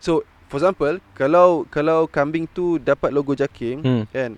So 0.03 0.27
for 0.51 0.59
example 0.59 0.99
kalau 1.15 1.63
kalau 1.69 2.05
kambing 2.05 2.45
tu 2.45 2.77
dapat 2.77 3.09
logo 3.09 3.33
Jakim 3.33 3.79
Hmm. 3.81 4.05
kan 4.11 4.35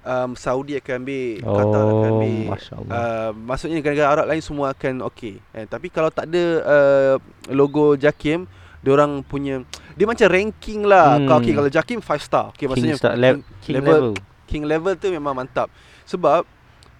um, 0.00 0.32
Saudi 0.32 0.72
akan 0.74 0.94
ambil, 0.96 1.26
Qatar 1.42 1.82
akan 1.82 1.92
Oh, 1.92 2.06
ambil 2.16 2.32
masya-Allah. 2.48 2.88
Uh, 2.88 3.30
maksudnya 3.36 3.76
negara-negara 3.76 4.08
Arab 4.08 4.26
lain 4.26 4.40
semua 4.40 4.66
akan 4.70 4.94
okey. 5.04 5.36
Eh, 5.52 5.66
tapi 5.66 5.90
kalau 5.90 6.08
tak 6.08 6.24
ada 6.24 6.44
uh, 6.62 7.14
logo 7.50 7.92
Jakim, 7.94 8.48
dia 8.80 8.90
orang 8.90 9.20
punya 9.20 9.60
dia 9.92 10.06
macam 10.06 10.24
ranking 10.24 10.80
lah. 10.82 11.18
Hmm. 11.18 11.26
Hmm. 11.26 11.36
Okey 11.36 11.52
kalau 11.52 11.68
Jakim 11.68 11.98
5 11.98 12.06
star. 12.18 12.44
Okey 12.48 12.56
King 12.56 12.70
maksudnya 12.70 12.96
star, 12.96 13.12
le- 13.14 13.44
king 13.60 13.76
level. 13.76 14.06
king 14.46 14.64
level 14.64 14.94
tu 14.94 15.10
memang 15.10 15.34
mantap. 15.36 15.68
Sebab 16.06 16.48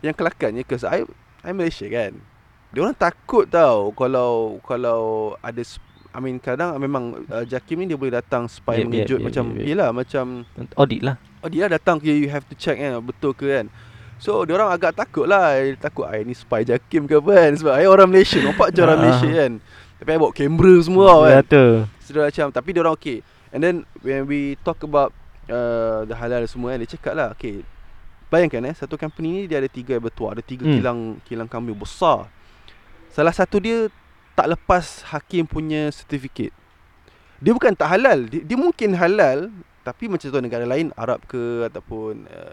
yang 0.00 0.12
kelakarnya 0.12 0.60
cause 0.62 0.82
I 0.82 1.06
I 1.40 1.50
Malaysia 1.50 1.86
kan. 1.86 2.12
Dia 2.68 2.80
orang 2.80 2.94
takut 2.94 3.48
tau 3.48 3.90
kalau 3.90 4.60
kalau 4.60 5.00
ada 5.40 5.62
I 6.10 6.18
mean 6.18 6.36
kadang 6.38 6.74
memang 6.76 7.22
uh, 7.26 7.46
Jakim 7.46 7.78
ni 7.78 7.86
dia 7.86 7.94
boleh 7.94 8.10
datang 8.12 8.50
spy 8.50 8.82
yep, 8.82 8.86
mengejut 8.86 9.18
yep, 9.18 9.26
macam 9.30 9.44
yep, 9.46 9.56
yep. 9.56 9.66
yelah 9.66 9.88
macam 9.90 10.24
Audit 10.74 11.00
lah. 11.00 11.16
Oh 11.40 11.48
dia 11.48 11.70
datang 11.70 12.02
you 12.02 12.26
have 12.26 12.42
to 12.44 12.54
check 12.54 12.76
kan 12.76 12.98
betul 12.98 13.30
ke 13.30 13.46
kan. 13.46 13.66
So 14.20 14.44
dia 14.44 14.52
orang 14.52 14.68
agak 14.68 14.92
takut 14.92 15.24
lah 15.24 15.56
Takut 15.80 16.04
ai 16.04 16.28
ni 16.28 16.36
spy 16.36 16.60
Jakim 16.60 17.08
ke 17.08 17.16
apa 17.16 17.32
kan 17.40 17.52
Sebab 17.56 17.72
ai 17.72 17.88
orang 17.88 18.04
Malaysia 18.04 18.36
Nampak 18.36 18.68
je 18.68 18.84
orang 18.84 19.00
Ah. 19.00 19.02
Malaysia 19.08 19.28
kan 19.32 19.52
Tapi 19.96 20.08
ai 20.12 20.18
bawa 20.20 20.32
kamera 20.36 20.74
semua 20.76 21.04
tau 21.08 21.20
kan 21.24 21.40
tu. 21.48 21.64
So 22.04 22.08
dia 22.12 22.22
macam 22.28 22.46
Tapi 22.52 22.68
dia 22.68 22.80
orang 22.84 22.94
okay 23.00 23.18
And 23.48 23.64
then 23.64 23.74
when 24.04 24.28
we 24.28 24.60
talk 24.60 24.84
about 24.84 25.16
uh, 25.48 26.04
The 26.04 26.12
halal 26.12 26.44
semua 26.44 26.76
kan 26.76 26.84
Dia 26.84 26.90
cakap 26.92 27.16
lah 27.16 27.32
okay 27.32 27.64
Bayangkan 28.28 28.68
eh 28.68 28.76
Satu 28.76 29.00
company 29.00 29.28
ni 29.32 29.42
dia 29.48 29.56
ada 29.56 29.72
tiga 29.72 29.96
abattoir 29.96 30.36
Ada 30.36 30.44
tiga 30.44 30.68
Hmm. 30.68 30.76
kilang 30.76 30.98
Kilang 31.24 31.48
kambing 31.48 31.80
besar 31.80 32.28
Salah 33.08 33.32
satu 33.32 33.56
dia 33.56 33.88
Tak 34.32 34.46
lepas 34.48 34.84
hakim 35.06 35.44
punya 35.44 35.90
certificate. 35.90 36.54
Dia 37.38 37.52
bukan 37.52 37.72
tak 37.72 37.88
halal. 37.90 38.24
Dia, 38.24 38.40
dia 38.44 38.56
mungkin 38.56 38.92
halal 38.94 39.48
tapi 39.80 40.12
macam 40.12 40.28
tu 40.28 40.38
negara 40.38 40.68
lain 40.68 40.92
Arab 40.92 41.24
ke 41.24 41.64
ataupun 41.64 42.28
uh, 42.28 42.52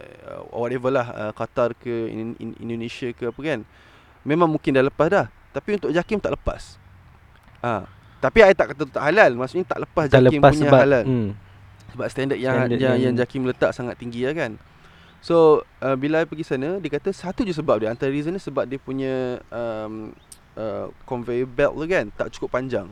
whatever 0.49 0.87
lah 0.89 1.07
uh, 1.11 1.31
Qatar 1.35 1.75
ke 1.75 1.91
in, 2.07 2.33
in, 2.39 2.55
Indonesia 2.57 3.11
ke 3.11 3.27
apa 3.27 3.39
kan. 3.39 3.59
Memang 4.23 4.47
mungkin 4.47 4.71
dah 4.71 4.83
lepas 4.83 5.07
dah. 5.07 5.27
Tapi 5.51 5.75
untuk 5.75 5.91
Jakim 5.91 6.19
tak 6.19 6.35
lepas. 6.35 6.79
Ha. 7.57 7.89
tapi 8.17 8.45
I 8.45 8.53
tak 8.53 8.73
kata 8.73 8.87
tak 8.87 9.03
halal. 9.03 9.35
Maksudnya 9.35 9.65
tak 9.65 9.83
lepas 9.83 10.07
Tak 10.07 10.23
Jakim 10.23 10.39
lepas 10.39 10.51
punya 10.53 10.63
sebab 10.65 10.79
halal. 10.79 11.03
hmm. 11.05 11.29
sebab 11.87 12.05
standard 12.07 12.39
yang 12.39 12.55
Standard 12.55 12.79
yang, 12.79 12.95
yang 12.95 13.11
yang- 13.11 13.17
Jakim 13.17 13.41
letak 13.43 13.71
sangat 13.71 13.95
tinggi 13.97 14.23
lah 14.23 14.33
kan. 14.33 14.51
So 15.19 15.35
uh, 15.81 15.97
bila 15.97 16.23
I 16.23 16.29
pergi 16.29 16.45
sana 16.45 16.77
dia 16.77 16.89
kata 16.89 17.09
satu 17.11 17.41
je 17.41 17.51
sebab 17.51 17.81
dia 17.81 17.89
antara 17.89 18.07
reason 18.07 18.31
dia 18.31 18.41
sebab 18.41 18.63
dia 18.63 18.77
punya 18.77 19.41
um, 19.49 20.13
uh, 20.57 20.89
conveyor 21.03 21.45
belt 21.47 21.73
tu 21.73 21.85
kan 21.85 22.05
tak 22.11 22.27
cukup 22.33 22.49
panjang. 22.51 22.89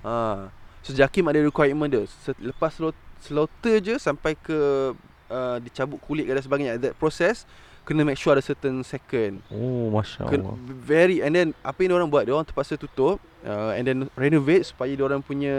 Ha. 0.00 0.48
So 0.80 0.94
Jakim 0.94 1.26
ada 1.26 1.42
requirement 1.42 1.90
dia 1.90 2.06
lepas 2.38 2.78
slaughter 3.18 3.76
je 3.80 3.98
sampai 3.98 4.38
ke 4.38 4.58
uh, 5.26 5.56
dicabut 5.58 5.98
kulit 5.98 6.24
dan 6.24 6.38
sebagainya 6.38 6.78
that 6.78 6.94
process 6.94 7.42
kena 7.82 8.02
make 8.02 8.14
sure 8.14 8.34
ada 8.34 8.42
certain 8.42 8.82
second. 8.82 9.38
Oh, 9.46 9.90
masya 9.90 10.26
Ken, 10.26 10.42
Allah. 10.42 10.58
very 10.76 11.22
and 11.22 11.30
then 11.32 11.48
apa 11.60 11.78
yang 11.80 11.94
orang 11.94 12.06
buat 12.06 12.22
dia 12.22 12.34
orang 12.34 12.42
terpaksa 12.42 12.74
tutup 12.74 13.18
uh, 13.42 13.74
and 13.74 13.82
then 13.82 13.98
renovate 14.14 14.66
supaya 14.66 14.90
dia 14.90 15.02
orang 15.02 15.22
punya 15.22 15.54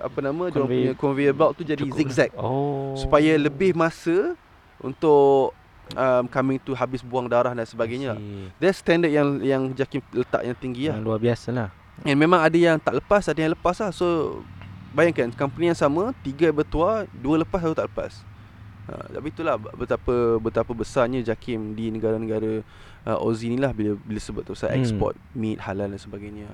apa 0.00 0.18
nama 0.20 0.48
dia 0.48 0.56
orang 0.56 0.68
Conveyor- 0.68 0.84
punya 0.88 0.92
conveyor 0.96 1.34
belt 1.36 1.52
tu 1.56 1.62
jadi 1.62 1.84
Cukup 1.84 1.96
zigzag 1.96 2.30
Oh. 2.36 2.96
supaya 2.96 3.36
lebih 3.36 3.72
masa 3.72 4.36
untuk 4.80 5.52
um, 5.96 6.24
coming 6.28 6.58
to 6.62 6.74
habis 6.74 7.00
buang 7.02 7.26
darah 7.26 7.54
dan 7.54 7.66
sebagainya. 7.66 8.18
That's 8.62 8.78
standard 8.82 9.10
yang 9.10 9.40
yang 9.40 9.62
Jakim 9.74 10.02
letak 10.12 10.42
yang 10.46 10.56
tinggi 10.58 10.90
lah. 10.90 10.98
Yang 10.98 11.04
luar 11.06 11.18
biasa 11.18 11.48
lah. 11.50 11.68
And 12.06 12.16
memang 12.16 12.40
ada 12.40 12.56
yang 12.56 12.80
tak 12.80 12.96
lepas, 13.02 13.28
ada 13.28 13.36
yang 13.40 13.52
lepas 13.52 13.76
lah. 13.80 13.90
So 13.92 14.40
bayangkan 14.90 15.30
company 15.36 15.70
yang 15.70 15.78
sama, 15.78 16.16
tiga 16.24 16.50
bertuah, 16.50 17.06
dua 17.12 17.44
lepas, 17.44 17.60
satu 17.62 17.76
tak 17.76 17.88
lepas. 17.92 18.12
Ha, 18.90 19.06
tapi 19.20 19.30
itulah 19.30 19.54
betapa 19.54 20.40
betapa 20.42 20.72
besarnya 20.74 21.22
Jakim 21.22 21.78
di 21.78 21.94
negara-negara 21.94 22.64
uh, 23.06 23.18
Aussie 23.22 23.52
ni 23.52 23.60
lah 23.60 23.70
bila 23.70 23.94
bila 24.02 24.18
sebut 24.18 24.42
tu 24.42 24.56
pasal 24.56 24.74
Hmm. 24.74 24.82
export 24.82 25.14
meat 25.36 25.62
halal 25.62 25.92
dan 25.92 26.00
sebagainya. 26.00 26.48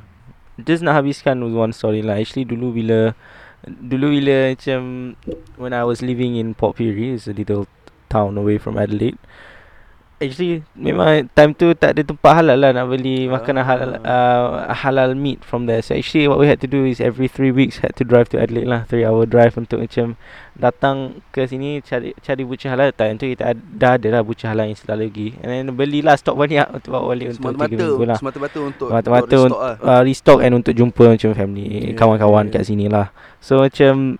Just 0.60 0.84
nak 0.84 1.00
habiskan 1.00 1.40
with 1.40 1.56
one 1.56 1.72
story 1.72 2.04
lah. 2.04 2.20
Actually 2.20 2.44
dulu 2.44 2.76
bila 2.76 3.16
dulu 3.64 4.20
bila 4.20 4.52
macam 4.52 5.14
when 5.56 5.72
I 5.72 5.84
was 5.86 6.04
living 6.04 6.36
in 6.36 6.52
Port 6.52 6.76
Pirie, 6.76 7.16
it's 7.16 7.24
a 7.24 7.32
little 7.32 7.64
town 8.08 8.38
away 8.38 8.56
from 8.56 8.78
Adelaide. 8.78 9.18
Actually 10.16 10.64
memang 10.72 11.28
time 11.36 11.52
tu 11.52 11.76
tak 11.76 11.92
ada 11.92 12.00
tempat 12.00 12.40
halal 12.40 12.56
lah 12.56 12.72
nak 12.72 12.88
beli 12.88 13.28
makanan 13.28 13.68
halal 13.68 14.00
uh, 14.00 14.72
halal 14.72 15.12
meat 15.12 15.44
from 15.44 15.68
there. 15.68 15.84
So 15.84 15.92
actually 15.92 16.24
what 16.24 16.40
we 16.40 16.48
had 16.48 16.56
to 16.64 16.70
do 16.70 16.88
is 16.88 17.04
every 17.04 17.28
three 17.28 17.52
weeks 17.52 17.84
had 17.84 17.92
to 18.00 18.04
drive 18.08 18.32
to 18.32 18.40
Adelaide 18.40 18.64
lah, 18.64 18.88
three 18.88 19.04
hour 19.04 19.28
drive 19.28 19.60
untuk 19.60 19.84
macam 19.84 20.16
datang 20.56 21.20
ke 21.36 21.44
sini 21.44 21.84
cari 21.84 22.16
cari 22.24 22.48
butcher 22.48 22.72
halal. 22.72 22.96
Time 22.96 23.20
tu 23.20 23.28
kita 23.28 23.52
dah 23.60 24.00
ada 24.00 24.08
lah 24.08 24.22
butcher 24.24 24.48
halal 24.48 24.72
yang 24.72 24.80
selalu 24.80 25.12
lagi. 25.12 25.28
And 25.44 25.48
then 25.52 25.64
belilah 25.76 26.16
stok 26.16 26.40
banyak 26.40 26.64
untuk 26.64 26.96
bawa 26.96 27.12
balik 27.12 27.36
untuk 27.36 27.52
tiga 27.52 27.76
minggu 27.76 28.04
lah. 28.08 28.16
semata-mata 28.16 28.58
untuk 28.64 28.88
untuk 28.88 29.12
un- 29.12 29.20
restock 29.20 29.60
lah. 29.60 29.76
uh, 29.84 30.00
restock 30.00 30.38
and 30.40 30.52
untuk 30.56 30.72
jumpa 30.72 31.12
macam 31.12 31.30
family 31.36 31.92
Yeah, 31.92 31.92
kawan-kawan 31.92 32.48
yeah. 32.48 32.54
kat 32.56 32.62
sini 32.64 32.88
lah. 32.88 33.12
So 33.44 33.60
macam 33.60 34.16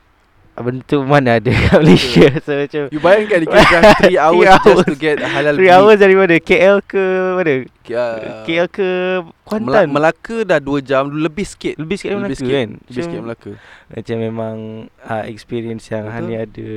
benda 0.57 0.81
tu 0.83 1.01
mana 1.01 1.37
ada 1.37 1.49
kat 1.49 1.77
Malaysia. 1.81 2.29
So 2.41 2.53
macam 2.53 2.83
You 2.89 2.99
bayangkan 2.99 3.39
you 3.39 3.49
can 3.49 3.63
drive 3.63 4.09
3 4.09 4.17
hours 4.17 4.47
just 4.63 4.85
to 4.85 4.95
get 4.95 5.17
halal 5.19 5.53
3 5.53 5.69
hours 5.69 5.99
dari 5.99 6.15
mana? 6.15 6.35
KL 6.37 6.77
ke 6.81 7.05
mana? 7.35 7.55
Uh, 7.87 8.43
KL 8.43 8.67
ke 8.67 8.89
Kuantan. 9.43 9.87
Melaka 9.89 10.37
dah 10.43 10.57
2 10.57 10.81
jam 10.81 11.09
lebih 11.09 11.45
sikit. 11.45 11.77
lebih 11.77 11.97
sikit 11.97 12.11
dari 12.11 12.19
lebih 12.19 12.29
Melaka 12.29 12.41
sikit, 12.41 12.57
kan? 12.57 12.69
Lebih 12.83 12.95
sikit 12.97 13.07
Macam- 13.13 13.25
Melaka. 13.25 13.51
Macam 13.87 14.17
memang 14.19 14.57
uh, 15.03 15.25
experience 15.27 15.85
yang 15.89 16.05
Betul. 16.05 16.17
hanya 16.17 16.37
ada 16.43 16.71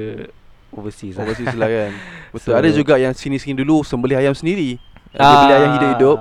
overseas 0.70 1.14
lah. 1.16 1.24
Overseas 1.24 1.56
lah 1.56 1.68
kan. 1.68 1.92
Betul. 2.36 2.52
So- 2.52 2.58
Ada 2.58 2.70
juga 2.72 2.94
yang 2.96 3.14
sini-sini 3.14 3.58
dulu 3.58 3.82
sembelih 3.82 4.18
ayam 4.18 4.34
sendiri. 4.34 4.76
Dia 5.10 5.24
beli 5.24 5.54
ayam 5.56 5.72
hidup-hidup. 5.76 6.18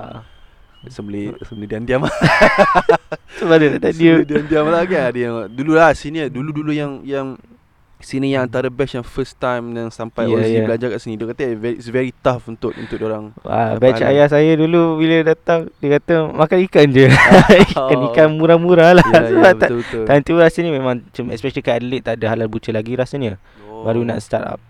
Sembelih 0.87 1.35
sembelih 1.45 1.67
diam-diam 1.69 2.01
lah. 2.01 2.15
Sebab 3.35 3.55
dia 3.59 3.69
tak 3.77 3.93
dia 3.93 4.15
Sembelih 4.15 4.25
diam-diam 4.25 4.65
lah 4.65 4.83
kan. 4.83 5.03
Ada 5.11 5.19
yang 5.19 5.35
dulu 5.51 5.71
lah 5.75 5.91
sini 5.91 6.25
dulu-dulu 6.25 6.71
yang 6.71 7.03
yang 7.03 7.35
sini 7.99 8.31
yang 8.31 8.47
antara 8.47 8.67
batch 8.67 8.95
yang 8.95 9.03
first 9.03 9.35
time 9.35 9.75
yang 9.75 9.89
sampai 9.89 10.23
Yeah, 10.23 10.31
yeah, 10.31 10.39
Aussie 10.39 10.55
yeah. 10.55 10.65
belajar 10.65 10.87
kat 10.89 10.99
sini. 10.99 11.13
Dia 11.15 11.27
kata 11.27 11.43
it's 11.69 11.87
very 11.87 12.15
tough 12.17 12.47
untuk 12.47 12.71
untuk 12.73 12.95
orang. 13.01 13.35
Wah, 13.41 13.75
Apa 13.75 13.79
batch 13.81 13.99
halal? 13.99 14.15
ayah 14.15 14.27
saya 14.27 14.51
dulu 14.55 14.97
bila 14.97 15.15
datang 15.21 15.67
dia 15.77 15.99
kata 15.99 16.31
makan 16.31 16.57
ikan 16.65 16.87
je. 16.87 17.05
ikan 17.67 17.97
Oh. 17.97 18.07
ikan 18.09 18.27
murah-murah 18.33 18.95
lah. 18.95 19.05
Ya, 19.05 19.19
ya, 19.19 19.29
Sebab 19.29 19.53
tak 19.53 19.69
betul-betul. 19.69 20.03
Time 20.05 20.21
tu 20.23 20.33
rasanya 20.33 20.71
memang 20.71 20.95
macam 21.01 21.25
especially 21.29 21.59
kat 21.61 21.75
Adelaide 21.77 22.01
tak 22.01 22.15
ada 22.17 22.25
halal 22.31 22.47
butcher 22.47 22.71
lagi 22.71 22.95
rasanya. 22.95 23.35
Oh. 23.65 23.83
Baru 23.83 24.01
nak 24.01 24.23
start 24.23 24.47
up. 24.47 24.61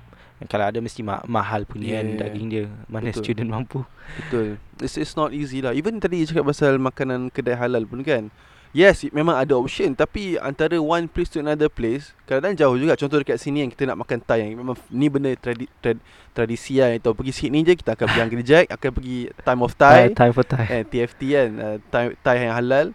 Kalau 0.42 0.66
ada 0.66 0.80
mesti 0.80 1.04
ma- 1.04 1.22
mahal 1.28 1.68
punya 1.68 1.86
Yeah, 1.86 1.96
kan 1.96 2.06
yeah. 2.08 2.20
daging 2.26 2.48
dia. 2.48 2.66
Mana 2.86 3.12
Betul. 3.12 3.22
student 3.22 3.50
mampu. 3.52 3.84
Betul. 4.16 4.56
It's, 4.80 4.96
it's 4.96 5.14
not 5.14 5.30
easy 5.32 5.60
lah. 5.60 5.76
Even 5.76 6.00
tadi 6.00 6.24
cakap 6.24 6.48
pasal 6.48 6.80
makanan 6.80 7.28
kedai 7.28 7.54
halal 7.54 7.84
pun 7.84 8.02
kan. 8.02 8.32
Yes, 8.70 9.02
memang 9.10 9.34
ada 9.34 9.58
option 9.58 9.98
tapi 9.98 10.38
antara 10.38 10.78
one 10.78 11.10
place 11.10 11.34
to 11.34 11.42
another 11.42 11.74
place 11.74 12.14
kadang-kadang 12.30 12.54
jauh 12.54 12.78
juga. 12.78 12.94
Contoh 12.94 13.18
dekat 13.18 13.42
sini 13.42 13.66
yang 13.66 13.72
kita 13.74 13.90
nak 13.90 14.06
makan 14.06 14.22
Thai 14.22 14.46
yang 14.46 14.62
memang 14.62 14.78
ni 14.94 15.10
benda 15.10 15.34
tradi, 15.34 15.66
trad, 15.82 15.98
tradisi 16.38 16.78
lah. 16.78 16.94
Atau 16.94 17.18
pergi 17.18 17.34
Sydney 17.34 17.66
je 17.66 17.74
kita 17.74 17.98
akan 17.98 18.06
pergi 18.06 18.22
Angry 18.22 18.44
Jack, 18.46 18.66
akan 18.78 18.90
pergi 18.94 19.18
Time 19.42 19.62
of 19.66 19.74
Thai, 19.74 20.14
Uh, 20.14 20.14
time 20.14 20.34
for 20.38 20.46
Thai. 20.46 20.66
eh, 20.70 20.84
TFT 20.86 21.22
kan, 21.34 21.50
uh, 21.58 21.78
Thai, 21.90 22.04
Thai 22.22 22.36
yang 22.46 22.54
halal. 22.54 22.88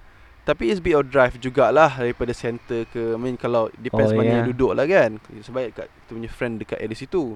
Tapi 0.45 0.71
it's 0.71 0.79
bit 0.79 0.95
of 0.95 1.09
drive 1.09 1.35
jugalah 1.41 1.89
daripada 1.97 2.31
center 2.37 2.85
ke 2.93 3.17
I 3.17 3.19
mean 3.19 3.35
kalau 3.35 3.73
depends 3.81 4.13
Oh, 4.13 4.15
oh, 4.15 4.19
mana 4.21 4.29
yeah. 4.29 4.37
yang 4.45 4.49
duduk 4.55 4.73
lah 4.77 4.87
kan. 4.87 5.11
Sebab 5.43 5.75
kat 5.75 5.89
kita 5.91 6.11
punya 6.15 6.31
friend 6.31 6.55
dekat 6.63 6.79
area 6.79 6.95
situ. 6.95 7.35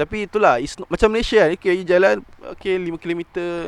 Tapi 0.00 0.24
itulah 0.24 0.56
it's 0.56 0.74
not, 0.74 0.88
macam 0.88 1.08
Malaysia 1.08 1.44
kan. 1.44 1.52
Okay, 1.52 1.72
you 1.74 1.84
jalan 1.84 2.24
okay 2.48 2.74
5 2.74 2.96
km 2.96 3.20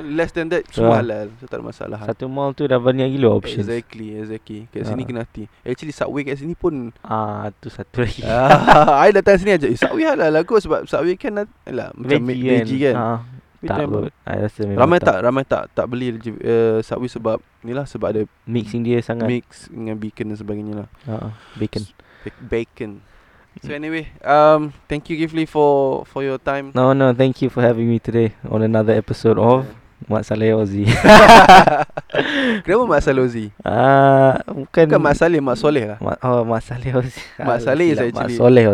less 0.09 0.33
than 0.33 0.49
that 0.49 0.65
semua 0.67 0.97
Ah. 0.97 0.99
halal. 0.99 1.27
So 1.37 1.45
tak 1.45 1.61
ada 1.61 1.65
masalah. 1.65 1.99
Satu 2.03 2.25
mall 2.27 2.51
tu 2.51 2.65
dah 2.65 2.79
banyak 2.79 3.05
gila 3.11 3.37
options. 3.37 3.63
Exactly, 3.63 4.17
exactly. 4.17 4.65
Kat 4.67 4.89
sini 4.89 5.03
Ah. 5.03 5.07
kena 5.07 5.21
hati. 5.23 5.45
Actually 5.61 5.93
Subway 5.93 6.25
kat 6.25 6.37
sini 6.37 6.55
pun 6.55 6.89
Ah, 6.99 7.53
tu 7.55 7.69
satu 7.69 8.01
lagi. 8.01 8.25
ah, 8.27 8.97
I 8.99 9.13
datang 9.13 9.37
sini 9.37 9.53
aja. 9.53 9.67
Eh, 9.67 9.77
Subway 9.77 10.03
halal 10.03 10.33
lah 10.33 10.43
kot 10.43 10.59
sebab 10.59 10.85
Subway 10.85 11.15
kan 11.15 11.37
lah 11.37 11.93
macam 11.93 12.01
Veggie 12.01 12.25
veggie, 12.25 12.57
veggie 12.59 12.81
kan. 12.83 12.95
Ah, 12.97 13.19
tak. 13.61 13.87
I 14.25 14.37
rasa 14.41 14.61
memang 14.65 14.81
Ramai 14.81 14.99
tak, 14.99 15.17
ramai 15.21 15.45
tak 15.45 15.63
tak 15.71 15.87
beli 15.87 16.17
uh, 16.17 16.81
Subway 16.81 17.07
sebab 17.07 17.39
ni 17.61 17.71
lah 17.71 17.85
sebab 17.85 18.09
ada 18.09 18.23
Mixing 18.43 18.83
dia 18.83 18.99
sangat. 18.99 19.29
mix 19.29 19.69
dengan 19.69 19.95
bacon 19.95 20.33
dan 20.33 20.37
sebagainya 20.37 20.75
lah. 20.81 20.89
Ah, 21.05 21.31
bacon. 21.55 21.85
Ba- 22.23 22.41
Bacon. 22.49 23.12
So 23.61 23.71
anyway, 23.71 24.09
um, 24.25 24.73
thank 24.89 25.13
you 25.13 25.17
Gifli 25.21 25.45
for 25.45 26.03
for 26.09 26.25
your 26.25 26.41
time. 26.41 26.73
No, 26.73 26.97
no, 26.97 27.13
thank 27.13 27.43
you 27.45 27.53
for 27.53 27.61
having 27.61 27.85
me 27.87 28.01
today 28.01 28.33
on 28.49 28.65
another 28.65 28.97
episode 28.97 29.37
of 29.37 29.69
Mak 30.09 30.25
Saleh 30.25 30.57
Ozzy. 30.57 30.89
Kenapa 32.65 32.85
Mak 32.89 33.03
Salozi? 33.05 33.53
Ah, 33.65 34.41
bukan 34.49 34.89
Bukan 34.89 35.01
Mak 35.01 35.15
Saleh, 35.17 35.41
Mak 35.41 35.57
Soleh 35.57 35.85
lah. 35.95 35.99
Mak, 36.03 36.17
oh, 36.25 36.43
Mak 36.45 36.63
Saleh 36.65 36.91
Ozzy. 36.97 37.21
Mak 37.39 37.59
Saleh 37.63 37.87
is 37.93 37.99
actually- 38.05 38.37
Mak 38.37 38.41
Soleh. 38.41 38.65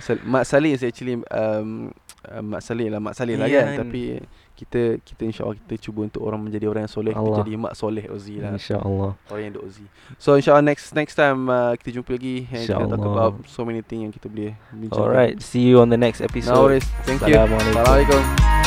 Sal- 0.00 0.24
Mak 0.26 0.44
Saleh 0.48 0.72
is 0.74 0.82
actually 0.82 1.14
um, 1.30 1.92
uh, 2.26 2.42
Mak 2.42 2.60
Saleh 2.64 2.88
lah, 2.90 2.98
Mak 3.00 3.14
Saleh 3.14 3.36
lah 3.38 3.46
Yeah, 3.46 3.76
kan. 3.76 3.86
Tapi 3.88 4.18
kita 4.54 5.02
kita 5.02 5.22
insyaAllah 5.26 5.58
kita 5.66 5.74
cuba 5.90 6.06
untuk 6.06 6.22
orang 6.22 6.38
menjadi 6.38 6.70
orang 6.70 6.86
yang 6.86 6.94
soleh. 6.94 7.14
Allah. 7.14 7.42
jadi 7.42 7.52
Mak 7.58 7.74
Soleh 7.74 8.04
Ozi 8.06 8.38
lah. 8.38 8.54
InsyaAllah. 8.54 9.12
Orang 9.28 9.42
yang 9.42 9.54
duk 9.58 9.64
Ozi. 9.66 9.86
So 10.16 10.38
insyaAllah 10.38 10.64
next 10.64 10.94
next 10.94 11.18
time 11.18 11.50
uh, 11.50 11.74
kita 11.74 12.00
jumpa 12.00 12.14
lagi. 12.14 12.46
And 12.54 12.62
kita 12.62 12.94
talk 12.94 13.04
about 13.04 13.34
so 13.50 13.66
many 13.66 13.82
things 13.82 14.06
yang 14.06 14.14
kita 14.14 14.30
boleh 14.30 14.54
bincangkan. 14.70 15.02
Alright, 15.02 15.36
see 15.42 15.66
you 15.66 15.82
on 15.82 15.90
the 15.90 15.98
next 15.98 16.22
episode. 16.22 16.54
No 16.54 16.70
worries. 16.70 16.86
Thank 17.02 17.26
you. 17.26 17.34
Assalamualaikum. 17.34 17.82
Assalamualaikum. 17.82 18.63